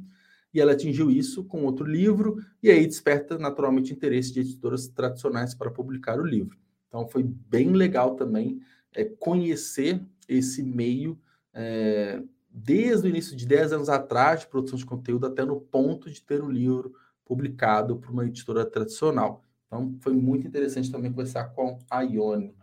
E 0.54 0.60
ela 0.60 0.72
atingiu 0.72 1.12
isso 1.12 1.44
com 1.44 1.64
outro 1.64 1.86
livro, 1.86 2.38
e 2.62 2.72
aí 2.72 2.86
desperta 2.88 3.38
naturalmente 3.38 3.94
interesse 3.94 4.34
de 4.34 4.40
editoras 4.40 4.88
tradicionais 4.88 5.54
para 5.54 5.70
publicar 5.70 6.20
o 6.20 6.26
livro. 6.26 6.58
Então 6.88 7.08
foi 7.08 7.24
bem 7.24 7.72
legal 7.72 8.16
também 8.16 8.60
é, 8.96 9.06
conhecer 9.06 10.02
esse 10.28 10.64
meio 10.64 11.20
é, 11.54 12.22
desde 12.50 13.08
o 13.08 13.10
início 13.10 13.36
de 13.36 13.46
10 13.46 13.74
anos 13.74 13.90
atrás 13.90 14.42
de 14.42 14.48
produção 14.48 14.78
de 14.78 14.86
conteúdo 14.86 15.28
até 15.28 15.46
no 15.46 15.62
ponto 15.62 16.10
de 16.10 16.22
ter 16.22 16.44
um 16.44 16.50
livro 16.50 16.94
publicado 17.24 17.98
por 17.98 18.10
uma 18.10 18.26
editora 18.26 18.66
tradicional. 18.66 19.44
Então, 19.68 19.96
foi 20.00 20.14
muito 20.14 20.48
interessante 20.48 20.92
também 20.92 21.12
conversar 21.12 21.50
com 21.50 21.78
a 21.90 22.02
Ione. 22.02 22.56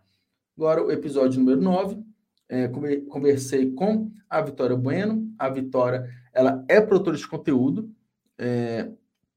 Agora, 0.56 0.82
o 0.82 0.90
episódio 0.90 1.38
número 1.38 1.60
9, 1.60 2.02
é, 2.48 2.66
conversei 3.10 3.72
com 3.72 4.10
a 4.28 4.40
Vitória 4.40 4.74
Bueno. 4.74 5.30
A 5.38 5.50
Vitória, 5.50 6.08
ela 6.32 6.64
é 6.66 6.80
produtora 6.80 7.14
de 7.14 7.28
conteúdo, 7.28 7.90
é, 8.38 8.90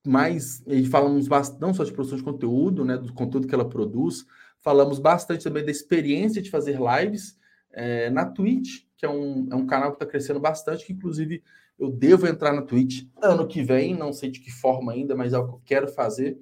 mas 0.08 0.64
falamos 0.90 1.28
bastante, 1.28 1.60
não 1.60 1.74
só 1.74 1.84
de 1.84 1.92
produção 1.92 2.18
de 2.18 2.24
conteúdo, 2.24 2.86
né, 2.86 2.98
do 2.98 3.14
conteúdo 3.14 3.48
que 3.48 3.54
ela 3.54 3.68
produz, 3.68 4.26
falamos 4.62 4.98
bastante 4.98 5.44
também 5.44 5.66
da 5.66 5.72
experiência 5.72 6.42
de 6.42 6.50
fazer 6.50 6.80
lives 6.80 7.38
é, 7.72 8.10
na 8.10 8.26
Twitch, 8.26 8.86
que 8.96 9.06
é 9.06 9.10
um, 9.10 9.50
é 9.52 9.56
um 9.56 9.68
canal 9.68 9.90
que 9.90 9.98
está 9.98 10.06
crescendo 10.06 10.40
bastante, 10.40 10.86
que 10.86 10.94
inclusive 10.94 11.44
eu 11.78 11.92
devo 11.92 12.28
entrar 12.28 12.54
na 12.54 12.62
Twitch 12.62 13.06
ano 13.22 13.46
que 13.46 13.62
vem, 13.62 13.94
não 13.94 14.14
sei 14.14 14.32
de 14.32 14.40
que 14.40 14.52
forma 14.52 14.94
ainda, 14.94 15.18
mas 15.18 15.34
é 15.34 15.38
o 15.38 15.46
que 15.46 15.54
eu 15.54 15.62
quero 15.66 15.88
fazer. 15.90 16.40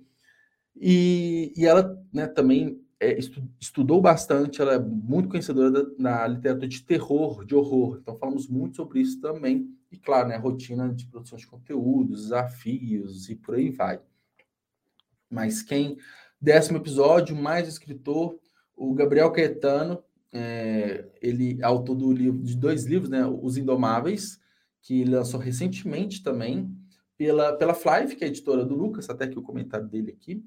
E, 0.75 1.51
e 1.57 1.65
ela 1.65 1.99
né, 2.13 2.27
também 2.27 2.79
é, 2.99 3.17
estudou 3.59 4.01
bastante, 4.01 4.61
ela 4.61 4.73
é 4.73 4.79
muito 4.79 5.29
conhecedora 5.29 5.71
da, 5.71 5.85
na 5.97 6.27
literatura 6.27 6.67
de 6.67 6.83
terror, 6.83 7.45
de 7.45 7.53
horror. 7.53 7.99
Então 8.01 8.17
falamos 8.17 8.47
muito 8.47 8.75
sobre 8.75 9.01
isso 9.01 9.21
também. 9.21 9.69
E 9.91 9.97
claro, 9.97 10.29
né, 10.29 10.37
rotina 10.37 10.93
de 10.93 11.05
produção 11.05 11.37
de 11.37 11.47
conteúdos, 11.47 12.23
desafios 12.23 13.29
e 13.29 13.35
por 13.35 13.55
aí 13.55 13.69
vai. 13.69 13.99
Mas 15.29 15.61
quem 15.61 15.97
décimo 16.41 16.77
episódio, 16.77 17.35
mais 17.35 17.67
escritor, 17.67 18.39
o 18.75 18.93
Gabriel 18.93 19.31
Caetano, 19.31 20.03
é, 20.31 21.07
ele 21.21 21.57
é 21.61 21.65
autor 21.65 21.95
do 21.95 22.11
livro, 22.11 22.41
de 22.41 22.55
dois 22.55 22.85
livros, 22.85 23.09
né, 23.09 23.25
Os 23.25 23.57
Indomáveis, 23.57 24.39
que 24.81 25.03
lançou 25.03 25.39
recentemente 25.39 26.21
também 26.23 26.71
pela, 27.17 27.53
pela 27.53 27.73
Flive, 27.73 28.15
que 28.15 28.23
é 28.23 28.27
editora 28.27 28.63
do 28.63 28.75
Lucas, 28.75 29.09
até 29.09 29.27
que 29.27 29.39
o 29.39 29.41
comentário 29.41 29.87
dele 29.87 30.11
aqui, 30.11 30.43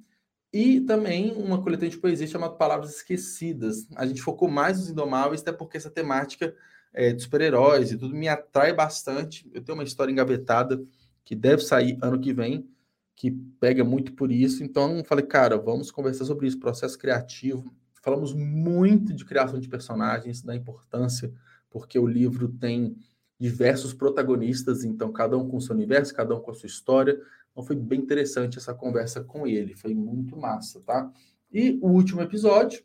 e 0.52 0.80
também 0.80 1.32
uma 1.32 1.62
coletânea 1.62 1.90
de 1.90 1.98
poesia 1.98 2.26
chamada 2.26 2.54
Palavras 2.54 2.96
Esquecidas. 2.96 3.86
A 3.94 4.06
gente 4.06 4.20
focou 4.20 4.48
mais 4.48 4.78
nos 4.78 4.90
Indomáveis, 4.90 5.42
até 5.42 5.52
porque 5.52 5.76
essa 5.76 5.90
temática 5.90 6.54
é, 6.92 7.12
de 7.12 7.22
super-heróis 7.22 7.92
e 7.92 7.96
tudo 7.96 8.14
me 8.14 8.28
atrai 8.28 8.72
bastante. 8.72 9.48
Eu 9.54 9.62
tenho 9.62 9.78
uma 9.78 9.84
história 9.84 10.10
engavetada 10.10 10.82
que 11.24 11.36
deve 11.36 11.62
sair 11.62 11.96
ano 12.02 12.18
que 12.18 12.32
vem, 12.32 12.68
que 13.14 13.30
pega 13.30 13.84
muito 13.84 14.12
por 14.14 14.32
isso. 14.32 14.64
Então, 14.64 15.04
falei, 15.04 15.24
cara, 15.24 15.56
vamos 15.56 15.90
conversar 15.90 16.24
sobre 16.24 16.48
isso, 16.48 16.58
processo 16.58 16.98
criativo. 16.98 17.72
Falamos 18.02 18.32
muito 18.32 19.12
de 19.14 19.24
criação 19.24 19.60
de 19.60 19.68
personagens, 19.68 20.42
da 20.42 20.56
importância, 20.56 21.32
porque 21.68 21.98
o 21.98 22.06
livro 22.06 22.48
tem 22.48 22.96
diversos 23.38 23.94
protagonistas, 23.94 24.84
então 24.84 25.12
cada 25.12 25.36
um 25.38 25.48
com 25.48 25.60
seu 25.60 25.74
universo, 25.74 26.14
cada 26.14 26.34
um 26.34 26.40
com 26.40 26.50
a 26.50 26.54
sua 26.54 26.66
história. 26.66 27.18
Então 27.50 27.64
foi 27.64 27.76
bem 27.76 28.00
interessante 28.00 28.58
essa 28.58 28.74
conversa 28.74 29.22
com 29.22 29.46
ele, 29.46 29.74
foi 29.74 29.94
muito 29.94 30.36
massa, 30.36 30.80
tá? 30.80 31.10
E 31.52 31.78
o 31.82 31.88
último 31.88 32.22
episódio 32.22 32.82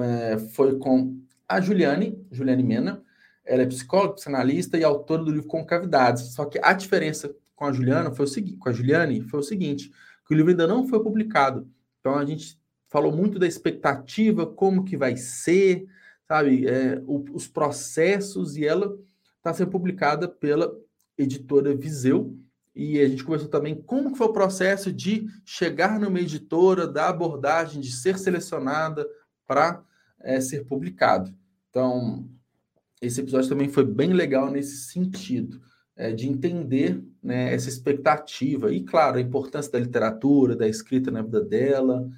é, 0.00 0.38
foi 0.38 0.78
com 0.78 1.20
a 1.48 1.60
Juliane, 1.60 2.24
Juliane 2.30 2.62
Mena. 2.62 3.02
Ela 3.44 3.62
é 3.62 3.66
psicóloga, 3.66 4.14
psicanalista 4.14 4.78
e 4.78 4.84
autora 4.84 5.24
do 5.24 5.32
livro 5.32 5.48
Concavidades. 5.48 6.32
Só 6.34 6.44
que 6.44 6.60
a 6.62 6.72
diferença 6.72 7.34
com 7.54 7.66
a 7.66 7.72
Juliana 7.72 8.12
foi 8.12 8.24
o 8.24 8.28
seguinte, 8.28 8.56
com 8.56 8.68
a 8.68 8.72
Juliane 8.72 9.20
foi 9.22 9.40
o 9.40 9.42
seguinte, 9.42 9.90
que 10.26 10.32
o 10.32 10.36
livro 10.36 10.50
ainda 10.50 10.66
não 10.66 10.86
foi 10.86 11.02
publicado. 11.02 11.68
Então 12.00 12.16
a 12.16 12.24
gente 12.24 12.58
falou 12.88 13.12
muito 13.12 13.38
da 13.38 13.46
expectativa, 13.46 14.46
como 14.46 14.84
que 14.84 14.96
vai 14.96 15.16
ser, 15.16 15.86
sabe, 16.26 16.66
é, 16.66 17.02
o, 17.06 17.24
os 17.32 17.48
processos 17.48 18.56
e 18.56 18.66
ela 18.66 18.96
está 19.38 19.52
sendo 19.52 19.70
publicada 19.70 20.28
pela 20.28 20.72
editora 21.16 21.74
Viseu. 21.74 22.36
E 22.74 23.00
a 23.00 23.08
gente 23.08 23.22
conversou 23.22 23.48
também 23.48 23.74
como 23.74 24.14
foi 24.16 24.26
o 24.26 24.32
processo 24.32 24.92
de 24.92 25.26
chegar 25.44 26.00
numa 26.00 26.20
editora, 26.20 26.86
da 26.86 27.08
abordagem, 27.08 27.80
de 27.80 27.92
ser 27.92 28.18
selecionada 28.18 29.06
para 29.46 29.82
é, 30.20 30.40
ser 30.40 30.64
publicado. 30.64 31.34
Então, 31.68 32.28
esse 33.00 33.20
episódio 33.20 33.48
também 33.48 33.68
foi 33.68 33.84
bem 33.84 34.12
legal 34.12 34.50
nesse 34.50 34.90
sentido, 34.90 35.60
é, 35.96 36.12
de 36.12 36.28
entender 36.28 37.02
né, 37.22 37.52
essa 37.52 37.68
expectativa. 37.68 38.72
E, 38.72 38.82
claro, 38.82 39.18
a 39.18 39.20
importância 39.20 39.70
da 39.70 39.78
literatura, 39.78 40.56
da 40.56 40.68
escrita 40.68 41.10
na 41.10 41.20
vida 41.20 41.42
dela 41.42 42.08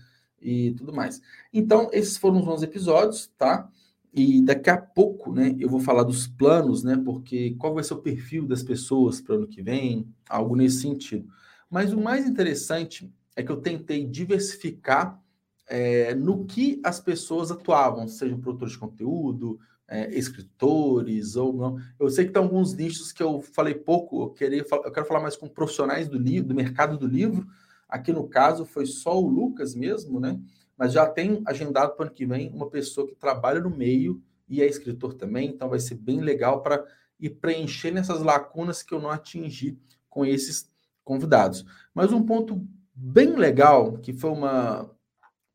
e 0.40 0.72
tudo 0.72 0.92
mais. 0.92 1.20
Então, 1.52 1.88
esses 1.92 2.16
foram 2.16 2.40
os 2.40 2.46
11 2.46 2.64
episódios, 2.64 3.26
tá? 3.36 3.68
E 4.16 4.40
daqui 4.40 4.70
a 4.70 4.76
pouco, 4.76 5.32
né, 5.32 5.56
eu 5.58 5.68
vou 5.68 5.80
falar 5.80 6.04
dos 6.04 6.28
planos, 6.28 6.84
né, 6.84 6.96
porque 7.04 7.56
qual 7.58 7.74
vai 7.74 7.82
ser 7.82 7.94
o 7.94 8.02
perfil 8.02 8.46
das 8.46 8.62
pessoas 8.62 9.20
para 9.20 9.34
o 9.34 9.38
ano 9.38 9.48
que 9.48 9.60
vem, 9.60 10.06
algo 10.28 10.54
nesse 10.54 10.82
sentido. 10.82 11.28
Mas 11.68 11.92
o 11.92 12.00
mais 12.00 12.24
interessante 12.24 13.12
é 13.34 13.42
que 13.42 13.50
eu 13.50 13.56
tentei 13.56 14.06
diversificar 14.06 15.20
é, 15.66 16.14
no 16.14 16.44
que 16.44 16.80
as 16.84 17.00
pessoas 17.00 17.50
atuavam, 17.50 18.06
sejam 18.06 18.38
produtores 18.38 18.74
de 18.74 18.78
conteúdo, 18.78 19.58
é, 19.88 20.16
escritores 20.16 21.34
ou 21.34 21.52
não. 21.52 21.78
Eu 21.98 22.08
sei 22.08 22.26
que 22.26 22.32
tem 22.32 22.42
alguns 22.42 22.72
nichos 22.72 23.10
que 23.10 23.22
eu 23.22 23.40
falei 23.40 23.74
pouco, 23.74 24.22
eu, 24.22 24.30
queria, 24.30 24.64
eu 24.70 24.92
quero 24.92 25.06
falar 25.06 25.20
mais 25.20 25.36
com 25.36 25.48
profissionais 25.48 26.08
do 26.08 26.18
livro, 26.18 26.50
do 26.50 26.54
mercado 26.54 26.96
do 26.96 27.06
livro. 27.08 27.46
Aqui 27.88 28.12
no 28.12 28.28
caso 28.28 28.64
foi 28.64 28.86
só 28.86 29.20
o 29.20 29.28
Lucas 29.28 29.74
mesmo, 29.74 30.20
né? 30.20 30.38
Mas 30.76 30.92
já 30.92 31.06
tem 31.06 31.42
agendado 31.46 31.94
para 31.94 32.04
o 32.04 32.06
ano 32.06 32.14
que 32.14 32.26
vem 32.26 32.50
uma 32.50 32.68
pessoa 32.68 33.06
que 33.06 33.14
trabalha 33.14 33.60
no 33.60 33.70
meio 33.70 34.22
e 34.48 34.60
é 34.60 34.66
escritor 34.66 35.14
também, 35.14 35.48
então 35.48 35.68
vai 35.68 35.78
ser 35.78 35.94
bem 35.94 36.20
legal 36.20 36.62
para 36.62 36.84
ir 37.18 37.30
preenchendo 37.30 37.98
essas 37.98 38.20
lacunas 38.20 38.82
que 38.82 38.92
eu 38.92 39.00
não 39.00 39.10
atingi 39.10 39.78
com 40.08 40.24
esses 40.24 40.70
convidados. 41.02 41.64
Mas 41.94 42.12
um 42.12 42.22
ponto 42.22 42.66
bem 42.94 43.36
legal, 43.36 43.98
que 43.98 44.12
foi 44.12 44.30
uma. 44.30 44.90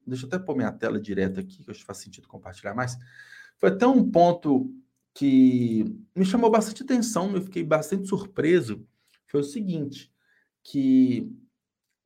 Deixa 0.06 0.26
eu 0.26 0.28
até 0.28 0.40
pôr 0.40 0.56
minha 0.56 0.72
tela 0.72 1.00
direto 1.00 1.40
aqui, 1.40 1.64
que 1.64 1.70
acho 1.70 1.82
que 1.82 1.86
faz 1.86 2.00
sentido 2.00 2.28
compartilhar 2.28 2.74
mais. 2.74 2.98
Foi 3.58 3.70
até 3.70 3.86
um 3.86 4.10
ponto 4.10 4.74
que 5.14 5.86
me 6.16 6.26
chamou 6.26 6.50
bastante 6.50 6.84
atenção, 6.84 7.36
eu 7.36 7.42
fiquei 7.42 7.64
bastante 7.64 8.08
surpreso. 8.08 8.86
Foi 9.28 9.42
o 9.42 9.44
seguinte: 9.44 10.12
que 10.64 11.32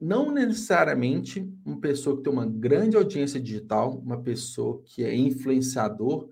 não 0.03 0.31
necessariamente 0.31 1.49
uma 1.65 1.79
pessoa 1.79 2.17
que 2.17 2.23
tem 2.23 2.33
uma 2.33 2.45
grande 2.45 2.97
audiência 2.97 3.39
digital, 3.39 3.97
uma 3.97 4.21
pessoa 4.21 4.81
que 4.83 5.01
é 5.01 5.15
influenciador, 5.15 6.29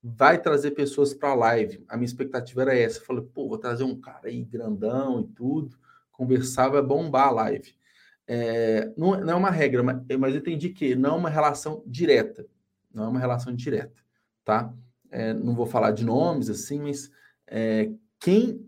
vai 0.00 0.40
trazer 0.40 0.70
pessoas 0.70 1.12
para 1.12 1.30
a 1.30 1.34
live. 1.34 1.84
A 1.88 1.96
minha 1.96 2.06
expectativa 2.06 2.62
era 2.62 2.78
essa. 2.78 3.00
Eu 3.00 3.04
falei, 3.04 3.24
pô, 3.24 3.48
vou 3.48 3.58
trazer 3.58 3.82
um 3.82 4.00
cara 4.00 4.28
aí 4.28 4.44
grandão 4.44 5.20
e 5.20 5.26
tudo, 5.34 5.76
conversar, 6.12 6.68
vai 6.68 6.80
bombar 6.80 7.26
a 7.26 7.32
live. 7.32 7.74
É, 8.24 8.92
não, 8.96 9.18
não, 9.20 9.32
é 9.32 9.36
uma 9.36 9.50
regra, 9.50 9.82
mas, 9.82 10.00
mas 10.16 10.34
eu 10.34 10.40
entendi 10.40 10.68
que 10.68 10.94
não 10.94 11.16
é 11.16 11.18
uma 11.18 11.30
relação 11.30 11.82
direta. 11.84 12.46
Não 12.94 13.04
é 13.04 13.08
uma 13.08 13.18
relação 13.18 13.52
direta, 13.52 14.00
tá? 14.44 14.72
É, 15.10 15.34
não 15.34 15.56
vou 15.56 15.66
falar 15.66 15.90
de 15.90 16.04
nomes 16.04 16.48
assim, 16.48 16.82
mas 16.82 17.10
é, 17.48 17.90
quem 18.20 18.64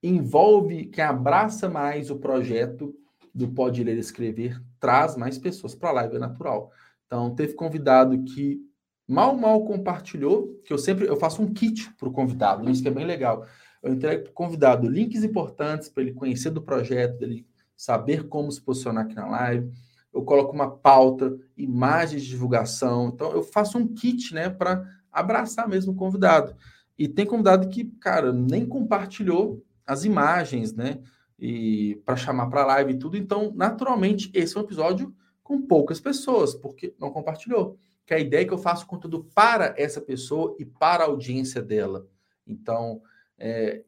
envolve, 0.00 0.86
quem 0.86 1.02
abraça 1.02 1.68
mais 1.68 2.08
o 2.08 2.16
projeto 2.16 2.94
do 3.34 3.48
Pode 3.48 3.82
Ler 3.82 3.96
e 3.96 4.00
Escrever, 4.00 4.60
traz 4.78 5.16
mais 5.16 5.38
pessoas 5.38 5.74
para 5.74 5.90
a 5.90 5.92
live, 5.92 6.16
é 6.16 6.18
natural. 6.18 6.70
Então, 7.06 7.34
teve 7.34 7.54
convidado 7.54 8.22
que 8.24 8.60
mal, 9.06 9.36
mal 9.36 9.64
compartilhou, 9.64 10.60
que 10.64 10.72
eu 10.72 10.78
sempre 10.78 11.06
eu 11.06 11.16
faço 11.16 11.42
um 11.42 11.52
kit 11.52 11.92
para 11.98 12.08
o 12.08 12.12
convidado, 12.12 12.68
isso 12.70 12.82
que 12.82 12.88
é 12.88 12.92
bem 12.92 13.04
legal. 13.04 13.44
Eu 13.82 13.92
entrego 13.92 14.24
para 14.24 14.30
o 14.30 14.34
convidado 14.34 14.88
links 14.88 15.24
importantes 15.24 15.88
para 15.88 16.02
ele 16.02 16.12
conhecer 16.12 16.50
do 16.50 16.62
projeto, 16.62 17.22
ele 17.22 17.46
saber 17.76 18.28
como 18.28 18.52
se 18.52 18.60
posicionar 18.60 19.04
aqui 19.04 19.14
na 19.14 19.26
live. 19.26 19.72
Eu 20.12 20.22
coloco 20.22 20.52
uma 20.52 20.70
pauta, 20.70 21.36
imagens 21.56 22.22
de 22.22 22.28
divulgação. 22.28 23.08
Então, 23.08 23.32
eu 23.32 23.42
faço 23.42 23.78
um 23.78 23.88
kit, 23.88 24.34
né, 24.34 24.50
para 24.50 24.86
abraçar 25.10 25.68
mesmo 25.68 25.92
o 25.92 25.96
convidado. 25.96 26.54
E 26.98 27.08
tem 27.08 27.24
convidado 27.24 27.68
que, 27.68 27.84
cara, 28.00 28.32
nem 28.32 28.66
compartilhou 28.66 29.64
as 29.86 30.04
imagens, 30.04 30.74
né, 30.74 31.00
e 31.40 31.96
para 32.04 32.16
chamar 32.16 32.48
para 32.48 32.66
live 32.66 32.92
e 32.92 32.98
tudo. 32.98 33.16
Então, 33.16 33.52
naturalmente, 33.54 34.30
esse 34.34 34.56
é 34.56 34.60
um 34.60 34.64
episódio 34.64 35.14
com 35.42 35.62
poucas 35.62 36.00
pessoas, 36.00 36.54
porque 36.54 36.94
não 36.98 37.10
compartilhou 37.10 37.78
que 38.06 38.14
a 38.14 38.18
ideia 38.18 38.42
é 38.42 38.44
que 38.44 38.52
eu 38.52 38.58
faço 38.58 38.86
conteúdo 38.86 39.24
para 39.34 39.74
essa 39.78 40.00
pessoa 40.00 40.56
e 40.58 40.64
para 40.64 41.04
a 41.04 41.06
audiência 41.06 41.62
dela. 41.62 42.06
Então, 42.46 43.00
é, 43.38 43.84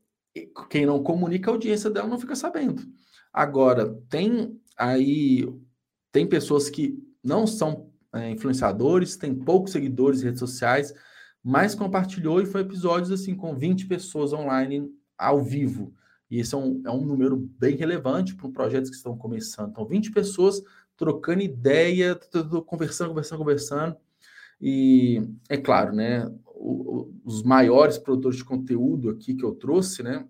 quem 0.70 0.86
não 0.86 1.02
comunica 1.02 1.50
a 1.50 1.54
audiência 1.54 1.90
dela 1.90 2.08
não 2.08 2.18
fica 2.18 2.36
sabendo. 2.36 2.82
Agora, 3.32 3.94
tem 4.08 4.58
aí 4.78 5.46
tem 6.12 6.26
pessoas 6.26 6.70
que 6.70 7.02
não 7.22 7.46
são 7.46 7.90
é, 8.12 8.30
influenciadores, 8.30 9.16
tem 9.16 9.34
poucos 9.34 9.72
seguidores 9.72 10.20
em 10.20 10.26
redes 10.26 10.40
sociais, 10.40 10.94
mas 11.42 11.74
compartilhou 11.74 12.40
e 12.40 12.46
foi 12.46 12.60
episódios 12.60 13.10
assim 13.10 13.34
com 13.34 13.56
20 13.56 13.86
pessoas 13.86 14.32
online 14.32 14.88
ao 15.18 15.42
vivo. 15.42 15.92
E 16.32 16.40
esse 16.40 16.54
é 16.54 16.56
um, 16.56 16.80
é 16.86 16.90
um 16.90 17.04
número 17.04 17.36
bem 17.36 17.76
relevante 17.76 18.34
para 18.34 18.48
projetos 18.48 18.88
que 18.88 18.96
estão 18.96 19.14
começando. 19.14 19.68
Então, 19.68 19.84
20 19.84 20.12
pessoas 20.12 20.62
trocando 20.96 21.42
ideia, 21.42 22.18
conversando, 22.64 23.10
conversando, 23.10 23.38
conversando. 23.38 23.96
E 24.58 25.28
é 25.46 25.58
claro, 25.58 25.92
né? 25.92 26.26
O, 26.46 27.12
os 27.22 27.42
maiores 27.42 27.98
produtores 27.98 28.38
de 28.38 28.46
conteúdo 28.46 29.10
aqui 29.10 29.34
que 29.34 29.44
eu 29.44 29.54
trouxe, 29.54 30.02
né? 30.02 30.26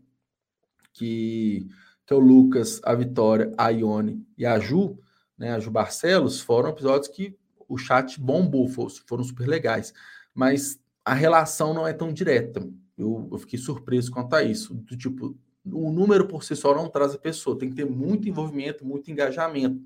Que, 0.93 1.69
que 2.05 2.13
é 2.13 2.17
o 2.17 2.19
Lucas, 2.19 2.81
a 2.83 2.97
Vitória, 2.97 3.53
a 3.57 3.69
Ione 3.69 4.27
e 4.37 4.45
a 4.45 4.59
Ju, 4.59 4.99
né? 5.39 5.53
A 5.53 5.61
Ju 5.61 5.71
Barcelos, 5.71 6.41
foram 6.41 6.71
episódios 6.71 7.07
que 7.15 7.39
o 7.69 7.79
chat 7.79 8.21
bombou, 8.21 8.69
foram 8.69 9.23
super 9.23 9.47
legais. 9.47 9.95
Mas 10.35 10.81
a 11.05 11.15
relação 11.15 11.73
não 11.73 11.87
é 11.87 11.93
tão 11.93 12.13
direta. 12.13 12.69
Eu, 12.99 13.29
eu 13.31 13.39
fiquei 13.39 13.57
surpreso 13.57 14.11
quanto 14.11 14.35
a 14.35 14.43
isso. 14.43 14.75
Do 14.75 14.97
tipo, 14.97 15.39
o 15.65 15.91
número 15.91 16.27
por 16.27 16.43
si 16.43 16.57
só 16.57 16.75
não 16.75 16.89
traz 16.89 17.15
a 17.15 17.19
pessoa, 17.19 17.59
tem 17.59 17.71
que 17.71 17.77
ter 17.77 17.87
muito 17.87 18.29
envolvimento, 18.29 18.85
muito 18.85 19.11
engajamento. 19.11 19.81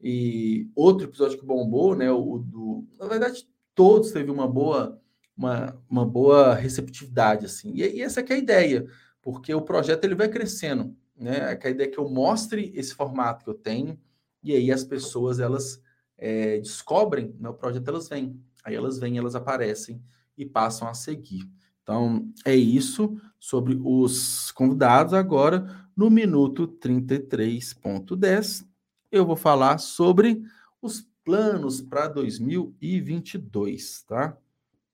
E 0.00 0.68
outro 0.74 1.06
episódio 1.06 1.38
que 1.38 1.46
bombou, 1.46 1.94
né, 1.94 2.10
o 2.10 2.38
do, 2.38 2.86
na 2.98 3.06
verdade, 3.06 3.48
todos 3.74 4.10
teve 4.10 4.30
uma 4.30 4.46
boa 4.46 5.00
uma, 5.36 5.76
uma 5.90 6.06
boa 6.06 6.54
receptividade 6.54 7.46
assim. 7.46 7.72
E, 7.74 7.96
e 7.96 8.02
essa 8.02 8.20
é 8.20 8.32
a 8.32 8.36
ideia, 8.38 8.86
porque 9.20 9.52
o 9.52 9.62
projeto 9.62 10.04
ele 10.04 10.14
vai 10.14 10.28
crescendo, 10.28 10.96
né? 11.16 11.58
A 11.62 11.68
ideia 11.68 11.88
é 11.88 11.90
que 11.90 11.98
eu 11.98 12.08
mostre 12.08 12.72
esse 12.74 12.94
formato 12.94 13.44
que 13.44 13.50
eu 13.50 13.54
tenho 13.54 13.98
e 14.42 14.54
aí 14.54 14.70
as 14.70 14.84
pessoas 14.84 15.40
elas 15.40 15.82
é, 16.16 16.58
descobrem 16.58 17.34
né, 17.38 17.48
o 17.48 17.54
projeto, 17.54 17.88
elas 17.88 18.08
vêm, 18.08 18.40
aí 18.62 18.74
elas 18.74 18.98
vêm, 18.98 19.18
elas 19.18 19.34
aparecem 19.34 20.02
e 20.36 20.44
passam 20.46 20.86
a 20.86 20.94
seguir. 20.94 21.42
Então, 21.84 22.28
é 22.44 22.56
isso 22.56 23.16
sobre 23.38 23.80
os 23.84 24.50
convidados. 24.52 25.14
Agora, 25.14 25.86
no 25.94 26.10
minuto 26.10 26.66
33.10, 26.66 28.66
eu 29.12 29.24
vou 29.26 29.36
falar 29.36 29.76
sobre 29.78 30.42
os 30.80 31.06
planos 31.22 31.82
para 31.82 32.08
2022, 32.08 34.02
tá? 34.08 34.34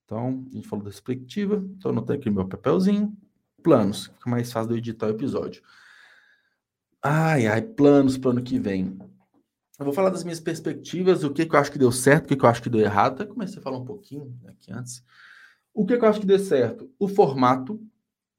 Então, 0.03 0.45
a 0.51 0.55
gente 0.55 0.67
falou 0.67 0.83
da 0.83 0.91
perspectiva, 0.91 1.65
estou 1.73 1.91
anotando 1.91 2.19
aqui 2.19 2.29
meu 2.29 2.45
papelzinho. 2.45 3.17
Planos, 3.63 4.07
fica 4.07 4.29
mais 4.29 4.51
fácil 4.51 4.73
de 4.73 4.79
editar 4.79 5.07
o 5.07 5.11
episódio. 5.11 5.63
Ai, 7.01 7.47
ai, 7.47 7.61
planos 7.61 8.17
para 8.17 8.27
o 8.27 8.31
ano 8.31 8.43
que 8.43 8.59
vem. 8.59 8.99
Eu 9.79 9.85
vou 9.85 9.93
falar 9.93 10.09
das 10.09 10.25
minhas 10.25 10.41
perspectivas, 10.41 11.23
o 11.23 11.31
que, 11.31 11.45
que 11.45 11.55
eu 11.55 11.59
acho 11.59 11.71
que 11.71 11.79
deu 11.79 11.91
certo, 11.91 12.25
o 12.25 12.27
que, 12.27 12.35
que 12.35 12.43
eu 12.43 12.49
acho 12.49 12.61
que 12.61 12.69
deu 12.69 12.81
errado. 12.81 13.13
Até 13.13 13.25
comecei 13.25 13.59
a 13.59 13.61
falar 13.61 13.77
um 13.77 13.85
pouquinho 13.85 14.37
aqui 14.45 14.73
antes. 14.73 15.01
O 15.73 15.85
que, 15.85 15.97
que 15.97 16.03
eu 16.03 16.09
acho 16.09 16.19
que 16.19 16.25
deu 16.25 16.39
certo? 16.39 16.91
O 16.99 17.07
formato 17.07 17.81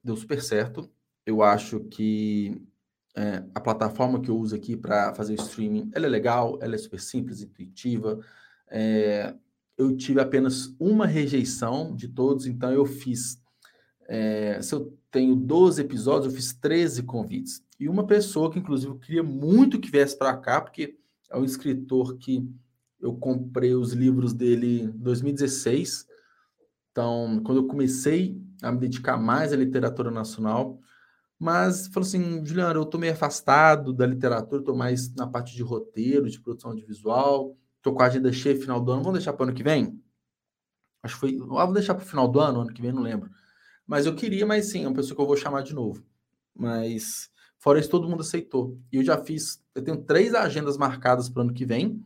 deu 0.02 0.16
super 0.16 0.42
certo. 0.42 0.90
Eu 1.24 1.42
acho 1.42 1.80
que 1.80 2.60
é, 3.14 3.42
a 3.54 3.60
plataforma 3.60 4.20
que 4.20 4.30
eu 4.30 4.38
uso 4.38 4.54
aqui 4.54 4.76
para 4.76 5.14
fazer 5.14 5.34
o 5.34 5.42
streaming, 5.42 5.90
ela 5.94 6.06
é 6.06 6.08
legal, 6.08 6.58
ela 6.60 6.74
é 6.74 6.78
super 6.78 7.00
simples, 7.00 7.42
intuitiva. 7.42 8.18
É, 8.70 9.34
eu 9.76 9.96
tive 9.96 10.20
apenas 10.20 10.74
uma 10.78 11.06
rejeição 11.06 11.94
de 11.94 12.08
todos, 12.08 12.46
então 12.46 12.70
eu 12.72 12.84
fiz. 12.84 13.40
É, 14.08 14.60
se 14.60 14.74
eu 14.74 14.96
tenho 15.10 15.36
12 15.36 15.80
episódios, 15.80 16.32
eu 16.32 16.36
fiz 16.36 16.52
13 16.52 17.02
convites. 17.02 17.62
E 17.78 17.88
uma 17.88 18.06
pessoa 18.06 18.50
que, 18.50 18.58
inclusive, 18.58 18.92
eu 18.92 18.98
queria 18.98 19.22
muito 19.22 19.80
que 19.80 19.90
viesse 19.90 20.16
para 20.16 20.36
cá, 20.36 20.60
porque 20.60 20.96
é 21.30 21.36
um 21.36 21.44
escritor 21.44 22.16
que 22.16 22.48
eu 23.00 23.14
comprei 23.14 23.74
os 23.74 23.92
livros 23.92 24.32
dele 24.32 24.82
em 24.82 24.90
2016. 24.90 26.06
Então, 26.92 27.40
quando 27.42 27.58
eu 27.58 27.66
comecei 27.66 28.40
a 28.62 28.70
me 28.70 28.78
dedicar 28.78 29.16
mais 29.16 29.52
à 29.52 29.56
literatura 29.56 30.10
nacional, 30.10 30.78
mas 31.38 31.88
falou 31.88 32.06
assim, 32.06 32.44
Juliano, 32.46 32.78
eu 32.78 32.84
estou 32.84 33.00
meio 33.00 33.14
afastado 33.14 33.92
da 33.92 34.06
literatura, 34.06 34.60
estou 34.60 34.76
mais 34.76 35.12
na 35.14 35.26
parte 35.26 35.56
de 35.56 35.62
roteiro, 35.62 36.30
de 36.30 36.40
produção 36.40 36.70
audiovisual, 36.70 37.56
estou 37.78 37.94
com 37.94 38.02
a 38.02 38.06
agenda 38.06 38.30
cheia 38.32 38.56
final 38.56 38.80
do 38.80 38.92
ano, 38.92 39.02
vamos 39.02 39.18
deixar 39.18 39.32
para 39.32 39.46
o 39.46 39.48
ano 39.48 39.56
que 39.56 39.62
vem? 39.62 40.00
Acho 41.02 41.14
que 41.14 41.20
foi, 41.20 41.38
ah, 41.58 41.64
vou 41.64 41.74
deixar 41.74 41.94
para 41.94 42.04
o 42.04 42.06
final 42.06 42.28
do 42.28 42.38
ano, 42.38 42.60
ano 42.60 42.72
que 42.72 42.80
vem, 42.80 42.92
não 42.92 43.02
lembro. 43.02 43.28
Mas 43.86 44.06
eu 44.06 44.14
queria, 44.14 44.46
mas 44.46 44.66
sim, 44.66 44.84
é 44.84 44.86
uma 44.86 44.94
pessoa 44.94 45.16
que 45.16 45.22
eu 45.22 45.26
vou 45.26 45.36
chamar 45.36 45.62
de 45.62 45.74
novo. 45.74 46.04
Mas 46.54 47.28
fora 47.58 47.80
isso, 47.80 47.88
todo 47.88 48.08
mundo 48.08 48.20
aceitou. 48.20 48.78
E 48.92 48.96
eu 48.96 49.04
já 49.04 49.18
fiz, 49.18 49.60
eu 49.74 49.82
tenho 49.82 49.96
três 50.04 50.34
agendas 50.34 50.76
marcadas 50.76 51.28
para 51.28 51.40
o 51.40 51.42
ano 51.44 51.54
que 51.54 51.64
vem, 51.64 52.04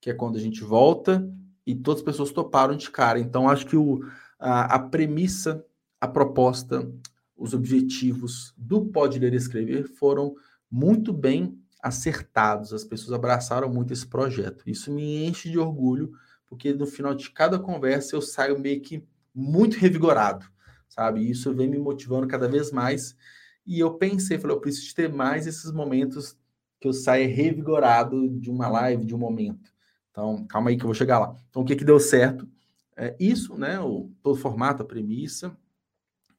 que 0.00 0.10
é 0.10 0.14
quando 0.14 0.36
a 0.36 0.40
gente 0.40 0.64
volta, 0.64 1.24
e 1.66 1.74
todas 1.74 2.00
as 2.00 2.04
pessoas 2.04 2.30
toparam 2.30 2.76
de 2.76 2.90
cara. 2.90 3.18
Então, 3.18 3.48
acho 3.48 3.66
que 3.66 3.76
o, 3.76 4.04
a, 4.38 4.76
a 4.76 4.78
premissa, 4.78 5.64
a 6.00 6.08
proposta, 6.08 6.90
os 7.36 7.54
objetivos 7.54 8.54
do 8.56 8.86
Pode 8.86 9.18
Ler 9.18 9.32
e 9.32 9.36
Escrever 9.36 9.88
foram 9.88 10.34
muito 10.70 11.12
bem 11.12 11.58
acertados. 11.82 12.72
As 12.72 12.84
pessoas 12.84 13.12
abraçaram 13.12 13.68
muito 13.68 13.92
esse 13.92 14.06
projeto. 14.06 14.68
Isso 14.68 14.92
me 14.92 15.24
enche 15.26 15.50
de 15.50 15.58
orgulho, 15.58 16.12
porque 16.46 16.72
no 16.72 16.86
final 16.86 17.14
de 17.14 17.30
cada 17.30 17.58
conversa 17.58 18.14
eu 18.14 18.22
saio 18.22 18.58
meio 18.58 18.80
que 18.80 19.04
muito 19.34 19.76
revigorado, 19.76 20.46
sabe? 20.88 21.28
Isso 21.28 21.54
vem 21.54 21.68
me 21.68 21.78
motivando 21.78 22.26
cada 22.26 22.48
vez 22.48 22.70
mais. 22.70 23.16
E 23.66 23.78
eu 23.78 23.94
pensei, 23.94 24.38
falei, 24.38 24.56
eu 24.56 24.60
preciso 24.60 24.94
ter 24.94 25.12
mais 25.12 25.46
esses 25.46 25.72
momentos 25.72 26.36
que 26.80 26.88
eu 26.88 26.92
saia 26.92 27.26
revigorado 27.26 28.28
de 28.28 28.50
uma 28.50 28.68
live, 28.68 29.04
de 29.04 29.14
um 29.14 29.18
momento. 29.18 29.72
Então, 30.12 30.46
calma 30.46 30.70
aí 30.70 30.76
que 30.76 30.84
eu 30.84 30.88
vou 30.88 30.94
chegar 30.94 31.18
lá. 31.18 31.34
Então, 31.48 31.62
o 31.62 31.64
que 31.64 31.74
que 31.74 31.84
deu 31.84 31.98
certo? 31.98 32.46
É 32.94 33.16
isso, 33.18 33.56
né? 33.56 33.80
O, 33.80 34.12
todo 34.22 34.38
formato, 34.38 34.82
a 34.82 34.86
premissa. 34.86 35.56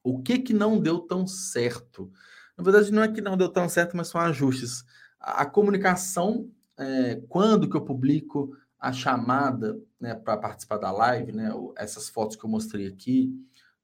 O 0.02 0.22
que 0.22 0.38
que 0.38 0.54
não 0.54 0.80
deu 0.80 1.00
tão 1.00 1.26
certo? 1.26 2.10
Na 2.56 2.62
verdade, 2.62 2.92
não 2.92 3.02
é 3.02 3.08
que 3.08 3.20
não 3.20 3.36
deu 3.36 3.48
tão 3.48 3.68
certo, 3.68 3.96
mas 3.96 4.08
são 4.08 4.20
ajustes. 4.20 4.84
A, 5.18 5.42
a 5.42 5.46
comunicação, 5.46 6.48
é, 6.78 7.20
quando 7.28 7.68
que 7.68 7.76
eu 7.76 7.84
publico 7.84 8.56
a 8.78 8.92
chamada 8.92 9.80
né, 9.98 10.14
para 10.14 10.36
participar 10.36 10.78
da 10.78 10.92
live, 10.92 11.32
né? 11.32 11.50
Essas 11.76 12.08
fotos 12.08 12.36
que 12.36 12.44
eu 12.44 12.50
mostrei 12.50 12.86
aqui, 12.86 13.34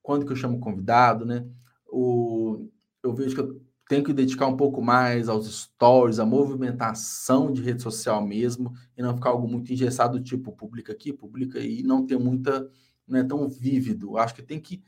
quando 0.03 0.25
que 0.25 0.33
eu 0.33 0.37
chamo 0.37 0.59
o 0.59 0.61
convidado, 0.61 1.25
né? 1.27 1.45
O, 1.89 2.69
eu 3.03 3.13
vejo 3.13 3.35
que 3.35 3.41
eu 3.41 3.61
tenho 3.91 4.05
que 4.05 4.13
dedicar 4.13 4.47
um 4.47 4.57
pouco 4.57 4.81
mais 4.81 5.29
aos 5.29 5.53
stories, 5.53 6.21
à 6.21 6.25
movimentação 6.25 7.53
de 7.53 7.61
rede 7.61 7.83
social 7.83 8.25
mesmo, 8.25 8.73
e 8.97 9.03
não 9.03 9.17
ficar 9.17 9.31
algo 9.31 9.49
muito 9.49 9.73
engessado, 9.73 10.23
tipo, 10.23 10.53
publica 10.53 10.93
aqui, 10.93 11.13
publica 11.13 11.59
aí, 11.59 11.81
e 11.81 11.83
não 11.83 12.07
ter 12.07 12.17
muita, 12.17 12.71
não 13.05 13.19
é 13.19 13.25
tão 13.25 13.49
vívido. 13.49 14.17
Acho 14.17 14.37
que 14.37 14.45
tem 14.45 14.61
que 14.61 14.81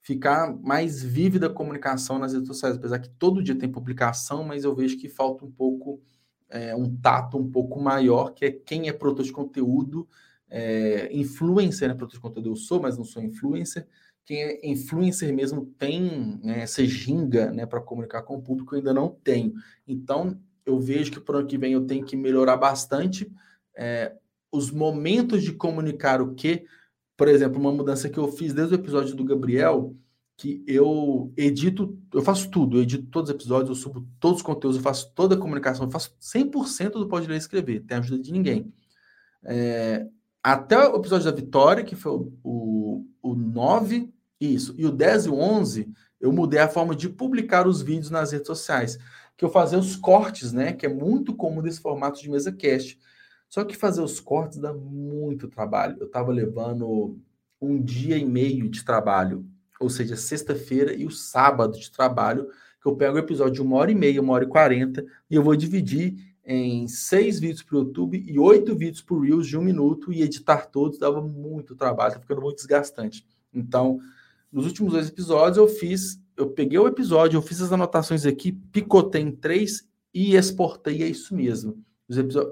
ficar 0.00 0.52
mais 0.60 1.00
vívida 1.04 1.46
a 1.46 1.50
comunicação 1.50 2.18
nas 2.18 2.32
redes 2.32 2.48
sociais, 2.48 2.76
apesar 2.76 2.98
que 2.98 3.10
todo 3.10 3.44
dia 3.44 3.54
tem 3.54 3.70
publicação, 3.70 4.42
mas 4.42 4.64
eu 4.64 4.74
vejo 4.74 4.98
que 4.98 5.08
falta 5.08 5.44
um 5.44 5.50
pouco, 5.52 6.02
é, 6.50 6.74
um 6.74 6.96
tato 6.96 7.38
um 7.38 7.48
pouco 7.48 7.80
maior, 7.80 8.34
que 8.34 8.44
é 8.44 8.50
quem 8.50 8.88
é 8.88 8.92
produtor 8.92 9.24
de 9.24 9.30
conteúdo, 9.30 10.08
é, 10.50 11.08
influencer, 11.16 11.86
né? 11.86 11.94
Produtor 11.94 12.18
de 12.18 12.22
conteúdo 12.22 12.50
eu 12.50 12.56
sou, 12.56 12.82
mas 12.82 12.98
não 12.98 13.04
sou 13.04 13.22
influencer, 13.22 13.86
quem 14.24 14.42
é 14.42 14.66
influencer 14.66 15.34
mesmo 15.34 15.66
tem 15.78 16.38
né, 16.42 16.60
essa 16.60 16.84
ginga 16.84 17.50
né, 17.50 17.66
para 17.66 17.80
comunicar 17.80 18.22
com 18.22 18.36
o 18.36 18.42
público, 18.42 18.74
eu 18.74 18.78
ainda 18.78 18.94
não 18.94 19.08
tenho. 19.08 19.52
Então, 19.86 20.38
eu 20.64 20.78
vejo 20.78 21.10
que 21.10 21.20
para 21.20 21.36
o 21.36 21.38
ano 21.40 21.48
que 21.48 21.58
vem 21.58 21.72
eu 21.72 21.86
tenho 21.86 22.04
que 22.04 22.16
melhorar 22.16 22.56
bastante 22.56 23.30
é, 23.76 24.14
os 24.50 24.70
momentos 24.70 25.42
de 25.42 25.52
comunicar 25.52 26.20
o 26.20 26.34
que. 26.34 26.64
Por 27.16 27.28
exemplo, 27.28 27.60
uma 27.60 27.72
mudança 27.72 28.08
que 28.08 28.18
eu 28.18 28.28
fiz 28.28 28.52
desde 28.52 28.74
o 28.74 28.78
episódio 28.78 29.14
do 29.14 29.24
Gabriel, 29.24 29.94
que 30.36 30.62
eu 30.66 31.32
edito, 31.36 31.98
eu 32.12 32.22
faço 32.22 32.50
tudo, 32.50 32.78
eu 32.78 32.82
edito 32.82 33.06
todos 33.10 33.30
os 33.30 33.34
episódios, 33.34 33.68
eu 33.68 33.74
subo 33.74 34.06
todos 34.18 34.38
os 34.38 34.42
conteúdos, 34.42 34.76
eu 34.76 34.82
faço 34.82 35.12
toda 35.14 35.34
a 35.34 35.38
comunicação, 35.38 35.86
eu 35.86 35.90
faço 35.90 36.16
100% 36.20 36.92
do 36.92 37.08
Pode 37.08 37.28
Ler 37.28 37.34
e 37.34 37.38
Escrever, 37.38 37.80
tem 37.84 37.98
ajuda 37.98 38.22
de 38.22 38.32
ninguém. 38.32 38.72
É, 39.44 40.06
até 40.42 40.76
o 40.88 40.96
episódio 40.96 41.30
da 41.30 41.36
Vitória, 41.36 41.84
que 41.84 41.94
foi 41.94 42.12
o, 42.12 42.32
o, 42.42 43.06
o 43.22 43.34
9, 43.34 44.12
isso, 44.40 44.74
e 44.76 44.84
o 44.84 44.90
10 44.90 45.26
e 45.26 45.28
o 45.28 45.34
11, 45.34 45.92
eu 46.20 46.32
mudei 46.32 46.58
a 46.58 46.68
forma 46.68 46.96
de 46.96 47.08
publicar 47.08 47.66
os 47.66 47.80
vídeos 47.80 48.10
nas 48.10 48.32
redes 48.32 48.46
sociais, 48.46 48.98
que 49.36 49.44
eu 49.44 49.50
fazia 49.50 49.78
os 49.78 49.96
cortes, 49.96 50.52
né, 50.52 50.72
que 50.72 50.86
é 50.86 50.88
muito 50.88 51.34
comum 51.34 51.62
desse 51.62 51.80
formato 51.80 52.20
de 52.20 52.30
mesa 52.30 52.50
cast. 52.52 52.98
Só 53.48 53.64
que 53.64 53.76
fazer 53.76 54.00
os 54.00 54.18
cortes 54.18 54.58
dá 54.58 54.72
muito 54.72 55.46
trabalho. 55.46 55.96
Eu 56.00 56.06
estava 56.06 56.32
levando 56.32 57.18
um 57.60 57.80
dia 57.80 58.16
e 58.16 58.24
meio 58.24 58.68
de 58.68 58.84
trabalho, 58.84 59.46
ou 59.78 59.90
seja, 59.90 60.16
sexta-feira 60.16 60.92
e 60.92 61.04
o 61.04 61.10
sábado 61.10 61.78
de 61.78 61.90
trabalho, 61.90 62.48
que 62.80 62.88
eu 62.88 62.96
pego 62.96 63.16
o 63.16 63.18
episódio 63.18 63.54
de 63.54 63.62
uma 63.62 63.76
hora 63.76 63.92
e 63.92 63.94
meia, 63.94 64.20
uma 64.20 64.32
hora 64.32 64.44
e 64.44 64.48
quarenta, 64.48 65.04
e 65.30 65.34
eu 65.34 65.42
vou 65.42 65.54
dividir 65.54 66.31
em 66.44 66.88
seis 66.88 67.38
vídeos 67.38 67.62
para 67.62 67.76
o 67.76 67.78
YouTube 67.80 68.24
e 68.26 68.38
oito 68.38 68.74
vídeos 68.74 69.00
para 69.00 69.14
o 69.14 69.20
Reels 69.20 69.46
de 69.46 69.56
um 69.56 69.62
minuto 69.62 70.12
e 70.12 70.22
editar 70.22 70.66
todos 70.66 70.98
dava 70.98 71.20
muito 71.20 71.76
trabalho, 71.76 72.14
tá 72.14 72.20
ficando 72.20 72.40
muito 72.40 72.56
desgastante. 72.56 73.24
Então, 73.54 74.00
nos 74.50 74.66
últimos 74.66 74.92
dois 74.92 75.08
episódios 75.08 75.56
eu 75.56 75.68
fiz, 75.68 76.20
eu 76.36 76.50
peguei 76.50 76.78
o 76.78 76.88
episódio, 76.88 77.36
eu 77.36 77.42
fiz 77.42 77.62
as 77.62 77.72
anotações 77.72 78.26
aqui, 78.26 78.52
picotei 78.52 79.22
em 79.22 79.30
três 79.30 79.88
e 80.12 80.34
exportei, 80.34 81.02
é 81.02 81.06
isso 81.06 81.34
mesmo. 81.34 81.82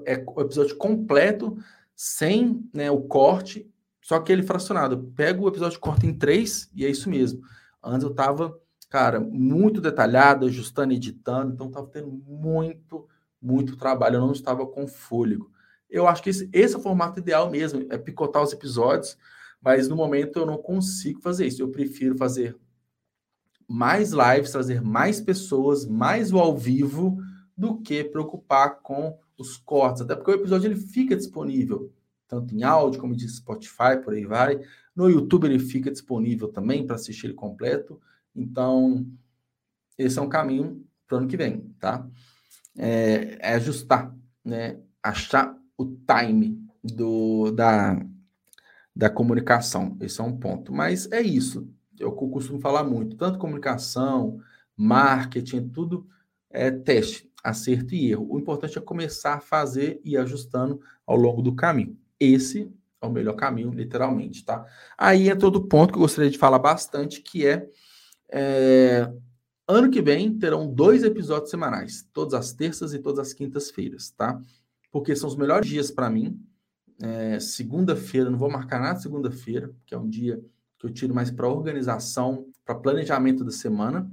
é 0.05 0.23
o 0.25 0.41
episódio 0.41 0.75
completo, 0.77 1.57
sem 1.95 2.67
né, 2.73 2.89
o 2.89 3.01
corte, 3.01 3.69
só 4.01 4.19
que 4.19 4.31
ele 4.31 4.41
fracionado. 4.41 4.95
Eu 4.95 5.03
pego 5.15 5.45
o 5.45 5.47
episódio, 5.47 5.79
corto 5.79 6.05
em 6.05 6.13
três 6.13 6.69
e 6.73 6.85
é 6.85 6.89
isso 6.89 7.09
mesmo. 7.09 7.41
Antes 7.83 8.03
eu 8.03 8.13
tava, 8.13 8.57
cara, 8.89 9.19
muito 9.19 9.81
detalhado, 9.81 10.45
ajustando, 10.45 10.93
editando, 10.93 11.53
então 11.53 11.69
tava 11.69 11.87
tendo 11.87 12.07
muito 12.07 13.07
muito 13.41 13.75
trabalho, 13.75 14.15
eu 14.15 14.21
não 14.21 14.31
estava 14.31 14.65
com 14.65 14.87
fôlego. 14.87 15.51
Eu 15.89 16.07
acho 16.07 16.21
que 16.23 16.29
esse, 16.29 16.49
esse 16.53 16.75
é 16.75 16.77
o 16.77 16.81
formato 16.81 17.19
ideal 17.19 17.49
mesmo, 17.49 17.85
é 17.89 17.97
picotar 17.97 18.41
os 18.41 18.53
episódios, 18.53 19.17
mas 19.61 19.87
no 19.87 19.95
momento 19.95 20.39
eu 20.39 20.45
não 20.45 20.57
consigo 20.57 21.21
fazer 21.21 21.47
isso. 21.47 21.61
Eu 21.61 21.69
prefiro 21.69 22.17
fazer 22.17 22.55
mais 23.67 24.11
lives, 24.11 24.51
trazer 24.51 24.81
mais 24.81 25.21
pessoas, 25.21 25.85
mais 25.85 26.31
o 26.31 26.39
ao 26.39 26.57
vivo, 26.57 27.17
do 27.55 27.79
que 27.79 28.03
preocupar 28.03 28.81
com 28.81 29.17
os 29.37 29.57
cortes. 29.57 30.01
Até 30.01 30.15
porque 30.15 30.31
o 30.31 30.35
episódio 30.35 30.67
ele 30.67 30.79
fica 30.79 31.15
disponível, 31.15 31.91
tanto 32.27 32.55
em 32.55 32.63
áudio, 32.63 32.99
como 32.99 33.15
diz 33.15 33.35
Spotify, 33.35 33.97
por 34.03 34.13
aí 34.13 34.25
vai. 34.25 34.59
No 34.95 35.09
YouTube 35.09 35.45
ele 35.45 35.59
fica 35.59 35.91
disponível 35.91 36.47
também 36.47 36.85
para 36.85 36.95
assistir 36.95 37.27
ele 37.27 37.33
completo. 37.33 37.99
Então, 38.35 39.05
esse 39.97 40.17
é 40.17 40.21
um 40.21 40.29
caminho 40.29 40.85
para 41.07 41.15
o 41.15 41.19
ano 41.19 41.27
que 41.27 41.37
vem, 41.37 41.73
tá? 41.79 42.07
É, 42.77 43.37
é 43.39 43.53
ajustar, 43.55 44.15
né? 44.43 44.79
achar 45.01 45.55
o 45.77 45.85
time 45.85 46.59
do, 46.83 47.51
da, 47.51 47.99
da 48.95 49.09
comunicação. 49.09 49.97
Esse 49.99 50.21
é 50.21 50.23
um 50.23 50.37
ponto. 50.37 50.73
Mas 50.73 51.11
é 51.11 51.21
isso. 51.21 51.67
Eu 51.99 52.11
costumo 52.11 52.59
falar 52.59 52.83
muito. 52.83 53.15
Tanto 53.15 53.39
comunicação, 53.39 54.39
marketing, 54.75 55.69
tudo 55.69 56.07
é 56.49 56.69
teste, 56.71 57.29
acerto 57.43 57.93
e 57.93 58.11
erro. 58.11 58.27
O 58.29 58.39
importante 58.39 58.77
é 58.77 58.81
começar 58.81 59.35
a 59.35 59.41
fazer 59.41 60.01
e 60.03 60.17
ajustando 60.17 60.81
ao 61.05 61.15
longo 61.15 61.41
do 61.41 61.55
caminho. 61.55 61.97
Esse 62.19 62.71
é 63.01 63.05
o 63.05 63.11
melhor 63.11 63.33
caminho, 63.33 63.71
literalmente, 63.71 64.45
tá? 64.45 64.65
Aí 64.97 65.29
entra 65.29 65.47
outro 65.47 65.67
ponto 65.67 65.91
que 65.91 65.97
eu 65.97 66.03
gostaria 66.03 66.29
de 66.29 66.37
falar 66.37 66.59
bastante, 66.59 67.21
que 67.21 67.47
é, 67.47 67.67
é 68.29 69.11
Ano 69.71 69.89
que 69.89 70.01
vem 70.01 70.37
terão 70.37 70.67
dois 70.67 71.03
episódios 71.03 71.49
semanais, 71.49 72.07
todas 72.11 72.33
as 72.33 72.51
terças 72.51 72.93
e 72.93 72.99
todas 72.99 73.27
as 73.27 73.33
quintas-feiras, 73.33 74.09
tá? 74.09 74.39
Porque 74.91 75.15
são 75.15 75.29
os 75.29 75.35
melhores 75.35 75.69
dias 75.69 75.89
para 75.89 76.09
mim. 76.09 76.39
É, 77.01 77.39
segunda-feira, 77.39 78.29
não 78.29 78.37
vou 78.37 78.51
marcar 78.51 78.79
nada 78.79 78.99
segunda-feira, 78.99 79.73
que 79.85 79.95
é 79.95 79.97
um 79.97 80.09
dia 80.09 80.43
que 80.77 80.85
eu 80.85 80.89
tiro 80.91 81.15
mais 81.15 81.31
para 81.31 81.47
organização, 81.47 82.47
para 82.65 82.75
planejamento 82.75 83.45
da 83.45 83.51
semana. 83.51 84.11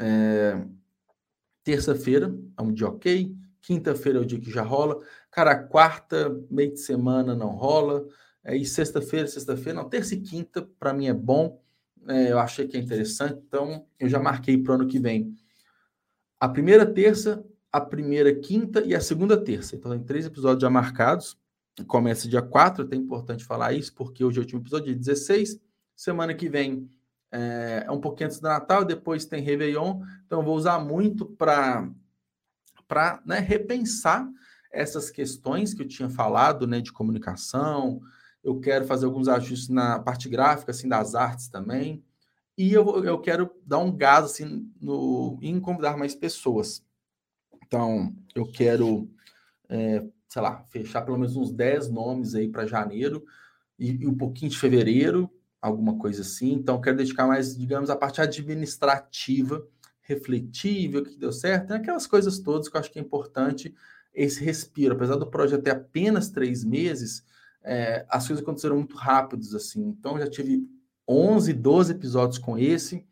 É, 0.00 0.60
Terça-feira 1.64 2.34
é 2.58 2.62
um 2.62 2.72
dia 2.72 2.88
ok. 2.88 3.32
Quinta-feira 3.60 4.18
é 4.18 4.22
o 4.22 4.26
dia 4.26 4.40
que 4.40 4.50
já 4.50 4.62
rola. 4.62 4.98
Cara, 5.30 5.54
quarta, 5.56 6.36
meio 6.50 6.72
de 6.72 6.80
semana 6.80 7.36
não 7.36 7.50
rola. 7.50 8.04
É, 8.42 8.56
e 8.56 8.66
sexta-feira, 8.66 9.28
sexta-feira, 9.28 9.80
não. 9.80 9.88
Terça 9.88 10.14
e 10.14 10.20
quinta, 10.20 10.68
para 10.80 10.92
mim 10.92 11.06
é 11.06 11.14
bom 11.14 11.61
é, 12.08 12.32
eu 12.32 12.38
achei 12.38 12.66
que 12.66 12.76
é 12.76 12.80
interessante, 12.80 13.40
então 13.46 13.86
eu 13.98 14.08
já 14.08 14.18
marquei 14.18 14.56
para 14.56 14.72
o 14.72 14.74
ano 14.74 14.86
que 14.86 14.98
vem 14.98 15.36
a 16.42 16.48
primeira 16.48 16.84
terça, 16.84 17.44
a 17.70 17.80
primeira 17.80 18.34
quinta 18.34 18.82
e 18.84 18.96
a 18.96 19.00
segunda 19.00 19.36
terça. 19.36 19.76
Então, 19.76 19.92
tem 19.92 20.02
três 20.02 20.26
episódios 20.26 20.60
já 20.60 20.68
marcados. 20.68 21.38
Começa 21.86 22.28
dia 22.28 22.42
4, 22.42 22.88
é 22.90 22.96
importante 22.96 23.44
falar 23.44 23.72
isso, 23.72 23.94
porque 23.94 24.24
hoje 24.24 24.38
é 24.38 24.40
o 24.40 24.42
último 24.42 24.60
episódio, 24.60 24.86
dia 24.86 24.96
16. 24.96 25.60
Semana 25.94 26.34
que 26.34 26.48
vem 26.48 26.90
é, 27.30 27.84
é 27.86 27.90
um 27.92 28.00
pouquinho 28.00 28.26
antes 28.26 28.40
do 28.40 28.48
Natal, 28.48 28.84
depois 28.84 29.24
tem 29.24 29.40
Réveillon. 29.40 30.02
Então, 30.26 30.40
eu 30.40 30.44
vou 30.44 30.56
usar 30.56 30.80
muito 30.80 31.26
para 31.26 31.92
né, 33.24 33.38
repensar 33.38 34.28
essas 34.72 35.10
questões 35.10 35.72
que 35.72 35.82
eu 35.82 35.86
tinha 35.86 36.10
falado, 36.10 36.66
né, 36.66 36.80
de 36.80 36.92
comunicação, 36.92 38.00
eu 38.42 38.58
quero 38.58 38.84
fazer 38.84 39.06
alguns 39.06 39.28
ajustes 39.28 39.68
na 39.68 39.98
parte 39.98 40.28
gráfica, 40.28 40.72
assim, 40.72 40.88
das 40.88 41.14
artes 41.14 41.48
também. 41.48 42.02
E 42.56 42.72
eu, 42.72 43.04
eu 43.04 43.18
quero 43.18 43.50
dar 43.64 43.78
um 43.78 43.94
gás, 43.94 44.24
assim, 44.24 44.70
no, 44.80 45.38
em 45.40 45.58
convidar 45.60 45.96
mais 45.96 46.14
pessoas. 46.14 46.84
Então, 47.66 48.14
eu 48.34 48.44
quero, 48.44 49.08
é, 49.68 50.04
sei 50.28 50.42
lá, 50.42 50.64
fechar 50.68 51.02
pelo 51.02 51.18
menos 51.18 51.36
uns 51.36 51.52
10 51.52 51.88
nomes 51.88 52.34
aí 52.34 52.48
para 52.48 52.66
janeiro 52.66 53.24
e, 53.78 54.02
e, 54.02 54.06
um 54.06 54.14
pouquinho 54.14 54.50
de 54.50 54.58
fevereiro, 54.58 55.30
alguma 55.60 55.96
coisa 55.96 56.22
assim. 56.22 56.52
Então, 56.52 56.80
quero 56.80 56.96
dedicar 56.96 57.26
mais, 57.26 57.56
digamos, 57.56 57.88
a 57.88 57.96
parte 57.96 58.20
administrativa, 58.20 59.66
refletiva, 60.02 60.98
o 60.98 61.04
que 61.04 61.16
deu 61.16 61.32
certo, 61.32 61.70
né? 61.70 61.76
aquelas 61.76 62.06
coisas 62.06 62.40
todas 62.40 62.68
que 62.68 62.76
eu 62.76 62.80
acho 62.80 62.90
que 62.90 62.98
é 62.98 63.02
importante 63.02 63.74
esse 64.12 64.44
respiro. 64.44 64.94
Apesar 64.94 65.16
do 65.16 65.30
projeto 65.30 65.62
ter 65.62 65.70
apenas 65.70 66.28
três 66.28 66.64
meses, 66.64 67.24
é, 67.64 68.04
as 68.08 68.26
coisas 68.26 68.42
aconteceram 68.42 68.76
muito 68.76 68.96
rápidos, 68.96 69.54
assim. 69.54 69.82
Então, 69.88 70.18
já 70.18 70.28
tive 70.28 70.66
11, 71.08 71.52
12 71.52 71.92
episódios 71.92 72.38
com 72.38 72.58
esse, 72.58 73.06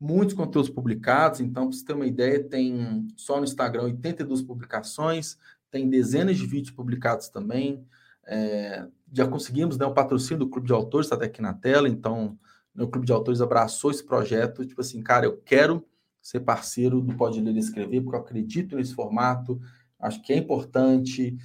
muitos 0.00 0.34
conteúdos 0.34 0.70
publicados. 0.70 1.40
Então, 1.40 1.68
para 1.68 1.76
você 1.76 1.84
ter 1.84 1.92
uma 1.94 2.06
ideia, 2.06 2.42
tem 2.42 3.08
só 3.16 3.38
no 3.38 3.44
Instagram 3.44 3.84
82 3.84 4.42
publicações, 4.42 5.36
tem 5.70 5.88
dezenas 5.88 6.36
de 6.36 6.46
vídeos 6.46 6.70
publicados 6.70 7.28
também. 7.28 7.84
É, 8.26 8.86
já 9.12 9.26
conseguimos 9.26 9.78
né, 9.78 9.86
o 9.86 9.94
patrocínio 9.94 10.40
do 10.40 10.48
Clube 10.48 10.66
de 10.66 10.72
Autores, 10.72 11.06
está 11.06 11.16
até 11.16 11.26
aqui 11.26 11.40
na 11.40 11.54
tela. 11.54 11.88
Então, 11.88 12.38
o 12.76 12.88
Clube 12.88 13.06
de 13.06 13.12
Autores 13.12 13.40
abraçou 13.40 13.90
esse 13.90 14.04
projeto. 14.04 14.64
Tipo 14.64 14.80
assim, 14.80 15.02
cara, 15.02 15.26
eu 15.26 15.36
quero 15.38 15.84
ser 16.20 16.40
parceiro 16.40 17.00
do 17.00 17.14
Pode 17.14 17.40
Ler 17.40 17.54
e 17.54 17.58
Escrever, 17.58 18.02
porque 18.02 18.16
eu 18.16 18.20
acredito 18.20 18.76
nesse 18.76 18.94
formato, 18.94 19.60
acho 19.98 20.20
que 20.22 20.32
é 20.32 20.36
importante. 20.36 21.36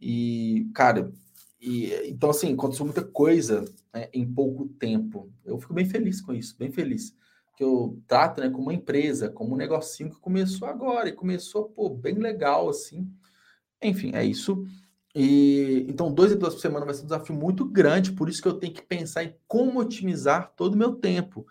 E, 0.00 0.70
cara, 0.74 1.12
e, 1.60 1.92
então, 2.08 2.30
assim, 2.30 2.54
aconteceu 2.54 2.86
muita 2.86 3.04
coisa 3.04 3.64
né, 3.92 4.08
em 4.14 4.26
pouco 4.26 4.66
tempo. 4.66 5.30
Eu 5.44 5.58
fico 5.58 5.74
bem 5.74 5.84
feliz 5.84 6.20
com 6.20 6.32
isso, 6.32 6.56
bem 6.58 6.72
feliz. 6.72 7.14
Que 7.54 7.62
eu 7.62 8.00
trato 8.06 8.40
né, 8.40 8.48
como 8.48 8.62
uma 8.62 8.74
empresa, 8.74 9.28
como 9.28 9.54
um 9.54 9.58
negocinho 9.58 10.10
que 10.10 10.18
começou 10.18 10.66
agora 10.66 11.10
e 11.10 11.12
começou, 11.12 11.68
pô, 11.68 11.90
bem 11.90 12.14
legal, 12.14 12.70
assim. 12.70 13.06
Enfim, 13.82 14.12
é 14.14 14.24
isso. 14.24 14.64
E 15.14 15.84
então, 15.88 16.12
dois 16.12 16.32
episódios 16.32 16.54
por 16.56 16.62
semana 16.62 16.86
vai 16.86 16.94
ser 16.94 17.02
um 17.02 17.06
desafio 17.06 17.34
muito 17.34 17.64
grande, 17.64 18.12
por 18.12 18.28
isso 18.28 18.40
que 18.40 18.48
eu 18.48 18.54
tenho 18.54 18.72
que 18.72 18.82
pensar 18.82 19.24
em 19.24 19.34
como 19.46 19.80
otimizar 19.80 20.52
todo 20.56 20.74
o 20.74 20.78
meu 20.78 20.94
tempo. 20.94 21.46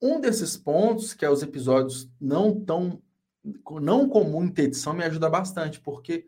Um 0.00 0.20
desses 0.20 0.56
pontos, 0.56 1.14
que 1.14 1.24
é 1.24 1.30
os 1.30 1.42
episódios 1.42 2.08
não 2.20 2.60
tão 2.60 3.02
não 3.80 4.08
comum 4.08 4.44
em 4.44 4.48
ter 4.48 4.64
edição, 4.64 4.92
me 4.92 5.04
ajuda 5.04 5.30
bastante, 5.30 5.80
porque 5.80 6.26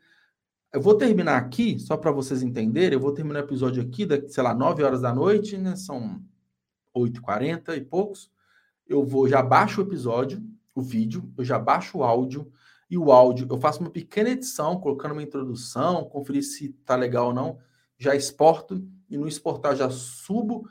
eu 0.73 0.81
vou 0.81 0.95
terminar 0.95 1.37
aqui, 1.37 1.79
só 1.79 1.97
para 1.97 2.13
vocês 2.13 2.43
entenderem, 2.43 2.95
eu 2.95 3.01
vou 3.01 3.13
terminar 3.13 3.41
o 3.41 3.45
episódio 3.45 3.83
aqui, 3.83 4.07
da, 4.07 4.17
sei 4.29 4.43
lá, 4.43 4.55
9 4.55 4.83
horas 4.83 5.01
da 5.01 5.13
noite, 5.13 5.59
né? 5.59 5.75
São 5.75 6.23
8h40 6.97 7.77
e 7.77 7.81
poucos. 7.81 8.31
Eu 8.87 9.05
vou, 9.05 9.29
já 9.29 9.43
baixo 9.43 9.81
o 9.81 9.85
episódio, 9.85 10.43
o 10.75 10.81
vídeo, 10.81 11.33
eu 11.37 11.45
já 11.45 11.59
baixo 11.59 11.99
o 11.99 12.05
áudio, 12.05 12.51
e 12.89 12.99
o 12.99 13.13
áudio, 13.13 13.47
eu 13.49 13.59
faço 13.59 13.81
uma 13.81 13.91
pequena 13.91 14.31
edição, 14.31 14.81
colocando 14.81 15.13
uma 15.13 15.23
introdução, 15.23 16.05
conferir 16.05 16.43
se 16.43 16.71
tá 16.85 16.97
legal 16.97 17.29
ou 17.29 17.35
não, 17.35 17.59
já 17.97 18.17
exporto, 18.17 18.85
e 19.09 19.17
no 19.17 19.29
exportar 19.29 19.77
já 19.77 19.89
subo 19.91 20.69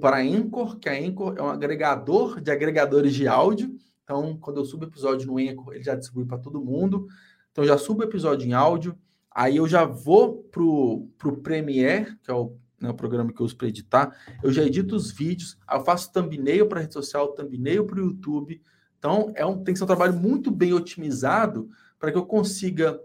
para 0.00 0.16
a 0.16 0.20
Anchor, 0.20 0.78
que 0.78 0.88
a 0.88 0.92
Anchor 0.92 1.34
é 1.36 1.42
um 1.42 1.48
agregador 1.48 2.40
de 2.40 2.50
agregadores 2.50 3.14
de 3.14 3.28
áudio. 3.28 3.76
Então, 4.02 4.36
quando 4.38 4.58
eu 4.58 4.64
subo 4.64 4.84
episódio 4.84 5.26
no 5.26 5.38
Anchor, 5.38 5.74
ele 5.74 5.84
já 5.84 5.94
distribui 5.94 6.24
para 6.24 6.38
todo 6.38 6.64
mundo. 6.64 7.06
Então, 7.52 7.64
já 7.64 7.76
subo 7.76 8.02
episódio 8.02 8.48
em 8.48 8.54
áudio, 8.54 8.98
Aí 9.36 9.58
eu 9.58 9.68
já 9.68 9.84
vou 9.84 10.44
pro, 10.44 11.10
pro 11.18 11.36
Premiere, 11.36 12.16
que 12.22 12.30
é 12.30 12.34
o, 12.34 12.56
né, 12.80 12.88
o 12.88 12.94
programa 12.94 13.30
que 13.30 13.38
eu 13.38 13.44
uso 13.44 13.54
para 13.54 13.68
editar. 13.68 14.16
Eu 14.42 14.50
já 14.50 14.62
edito 14.62 14.96
os 14.96 15.10
vídeos, 15.10 15.58
eu 15.70 15.84
faço 15.84 16.10
thumbnail 16.10 16.66
para 16.66 16.80
rede 16.80 16.94
social, 16.94 17.34
thumbnail 17.34 17.84
para 17.84 18.00
o 18.00 18.04
YouTube. 18.06 18.62
Então, 18.98 19.30
é 19.34 19.44
um, 19.44 19.62
tem 19.62 19.74
que 19.74 19.78
ser 19.78 19.84
um 19.84 19.88
trabalho 19.88 20.14
muito 20.14 20.50
bem 20.50 20.72
otimizado 20.72 21.68
para 21.98 22.10
que 22.10 22.16
eu 22.16 22.24
consiga, 22.24 22.98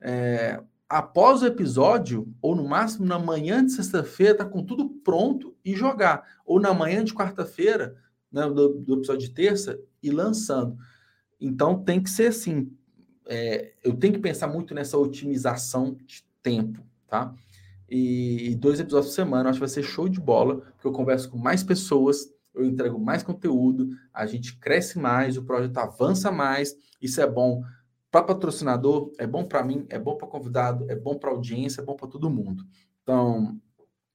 é, 0.00 0.58
após 0.88 1.42
o 1.42 1.46
episódio, 1.46 2.34
ou 2.40 2.56
no 2.56 2.66
máximo 2.66 3.04
na 3.04 3.18
manhã 3.18 3.62
de 3.62 3.72
sexta-feira, 3.72 4.38
tá 4.38 4.44
com 4.46 4.64
tudo 4.64 4.88
pronto 4.88 5.54
e 5.62 5.74
jogar. 5.76 6.26
Ou 6.46 6.58
na 6.58 6.72
manhã 6.72 7.04
de 7.04 7.12
quarta-feira, 7.12 7.94
né, 8.32 8.48
do, 8.48 8.70
do 8.70 8.94
episódio 8.94 9.28
de 9.28 9.34
terça, 9.34 9.78
e 10.02 10.10
lançando. 10.10 10.78
Então, 11.38 11.84
tem 11.84 12.02
que 12.02 12.08
ser 12.08 12.28
assim, 12.28 12.72
é, 13.26 13.72
eu 13.82 13.94
tenho 13.96 14.14
que 14.14 14.18
pensar 14.18 14.46
muito 14.46 14.74
nessa 14.74 14.98
otimização 14.98 15.96
de 16.04 16.24
tempo, 16.42 16.82
tá? 17.08 17.34
E, 17.88 18.50
e, 18.50 18.54
dois 18.54 18.80
episódios 18.80 19.10
por 19.10 19.14
semana, 19.16 19.50
acho 19.50 19.58
que 19.58 19.66
vai 19.66 19.68
ser 19.68 19.82
show 19.82 20.08
de 20.08 20.20
bola, 20.20 20.56
porque 20.56 20.86
eu 20.86 20.92
converso 20.92 21.30
com 21.30 21.38
mais 21.38 21.62
pessoas, 21.62 22.32
eu 22.54 22.64
entrego 22.64 22.98
mais 22.98 23.22
conteúdo, 23.22 23.88
a 24.12 24.26
gente 24.26 24.56
cresce 24.58 24.98
mais, 24.98 25.36
o 25.36 25.44
projeto 25.44 25.76
avança 25.78 26.30
mais, 26.30 26.74
isso 27.00 27.20
é 27.20 27.26
bom 27.26 27.62
para 28.10 28.22
patrocinador, 28.22 29.12
é 29.18 29.26
bom 29.26 29.44
para 29.44 29.64
mim, 29.64 29.86
é 29.90 29.98
bom 29.98 30.16
para 30.16 30.28
convidado, 30.28 30.90
é 30.90 30.94
bom 30.94 31.18
para 31.18 31.30
audiência, 31.30 31.80
é 31.80 31.84
bom 31.84 31.96
para 31.96 32.08
todo 32.08 32.30
mundo. 32.30 32.64
Então, 33.02 33.60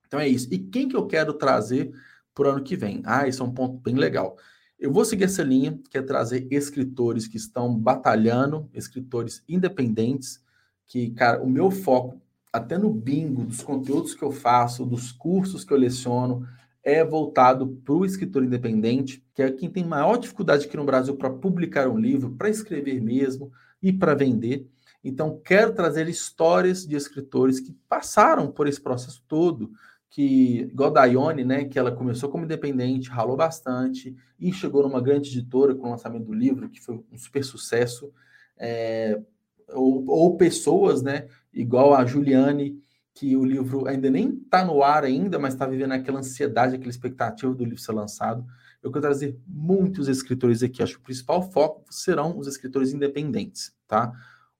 então 0.08 0.20
é 0.20 0.28
isso. 0.28 0.48
E 0.52 0.58
quem 0.58 0.88
que 0.88 0.96
eu 0.96 1.06
quero 1.06 1.34
trazer 1.34 1.92
para 2.34 2.48
o 2.48 2.52
ano 2.52 2.64
que 2.64 2.76
vem? 2.76 3.02
Ah, 3.06 3.28
isso 3.28 3.44
é 3.44 3.46
um 3.46 3.54
ponto 3.54 3.78
bem 3.78 3.96
legal. 3.96 4.38
Eu 4.80 4.94
vou 4.94 5.04
seguir 5.04 5.26
essa 5.26 5.44
linha, 5.44 5.78
que 5.90 5.98
é 5.98 6.02
trazer 6.02 6.48
escritores 6.50 7.28
que 7.28 7.36
estão 7.36 7.78
batalhando, 7.78 8.70
escritores 8.74 9.44
independentes, 9.46 10.42
que, 10.88 11.10
cara, 11.12 11.44
o 11.44 11.50
meu 11.50 11.70
foco, 11.70 12.22
até 12.52 12.78
no 12.78 12.90
bingo, 12.90 13.44
dos 13.44 13.62
conteúdos 13.62 14.16
que 14.16 14.24
eu 14.24 14.32
faço, 14.32 14.86
dos 14.86 15.12
cursos 15.12 15.66
que 15.66 15.74
eu 15.74 15.78
leciono, 15.78 16.48
é 16.82 17.04
voltado 17.04 17.68
para 17.84 17.94
o 17.94 18.06
escritor 18.06 18.42
independente, 18.42 19.22
que 19.36 19.44
é 19.44 19.52
quem 19.52 19.70
tem 19.70 19.84
maior 19.84 20.16
dificuldade 20.16 20.66
aqui 20.66 20.78
no 20.78 20.86
Brasil 20.86 21.14
para 21.18 21.30
publicar 21.30 21.90
um 21.90 21.98
livro, 21.98 22.32
para 22.38 22.50
escrever 22.50 23.02
mesmo 23.02 23.52
e 23.84 23.92
para 23.92 24.16
vender. 24.16 24.66
Então, 25.04 25.42
quero 25.44 25.74
trazer 25.74 26.08
histórias 26.08 26.88
de 26.88 26.96
escritores 26.96 27.60
que 27.60 27.74
passaram 27.90 28.50
por 28.50 28.66
esse 28.66 28.80
processo 28.80 29.22
todo, 29.28 29.72
que, 30.10 30.62
igual 30.62 30.92
da 30.92 31.06
Ione, 31.06 31.44
né, 31.44 31.66
que 31.66 31.78
ela 31.78 31.92
começou 31.92 32.30
como 32.30 32.46
independente, 32.46 33.10
ralou 33.10 33.38
bastante 33.38 34.16
e 34.40 34.52
chegou 34.52 34.84
numa 34.84 35.02
grande 35.02 35.30
editora 35.30 35.76
com 35.76 35.88
o 35.88 35.92
lançamento 35.92 36.26
do 36.26 36.34
livro, 36.34 36.70
que 36.70 36.82
foi 36.82 37.04
um 37.12 37.18
super 37.18 37.44
sucesso. 37.44 38.12
É, 38.58 39.22
ou, 39.70 40.04
ou, 40.08 40.36
pessoas, 40.36 41.04
né, 41.04 41.28
igual 41.54 41.94
a 41.94 42.04
Juliane, 42.06 42.82
que 43.14 43.36
o 43.36 43.46
livro 43.46 43.88
ainda 43.88 44.10
nem 44.10 44.42
está 44.44 44.66
no 44.66 44.82
ar 44.82 45.04
ainda, 45.04 45.38
mas 45.38 45.54
está 45.54 45.68
vivendo 45.68 45.92
aquela 45.92 46.20
ansiedade, 46.20 46.76
aquela 46.76 46.90
expectativa 46.90 47.54
do 47.54 47.64
livro 47.64 47.80
ser 47.80 47.92
lançado. 47.92 48.46
Eu 48.82 48.92
quero 48.92 49.02
trazer 49.02 49.38
muitos 49.46 50.08
escritores 50.08 50.64
aqui. 50.64 50.82
Acho 50.82 50.96
que 50.96 51.02
o 51.02 51.04
principal 51.04 51.52
foco 51.52 51.84
serão 51.92 52.38
os 52.38 52.48
escritores 52.48 52.94
independentes, 52.94 53.74
tá? 53.88 54.12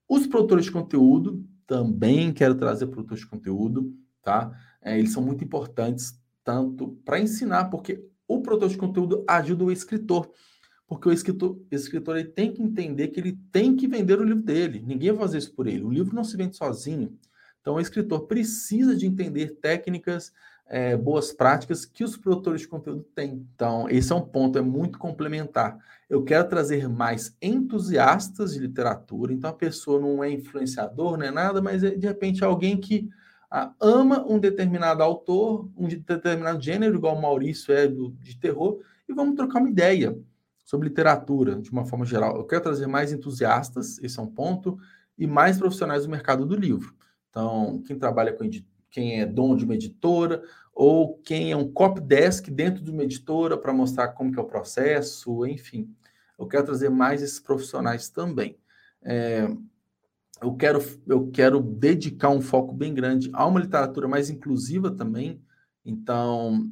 Os 0.06 0.26
produtores 0.26 0.66
de 0.66 0.72
conteúdo, 0.72 1.44
também 1.66 2.32
quero 2.32 2.54
trazer 2.54 2.86
produtores 2.88 3.24
de 3.24 3.30
conteúdo, 3.30 3.94
tá? 4.22 4.50
É, 4.82 4.98
eles 4.98 5.12
são 5.12 5.22
muito 5.22 5.44
importantes 5.44 6.18
tanto 6.44 6.98
para 7.04 7.20
ensinar, 7.20 7.66
porque 7.66 8.04
o 8.26 8.40
produtor 8.40 8.68
de 8.68 8.76
conteúdo 8.76 9.24
ajuda 9.28 9.64
o 9.64 9.72
escritor. 9.72 10.30
Porque 10.86 11.08
o 11.08 11.12
escritor, 11.12 11.60
escritor 11.70 12.16
ele 12.16 12.28
tem 12.28 12.52
que 12.52 12.62
entender 12.62 13.08
que 13.08 13.20
ele 13.20 13.38
tem 13.52 13.76
que 13.76 13.86
vender 13.86 14.18
o 14.18 14.24
livro 14.24 14.42
dele. 14.42 14.82
Ninguém 14.84 15.12
vai 15.12 15.20
fazer 15.20 15.38
isso 15.38 15.54
por 15.54 15.66
ele. 15.68 15.84
O 15.84 15.90
livro 15.90 16.14
não 16.14 16.24
se 16.24 16.36
vende 16.36 16.56
sozinho. 16.56 17.16
Então, 17.60 17.74
o 17.74 17.80
escritor 17.80 18.26
precisa 18.26 18.96
de 18.96 19.06
entender 19.06 19.58
técnicas, 19.60 20.32
é, 20.66 20.96
boas 20.96 21.32
práticas 21.32 21.84
que 21.84 22.02
os 22.02 22.16
produtores 22.16 22.62
de 22.62 22.68
conteúdo 22.68 23.04
têm. 23.14 23.46
Então, 23.54 23.88
esse 23.88 24.12
é 24.12 24.14
um 24.16 24.20
ponto, 24.20 24.58
é 24.58 24.62
muito 24.62 24.98
complementar. 24.98 25.78
Eu 26.08 26.24
quero 26.24 26.48
trazer 26.48 26.88
mais 26.88 27.36
entusiastas 27.40 28.54
de 28.54 28.60
literatura. 28.60 29.32
Então, 29.32 29.50
a 29.50 29.54
pessoa 29.54 30.00
não 30.00 30.24
é 30.24 30.30
influenciador, 30.30 31.16
não 31.16 31.26
é 31.26 31.30
nada, 31.30 31.60
mas 31.60 31.84
é, 31.84 31.90
de 31.90 32.06
repente 32.06 32.42
alguém 32.42 32.76
que 32.76 33.08
ama 33.80 34.24
um 34.28 34.38
determinado 34.38 35.02
autor, 35.02 35.68
um 35.76 35.88
determinado 35.88 36.62
gênero, 36.62 36.96
igual 36.96 37.16
o 37.16 37.22
Maurício 37.22 37.74
é 37.74 37.88
do, 37.88 38.10
de 38.12 38.38
terror, 38.38 38.80
e 39.08 39.12
vamos 39.12 39.34
trocar 39.34 39.58
uma 39.58 39.70
ideia 39.70 40.16
sobre 40.64 40.88
literatura, 40.88 41.56
de 41.56 41.70
uma 41.70 41.84
forma 41.84 42.04
geral. 42.04 42.36
Eu 42.36 42.44
quero 42.44 42.62
trazer 42.62 42.86
mais 42.86 43.12
entusiastas, 43.12 43.98
esse 43.98 44.18
é 44.20 44.22
um 44.22 44.26
ponto, 44.28 44.78
e 45.18 45.26
mais 45.26 45.58
profissionais 45.58 46.04
do 46.04 46.10
mercado 46.10 46.46
do 46.46 46.54
livro. 46.54 46.94
Então, 47.28 47.82
quem 47.86 47.98
trabalha 47.98 48.32
com 48.32 48.48
quem 48.90 49.20
é 49.20 49.26
dono 49.26 49.56
de 49.56 49.64
uma 49.64 49.74
editora, 49.74 50.42
ou 50.72 51.18
quem 51.18 51.52
é 51.52 51.56
um 51.56 51.70
copy 51.70 52.00
desk 52.00 52.48
dentro 52.50 52.82
de 52.82 52.90
uma 52.90 53.02
editora 53.02 53.58
para 53.58 53.72
mostrar 53.72 54.08
como 54.08 54.32
que 54.32 54.38
é 54.38 54.42
o 54.42 54.46
processo, 54.46 55.44
enfim. 55.46 55.92
Eu 56.38 56.46
quero 56.46 56.64
trazer 56.64 56.88
mais 56.88 57.22
esses 57.22 57.38
profissionais 57.38 58.08
também. 58.08 58.56
É, 59.02 59.48
eu 60.42 60.54
quero, 60.54 60.82
eu 61.06 61.30
quero 61.30 61.60
dedicar 61.60 62.30
um 62.30 62.40
foco 62.40 62.74
bem 62.74 62.94
grande 62.94 63.30
a 63.32 63.46
uma 63.46 63.60
literatura 63.60 64.08
mais 64.08 64.30
inclusiva 64.30 64.90
também. 64.90 65.42
Então, 65.84 66.70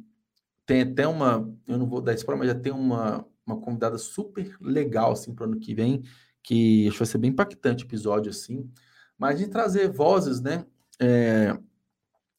tem 0.65 0.81
até 0.81 1.07
uma, 1.07 1.51
eu 1.67 1.77
não 1.77 1.87
vou 1.87 2.01
dar 2.01 2.13
spoiler, 2.13 2.39
mas 2.39 2.55
já 2.55 2.59
tem 2.59 2.71
uma, 2.71 3.25
uma 3.45 3.59
convidada 3.59 3.97
super 3.97 4.55
legal, 4.59 5.11
assim, 5.11 5.33
para 5.33 5.45
o 5.45 5.49
ano 5.51 5.59
que 5.59 5.73
vem, 5.73 6.03
que 6.41 6.87
acho 6.87 6.93
que 6.93 6.99
vai 6.99 7.07
ser 7.07 7.17
bem 7.19 7.31
impactante 7.31 7.83
episódio, 7.83 8.31
assim. 8.31 8.69
Mas 9.17 9.39
de 9.39 9.47
trazer 9.47 9.91
vozes, 9.91 10.41
né? 10.41 10.65
É, 10.99 11.57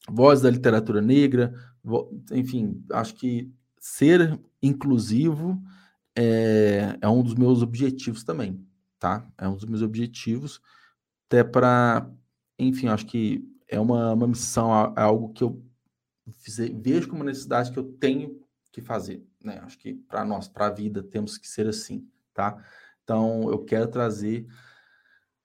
vozes 0.09 0.43
da 0.43 0.49
literatura 0.49 1.01
negra, 1.01 1.53
enfim, 2.31 2.83
acho 2.91 3.15
que 3.15 3.51
ser 3.79 4.39
inclusivo 4.61 5.61
é, 6.15 6.97
é 7.01 7.07
um 7.07 7.23
dos 7.23 7.35
meus 7.35 7.61
objetivos 7.61 8.23
também, 8.23 8.65
tá? 8.99 9.27
É 9.37 9.47
um 9.47 9.55
dos 9.55 9.65
meus 9.65 9.81
objetivos 9.81 10.61
até 11.31 11.45
para, 11.45 12.11
enfim, 12.59 12.89
acho 12.89 13.05
que 13.05 13.41
é 13.65 13.79
uma, 13.79 14.11
uma 14.11 14.27
missão, 14.27 14.69
é 14.97 15.01
algo 15.01 15.31
que 15.31 15.41
eu 15.41 15.63
vejo 16.73 17.07
como 17.07 17.23
necessidade 17.23 17.71
que 17.71 17.79
eu 17.79 17.85
tenho 17.85 18.41
que 18.69 18.81
fazer, 18.81 19.25
né? 19.41 19.61
Acho 19.63 19.77
que 19.77 19.93
para 19.93 20.25
nós, 20.25 20.49
para 20.49 20.67
a 20.67 20.69
vida, 20.69 21.01
temos 21.01 21.37
que 21.37 21.47
ser 21.47 21.67
assim, 21.67 22.05
tá? 22.33 22.61
Então, 23.01 23.49
eu 23.49 23.59
quero 23.59 23.87
trazer 23.87 24.45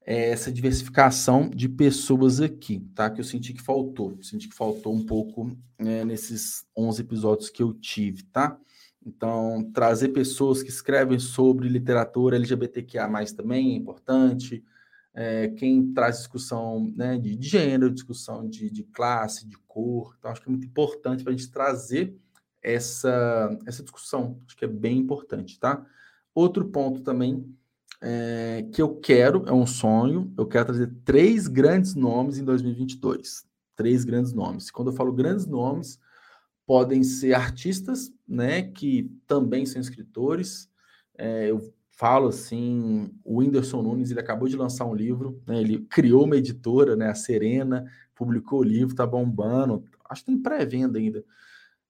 é, 0.04 0.30
essa 0.30 0.50
diversificação 0.50 1.48
de 1.48 1.68
pessoas 1.68 2.40
aqui, 2.40 2.80
tá? 2.92 3.08
Que 3.08 3.20
eu 3.20 3.24
senti 3.24 3.54
que 3.54 3.62
faltou, 3.62 4.20
senti 4.22 4.48
que 4.48 4.56
faltou 4.56 4.92
um 4.92 5.06
pouco 5.06 5.56
né, 5.78 6.04
nesses 6.04 6.66
11 6.76 7.00
episódios 7.00 7.48
que 7.48 7.62
eu 7.62 7.72
tive, 7.72 8.24
tá? 8.24 8.58
Então, 9.04 9.70
trazer 9.72 10.08
pessoas 10.08 10.64
que 10.64 10.68
escrevem 10.68 11.20
sobre 11.20 11.68
literatura 11.68 12.34
LGBTQIA+, 12.34 13.08
também 13.36 13.74
é 13.74 13.76
importante, 13.76 14.64
é, 15.18 15.48
quem 15.48 15.94
traz 15.94 16.18
discussão 16.18 16.92
né, 16.94 17.18
de, 17.18 17.38
gênero, 17.40 17.90
discussão 17.90 18.46
de, 18.46 18.70
de, 18.70 18.84
classe, 18.84 19.46
de 19.48 19.56
cor. 19.66 20.14
Então, 20.18 20.30
acho 20.30 20.42
que 20.42 20.48
é 20.48 20.50
muito 20.50 20.66
importante 20.66 21.24
para 21.24 21.32
a 21.32 21.36
gente 21.36 21.50
trazer 21.50 22.14
essa, 22.62 23.58
essa 23.64 23.82
discussão. 23.82 24.38
Acho 24.46 24.54
que 24.54 24.66
é 24.66 24.68
bem 24.68 24.98
importante, 24.98 25.58
tá? 25.58 25.86
Outro 26.34 26.66
ponto 26.66 27.00
também 27.00 27.50
é, 28.02 28.68
que 28.70 28.82
eu 28.82 28.94
quero, 28.94 29.44
é 29.46 29.52
um 29.52 29.66
sonho, 29.66 30.30
eu 30.36 30.46
quero 30.46 30.66
trazer 30.66 30.92
três 31.02 31.48
grandes 31.48 31.94
nomes 31.94 32.36
em 32.36 32.44
2022, 32.44 33.46
três 33.74 34.04
grandes 34.04 34.34
nomes. 34.34 34.70
Quando 34.70 34.90
eu 34.90 34.94
falo 34.94 35.14
grandes 35.14 35.46
nomes, 35.46 35.98
podem 36.66 37.02
ser 37.02 37.32
artistas, 37.32 38.12
né, 38.28 38.64
que 38.64 39.10
também 39.26 39.64
são 39.64 39.80
escritores. 39.80 40.68
É, 41.16 41.50
eu 41.50 41.72
falo 41.96 42.28
assim, 42.28 43.10
o 43.24 43.38
Whindersson 43.38 43.82
Nunes, 43.82 44.10
ele 44.10 44.20
acabou 44.20 44.46
de 44.46 44.56
lançar 44.56 44.84
um 44.84 44.94
livro, 44.94 45.42
né, 45.46 45.58
ele 45.58 45.78
criou 45.90 46.24
uma 46.24 46.36
editora, 46.36 46.94
né, 46.94 47.08
a 47.08 47.14
Serena, 47.14 47.90
publicou 48.14 48.60
o 48.60 48.64
livro, 48.64 48.94
tá 48.94 49.06
bombando, 49.06 49.82
acho 50.08 50.22
que 50.22 50.30
tem 50.30 50.40
pré-venda 50.40 50.98
ainda. 50.98 51.24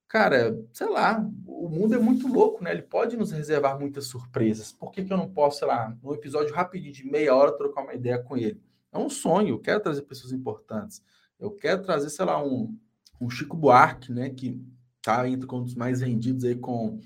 Cara, 0.07 0.57
sei 0.71 0.87
lá, 0.87 1.29
o 1.45 1.67
mundo 1.67 1.93
é 1.93 1.99
muito 1.99 2.29
louco, 2.29 2.63
né? 2.63 2.71
Ele 2.71 2.81
pode 2.81 3.17
nos 3.17 3.31
reservar 3.31 3.77
muitas 3.77 4.05
surpresas. 4.05 4.71
Por 4.71 4.89
que, 4.89 5.03
que 5.03 5.11
eu 5.11 5.17
não 5.17 5.29
posso, 5.29 5.59
sei 5.59 5.67
lá, 5.67 5.93
num 6.01 6.13
episódio 6.13 6.55
rapidinho 6.55 6.93
de 6.93 7.05
meia 7.05 7.35
hora, 7.35 7.57
trocar 7.57 7.81
uma 7.81 7.93
ideia 7.93 8.17
com 8.17 8.37
ele? 8.37 8.61
É 8.89 8.97
um 8.97 9.09
sonho, 9.09 9.49
eu 9.49 9.59
quero 9.59 9.81
trazer 9.81 10.03
pessoas 10.03 10.31
importantes. 10.31 11.03
Eu 11.37 11.51
quero 11.51 11.83
trazer, 11.83 12.09
sei 12.09 12.23
lá, 12.23 12.41
um, 12.41 12.73
um 13.19 13.29
Chico 13.29 13.57
Buarque, 13.57 14.13
né? 14.13 14.29
Que 14.29 14.57
tá 15.01 15.27
entre 15.27 15.53
um 15.53 15.61
dos 15.61 15.75
mais 15.75 15.99
vendidos 15.99 16.45
aí 16.45 16.55
com 16.55 16.99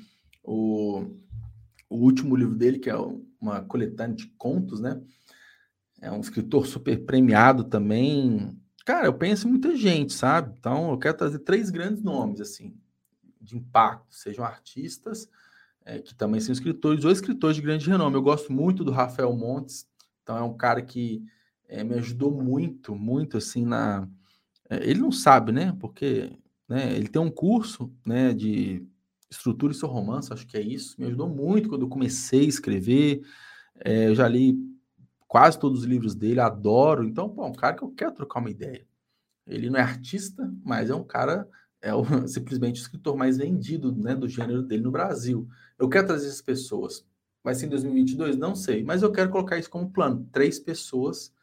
o, 0.44 1.08
o 1.92 1.98
último 1.98 2.38
livro 2.38 2.56
dele, 2.56 2.80
que 2.80 2.90
é 2.90 2.96
uma 3.40 3.62
coletânea 3.66 4.16
de 4.16 4.28
contos, 4.38 4.80
né? 4.80 5.02
É 6.02 6.10
um 6.10 6.22
escritor 6.22 6.66
super 6.66 7.06
premiado 7.06 7.66
também. 7.66 8.58
Cara, 8.86 9.08
eu 9.08 9.14
penso 9.14 9.46
em 9.46 9.52
muita 9.52 9.76
gente, 9.76 10.14
sabe? 10.14 10.56
Então, 10.58 10.92
eu 10.92 10.98
quero 10.98 11.18
trazer 11.18 11.40
três 11.40 11.70
grandes 11.70 12.02
nomes, 12.02 12.40
assim, 12.40 12.74
de 13.42 13.58
impacto, 13.58 14.16
sejam 14.16 14.46
artistas, 14.46 15.30
é, 15.84 16.00
que 16.00 16.16
também 16.16 16.40
são 16.40 16.54
escritores, 16.54 17.04
ou 17.04 17.12
escritores 17.12 17.58
de 17.58 17.62
grande 17.62 17.90
renome. 17.90 18.16
Eu 18.16 18.22
gosto 18.22 18.54
muito 18.54 18.86
do 18.86 18.92
Rafael 18.92 19.36
Montes, 19.36 19.86
então 20.24 20.38
é 20.38 20.42
um 20.42 20.56
cara 20.56 20.82
que 20.82 21.22
é, 21.68 21.84
me 21.84 21.96
ajudou 21.96 22.32
muito, 22.32 22.96
muito, 22.96 23.38
assim, 23.38 23.66
na, 23.66 24.08
é, 24.70 24.90
ele 24.90 25.02
não 25.02 25.12
sabe, 25.12 25.52
né? 25.52 25.76
Porque 25.78 26.32
né, 26.70 26.96
ele 26.96 27.10
tem 27.10 27.22
um 27.22 27.30
curso 27.30 27.94
né, 28.06 28.34
de 28.34 28.88
estrutura 29.32 29.74
e 29.74 29.76
seu 29.76 29.88
romance, 29.88 30.32
acho 30.32 30.46
que 30.46 30.58
é 30.58 30.62
isso. 30.62 30.96
Me 31.00 31.08
ajudou 31.08 31.28
muito 31.28 31.70
quando 31.70 31.84
eu 31.84 31.90
comecei 31.90 32.42
a 32.42 32.50
escrever. 32.50 33.22
É, 33.84 34.10
eu 34.10 34.16
já 34.16 34.28
li 34.28 34.58
quase 35.28 35.58
todos 35.58 35.80
os 35.80 35.86
livros 35.86 36.14
dele, 36.14 36.40
adoro. 36.40 37.04
Então, 37.04 37.30
pô, 37.30 37.44
é 37.44 37.48
um 37.48 37.54
cara 37.54 37.76
que 37.76 37.84
eu 37.84 37.92
quero 37.92 38.14
trocar 38.14 38.40
uma 38.40 38.52
ideia. 38.52 38.86
Ele 39.48 39.70
não 39.70 39.80
é 39.80 39.82
artista, 39.82 40.54
mas 40.64 40.90
é 40.90 40.96
um 40.96 41.04
cara, 41.04 41.50
é 41.82 41.94
o, 41.94 42.04
simplesmente 42.28 42.82
o 42.82 42.84
escritor 42.84 43.16
mais 43.16 43.38
vendido 43.38 43.96
né, 43.96 44.14
do 44.14 44.28
gênero 44.28 44.62
dele 44.62 44.84
no 44.84 44.92
Brasil. 44.92 45.48
Eu 45.80 45.90
quero 45.90 46.08
trazer 46.08 46.28
essas 46.28 46.42
pessoas. 46.42 47.06
Vai 47.44 47.56
ser 47.56 47.66
em 47.66 47.70
2022? 47.70 48.38
Não 48.38 48.56
sei, 48.56 48.84
mas 48.84 49.02
eu 49.02 49.12
quero 49.12 49.30
colocar 49.32 49.58
isso 49.58 49.70
como 49.70 49.90
plano. 49.90 50.28
Três 50.32 50.60
pessoas 50.60 51.34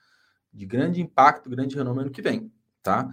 de 0.52 0.64
grande 0.64 1.00
impacto, 1.00 1.50
grande 1.50 1.74
renome 1.74 2.02
ano 2.02 2.10
que 2.10 2.22
vem 2.22 2.52
tá? 2.88 3.10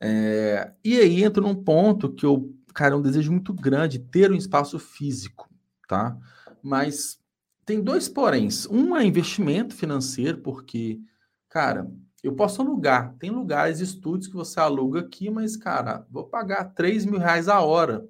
É, 0.00 0.72
e 0.82 0.98
aí 0.98 1.22
entra 1.22 1.42
num 1.42 1.54
ponto 1.54 2.10
que 2.12 2.24
eu, 2.24 2.50
cara, 2.72 2.94
é 2.94 2.96
um 2.96 3.02
desejo 3.02 3.32
muito 3.32 3.52
grande 3.52 3.98
ter 3.98 4.30
um 4.30 4.36
espaço 4.36 4.78
físico, 4.78 5.48
tá? 5.88 6.16
Mas 6.62 7.20
tem 7.64 7.82
dois 7.82 8.08
poréns. 8.08 8.66
Um 8.66 8.96
é 8.96 9.04
investimento 9.04 9.74
financeiro, 9.74 10.38
porque, 10.38 11.00
cara, 11.48 11.90
eu 12.22 12.34
posso 12.34 12.60
alugar. 12.60 13.14
Tem 13.18 13.30
lugares, 13.30 13.80
estúdios 13.80 14.26
que 14.26 14.34
você 14.34 14.60
aluga 14.60 15.00
aqui, 15.00 15.30
mas, 15.30 15.56
cara, 15.56 16.06
vou 16.10 16.24
pagar 16.24 16.64
3 16.64 17.04
mil 17.04 17.18
reais 17.18 17.48
a 17.48 17.60
hora. 17.60 18.08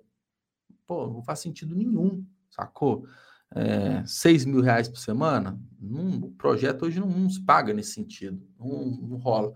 Pô, 0.87 1.07
não 1.07 1.23
faz 1.23 1.41
sentido 1.41 1.75
nenhum, 1.75 2.25
sacou? 2.51 3.07
É, 3.55 4.05
6 4.05 4.45
mil 4.45 4.61
reais 4.61 4.89
por 4.89 4.99
semana? 4.99 5.61
o 5.83 6.31
projeto 6.33 6.85
hoje 6.85 7.01
não, 7.01 7.09
não 7.09 7.31
se 7.31 7.41
paga 7.43 7.73
nesse 7.73 7.93
sentido. 7.93 8.41
Não, 8.59 8.87
não 8.87 9.17
rola. 9.17 9.53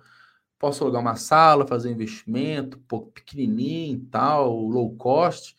Posso 0.58 0.82
alugar 0.84 1.02
uma 1.02 1.16
sala, 1.16 1.66
fazer 1.66 1.88
um 1.88 1.92
investimento, 1.92 2.78
pouco 2.88 3.12
pequenininho 3.12 4.06
tal, 4.10 4.56
low 4.66 4.94
cost, 4.96 5.54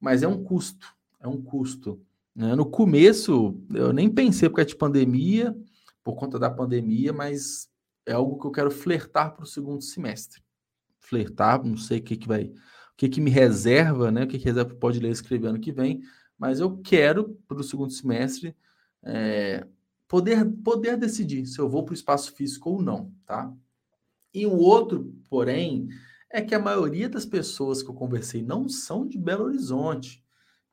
mas 0.00 0.22
é 0.22 0.28
um 0.28 0.42
custo, 0.42 0.86
é 1.20 1.26
um 1.26 1.40
custo. 1.40 2.00
Né? 2.34 2.54
No 2.54 2.66
começo, 2.66 3.60
eu 3.74 3.92
nem 3.92 4.08
pensei 4.08 4.48
por 4.48 4.56
causa 4.56 4.68
de 4.68 4.76
pandemia, 4.76 5.56
por 6.04 6.14
conta 6.14 6.38
da 6.38 6.50
pandemia, 6.50 7.12
mas 7.12 7.68
é 8.06 8.12
algo 8.12 8.38
que 8.38 8.46
eu 8.46 8.52
quero 8.52 8.70
flertar 8.70 9.34
para 9.34 9.44
o 9.44 9.46
segundo 9.46 9.82
semestre. 9.82 10.40
Flertar, 11.00 11.64
não 11.64 11.76
sei 11.76 11.98
o 11.98 12.02
que, 12.02 12.16
que 12.16 12.28
vai, 12.28 12.44
o 12.44 12.96
que, 12.96 13.08
que 13.08 13.20
me 13.20 13.30
reserva, 13.30 14.10
né? 14.10 14.24
O 14.24 14.26
que, 14.26 14.38
que 14.38 14.44
reserva 14.44 14.74
pode 14.74 15.00
ler 15.00 15.10
escrever 15.10 15.48
ano 15.48 15.60
que 15.60 15.72
vem, 15.72 16.02
mas 16.38 16.60
eu 16.60 16.78
quero 16.78 17.36
para 17.48 17.58
o 17.58 17.64
segundo 17.64 17.92
semestre 17.92 18.54
é, 19.02 19.66
poder, 20.06 20.44
poder 20.62 20.96
decidir 20.96 21.46
se 21.46 21.58
eu 21.58 21.68
vou 21.68 21.84
para 21.84 21.92
o 21.92 21.94
espaço 21.96 22.32
físico 22.32 22.70
ou 22.70 22.82
não, 22.82 23.12
tá? 23.24 23.52
E 24.36 24.44
o 24.44 24.54
outro, 24.54 25.14
porém, 25.30 25.88
é 26.30 26.42
que 26.42 26.54
a 26.54 26.58
maioria 26.58 27.08
das 27.08 27.24
pessoas 27.24 27.82
que 27.82 27.88
eu 27.88 27.94
conversei 27.94 28.42
não 28.42 28.68
são 28.68 29.08
de 29.08 29.16
Belo 29.16 29.44
Horizonte. 29.44 30.22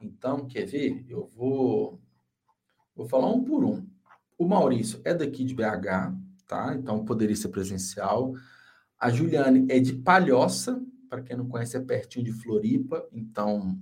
Então, 0.01 0.45
quer 0.45 0.65
ver? 0.65 1.05
Eu 1.07 1.29
vou, 1.33 2.01
vou 2.93 3.07
falar 3.07 3.31
um 3.31 3.41
por 3.41 3.63
um. 3.63 3.87
O 4.37 4.45
Maurício 4.45 4.99
é 5.05 5.13
daqui 5.13 5.45
de 5.45 5.55
BH, 5.55 6.13
tá? 6.45 6.75
Então 6.75 7.05
poderia 7.05 7.37
ser 7.37 7.47
presencial. 7.47 8.33
A 8.99 9.09
Juliane 9.09 9.65
é 9.69 9.79
de 9.79 9.93
Palhoça, 9.93 10.83
para 11.09 11.21
quem 11.21 11.37
não 11.37 11.47
conhece, 11.47 11.77
é 11.77 11.79
pertinho 11.79 12.25
de 12.25 12.33
Floripa, 12.33 13.07
então 13.13 13.79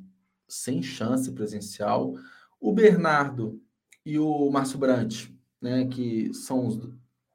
sem 0.48 0.84
chance 0.84 1.32
presencial. 1.32 2.14
O 2.60 2.72
Bernardo 2.72 3.60
e 4.06 4.20
o 4.20 4.48
Márcio 4.52 4.78
Brant, 4.78 5.32
né, 5.60 5.88
que 5.88 6.32
são 6.36 6.68
os, 6.68 6.78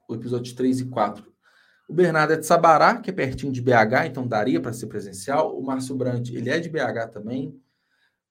o 0.09 0.15
episódio 0.15 0.55
3 0.55 0.83
e 0.83 0.85
4, 0.85 1.36
o 1.89 1.95
Bernardo 1.95 2.33
é 2.33 2.37
de 2.37 2.47
Sabará, 2.47 2.97
que 2.97 3.11
é 3.11 3.13
pertinho 3.13 3.53
de 3.53 3.63
BH, 3.63 4.07
então 4.07 4.27
daria 4.27 4.61
para 4.61 4.73
ser 4.73 4.87
presencial. 4.87 5.57
O 5.57 5.65
Márcio 5.65 5.95
Brandt, 5.95 6.35
ele 6.35 6.51
é 6.51 6.59
de 6.59 6.69
BH 6.69 7.13
também. 7.13 7.61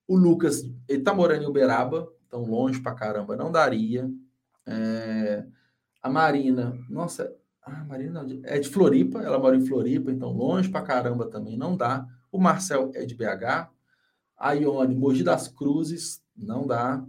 O 0.07 0.15
Lucas, 0.17 0.61
ele 0.87 0.99
está 0.99 1.13
morando 1.13 1.43
em 1.43 1.47
Uberaba, 1.47 2.07
então 2.27 2.43
longe 2.43 2.81
para 2.81 2.93
caramba, 2.93 3.35
não 3.35 3.51
daria. 3.51 4.09
É... 4.65 5.45
A 6.01 6.09
Marina, 6.09 6.77
nossa, 6.89 7.33
a 7.63 7.83
Marina 7.83 8.25
é 8.43 8.59
de 8.59 8.69
Floripa, 8.69 9.21
ela 9.21 9.39
mora 9.39 9.55
em 9.55 9.65
Floripa, 9.65 10.11
então 10.11 10.31
longe 10.31 10.69
para 10.69 10.85
caramba 10.85 11.27
também 11.27 11.57
não 11.57 11.75
dá. 11.75 12.05
O 12.31 12.39
Marcel 12.39 12.91
é 12.93 13.05
de 13.05 13.15
BH. 13.15 13.71
A 14.37 14.51
Ione, 14.51 14.93
Mogi 14.93 15.23
das 15.23 15.47
Cruzes, 15.47 16.21
não 16.35 16.67
dá. 16.67 17.03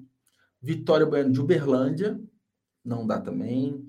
Vitória 0.62 1.04
Bueno 1.04 1.32
de 1.32 1.40
Uberlândia, 1.40 2.18
não 2.84 3.06
dá 3.06 3.20
também. 3.20 3.84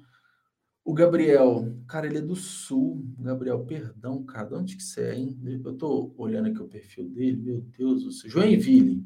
O 0.87 0.93
Gabriel, 0.93 1.75
cara, 1.85 2.07
ele 2.07 2.19
é 2.19 2.21
do 2.21 2.33
sul. 2.33 3.03
Gabriel, 3.19 3.59
perdão, 3.65 4.23
cara, 4.23 4.47
de 4.47 4.55
onde 4.55 4.77
que 4.77 4.81
você 4.81 5.01
é, 5.01 5.15
hein? 5.15 5.37
Eu 5.61 5.73
tô 5.73 6.13
olhando 6.17 6.47
aqui 6.47 6.61
o 6.61 6.67
perfil 6.69 7.09
dele, 7.09 7.41
meu 7.41 7.59
Deus 7.59 8.05
do 8.05 8.11
céu. 8.13 8.29
Joinville. 8.29 9.05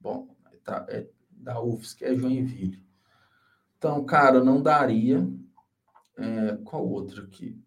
Bom, 0.00 0.34
tá, 0.64 0.86
é 0.88 1.06
da 1.30 1.62
UFSC, 1.62 2.02
é 2.02 2.16
Joinville. 2.16 2.82
Então, 3.76 4.02
cara, 4.06 4.42
não 4.42 4.62
daria. 4.62 5.28
É, 6.16 6.56
qual 6.64 6.88
outro 6.88 7.24
aqui? 7.24 7.62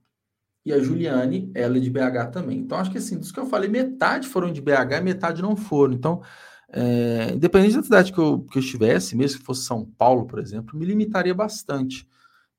E 0.66 0.74
a 0.74 0.80
Juliane, 0.80 1.52
ela 1.54 1.78
é 1.78 1.80
de 1.80 1.90
BH 1.92 2.32
também. 2.34 2.58
Então, 2.58 2.80
acho 2.80 2.90
que 2.90 2.98
assim, 2.98 3.20
dos 3.20 3.32
que 3.32 3.40
eu 3.40 3.46
falei, 3.46 3.70
metade 3.70 4.28
foram 4.28 4.52
de 4.52 4.60
BH 4.60 4.98
e 4.98 5.02
metade 5.02 5.40
não 5.44 5.56
foram. 5.56 5.94
Então, 5.94 6.24
é, 6.68 7.32
independente 7.36 7.76
da 7.76 7.84
cidade 7.84 8.12
que 8.12 8.18
eu, 8.18 8.42
que 8.42 8.58
eu 8.58 8.62
estivesse, 8.64 9.16
mesmo 9.16 9.38
que 9.38 9.46
fosse 9.46 9.66
São 9.66 9.86
Paulo, 9.86 10.26
por 10.26 10.40
exemplo, 10.40 10.76
me 10.76 10.84
limitaria 10.84 11.36
bastante. 11.36 12.10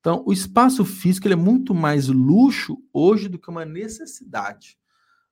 Então, 0.02 0.24
o 0.26 0.32
espaço 0.32 0.84
físico 0.84 1.28
é 1.28 1.36
muito 1.36 1.72
mais 1.72 2.08
luxo 2.08 2.76
hoje 2.92 3.28
do 3.28 3.38
que 3.38 3.48
uma 3.48 3.64
necessidade. 3.64 4.76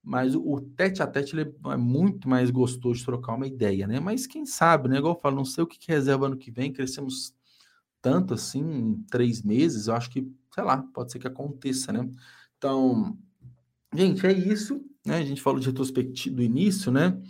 Mas 0.01 0.37
o 0.37 0.61
tete 0.77 1.03
a 1.03 1.09
tete 1.09 1.35
é 1.37 1.77
muito 1.77 2.29
mais 2.29 2.53
gostoso 2.53 3.01
de 3.01 3.05
trocar 3.05 3.35
uma 3.35 3.49
ideia, 3.49 3.89
né? 3.89 3.99
Mas 3.99 4.29
quem 4.29 4.47
sabe, 4.47 4.89
né? 4.89 4.99
Igual 4.99 5.15
eu 5.17 5.21
falo, 5.21 5.35
não 5.35 5.45
sei 5.45 5.65
o 5.65 5.67
que, 5.67 5.77
que 5.77 5.91
reserva 5.91 6.27
ano 6.27 6.37
que 6.37 6.53
vem, 6.53 6.73
crescemos 6.73 7.35
tanto 8.01 8.33
assim 8.33 8.61
em 8.61 9.03
três 9.11 9.43
meses, 9.43 9.89
eu 9.89 9.95
acho 9.95 10.09
que, 10.09 10.25
sei 10.55 10.63
lá, 10.63 10.79
pode 10.95 11.11
ser 11.11 11.19
que 11.19 11.27
aconteça, 11.27 11.93
né? 11.93 12.09
Então, 12.57 13.19
gente, 13.93 14.25
é 14.25 14.33
isso, 14.33 14.81
né? 15.05 15.17
A 15.17 15.25
gente 15.25 15.43
falou 15.43 15.59
de 15.59 15.67
retrospectiva 15.67 16.37
do 16.37 16.43
início, 16.43 16.93
né? 16.93 17.21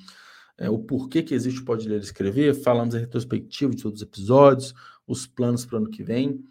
É, 0.59 0.68
o 0.68 0.78
porquê 0.78 1.22
que 1.22 1.34
existe 1.34 1.61
o 1.61 1.64
Pode 1.64 1.88
Ler 1.88 2.01
e 2.01 2.05
Escrever, 2.05 2.55
falamos 2.55 2.95
a 2.95 2.99
retrospectiva 2.99 3.74
de 3.74 3.82
todos 3.82 4.03
os 4.03 4.07
episódios, 4.07 4.74
os 5.07 5.26
planos 5.26 5.64
para 5.64 5.76
o 5.76 5.78
ano 5.78 5.91
que 5.91 6.03
vem. 6.03 6.45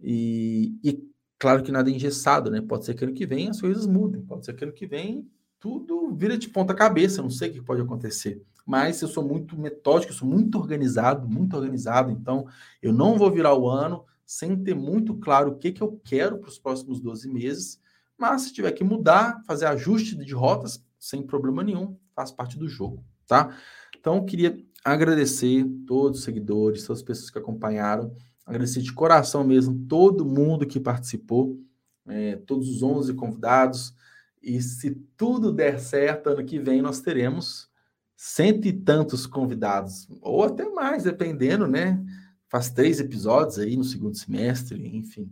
E, 0.00 0.78
e, 0.82 1.08
claro 1.38 1.62
que 1.62 1.72
nada 1.72 1.90
é 1.90 1.92
engessado, 1.94 2.50
né? 2.50 2.60
Pode 2.60 2.84
ser 2.84 2.94
que 2.94 3.04
ano 3.04 3.14
que 3.14 3.26
vem 3.26 3.48
as 3.48 3.60
coisas 3.60 3.86
mudem, 3.86 4.22
pode 4.22 4.44
ser 4.44 4.54
que 4.54 4.64
ano 4.64 4.72
que 4.72 4.86
vem 4.86 5.28
tudo 5.58 6.14
vira 6.14 6.36
de 6.36 6.48
ponta 6.48 6.74
cabeça, 6.74 7.22
não 7.22 7.30
sei 7.30 7.48
o 7.48 7.52
que 7.54 7.62
pode 7.62 7.80
acontecer. 7.80 8.42
Mas 8.66 9.00
eu 9.00 9.08
sou 9.08 9.26
muito 9.26 9.58
metódico, 9.58 10.12
eu 10.12 10.16
sou 10.16 10.28
muito 10.28 10.58
organizado, 10.58 11.26
muito 11.26 11.56
organizado, 11.56 12.10
então 12.10 12.46
eu 12.82 12.92
não 12.92 13.16
vou 13.16 13.30
virar 13.30 13.54
o 13.54 13.68
ano 13.68 14.04
sem 14.26 14.62
ter 14.62 14.74
muito 14.74 15.14
claro 15.16 15.52
o 15.52 15.56
que, 15.56 15.72
que 15.72 15.82
eu 15.82 16.00
quero 16.04 16.38
para 16.38 16.48
os 16.48 16.58
próximos 16.58 17.00
12 17.00 17.28
meses. 17.30 17.80
Mas 18.16 18.42
se 18.42 18.52
tiver 18.52 18.72
que 18.72 18.84
mudar, 18.84 19.42
fazer 19.46 19.66
ajuste 19.66 20.16
de 20.16 20.34
rotas, 20.34 20.84
sem 20.98 21.22
problema 21.22 21.62
nenhum, 21.62 21.96
faz 22.14 22.30
parte 22.30 22.58
do 22.58 22.68
jogo, 22.68 23.04
tá? 23.26 23.56
Então, 23.98 24.16
eu 24.16 24.24
queria 24.24 24.56
agradecer 24.84 25.64
todos 25.86 26.18
os 26.18 26.24
seguidores, 26.24 26.86
todas 26.86 27.00
as 27.00 27.04
pessoas 27.06 27.30
que 27.30 27.38
acompanharam. 27.38 28.14
Agradecer 28.46 28.82
de 28.82 28.92
coração 28.92 29.42
mesmo 29.44 29.86
todo 29.88 30.24
mundo 30.24 30.66
que 30.66 30.78
participou, 30.78 31.58
é, 32.06 32.36
todos 32.36 32.68
os 32.68 32.82
11 32.82 33.14
convidados. 33.14 33.94
E 34.42 34.60
se 34.60 34.90
tudo 35.16 35.52
der 35.52 35.78
certo, 35.80 36.28
ano 36.28 36.44
que 36.44 36.58
vem 36.58 36.82
nós 36.82 37.00
teremos 37.00 37.72
cento 38.16 38.66
e 38.66 38.72
tantos 38.72 39.26
convidados, 39.26 40.08
ou 40.22 40.44
até 40.44 40.64
mais, 40.68 41.02
dependendo, 41.02 41.66
né? 41.66 42.02
Faz 42.48 42.70
três 42.70 43.00
episódios 43.00 43.58
aí 43.58 43.76
no 43.76 43.84
segundo 43.84 44.16
semestre, 44.16 44.96
enfim. 44.96 45.30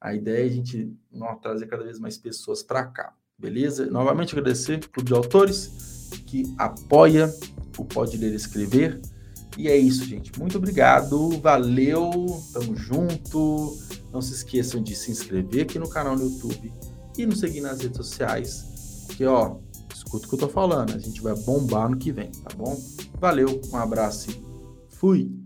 A 0.00 0.14
ideia 0.14 0.44
é 0.44 0.46
a 0.46 0.52
gente 0.52 0.92
não, 1.10 1.36
trazer 1.36 1.66
cada 1.66 1.84
vez 1.84 1.98
mais 1.98 2.18
pessoas 2.18 2.62
para 2.62 2.84
cá, 2.86 3.14
beleza? 3.38 3.86
Novamente 3.86 4.36
agradecer 4.36 4.80
o 4.84 4.90
Clube 4.90 5.08
de 5.08 5.14
Autores, 5.14 6.10
que 6.26 6.42
apoia 6.58 7.32
o 7.78 7.84
Pode 7.84 8.16
Ler 8.16 8.34
Escrever. 8.34 9.00
E 9.58 9.68
é 9.68 9.76
isso, 9.76 10.04
gente. 10.04 10.38
Muito 10.38 10.56
obrigado, 10.58 11.38
valeu, 11.40 12.10
tamo 12.52 12.76
junto. 12.76 13.76
Não 14.12 14.20
se 14.20 14.34
esqueçam 14.34 14.82
de 14.82 14.94
se 14.94 15.10
inscrever 15.10 15.62
aqui 15.62 15.78
no 15.78 15.88
canal 15.88 16.16
no 16.16 16.24
YouTube 16.24 16.72
e 17.16 17.26
nos 17.26 17.40
seguir 17.40 17.60
nas 17.60 17.80
redes 17.80 17.96
sociais, 17.96 19.04
porque 19.06 19.24
ó, 19.26 19.56
escuta 19.94 20.26
o 20.26 20.28
que 20.28 20.34
eu 20.34 20.38
tô 20.38 20.48
falando, 20.48 20.94
a 20.94 20.98
gente 20.98 21.20
vai 21.20 21.34
bombar 21.34 21.90
no 21.90 21.96
que 21.96 22.10
vem, 22.10 22.30
tá 22.30 22.54
bom? 22.56 22.78
Valeu, 23.20 23.60
um 23.70 23.76
abraço 23.76 24.30
e 24.30 24.42
fui! 24.96 25.41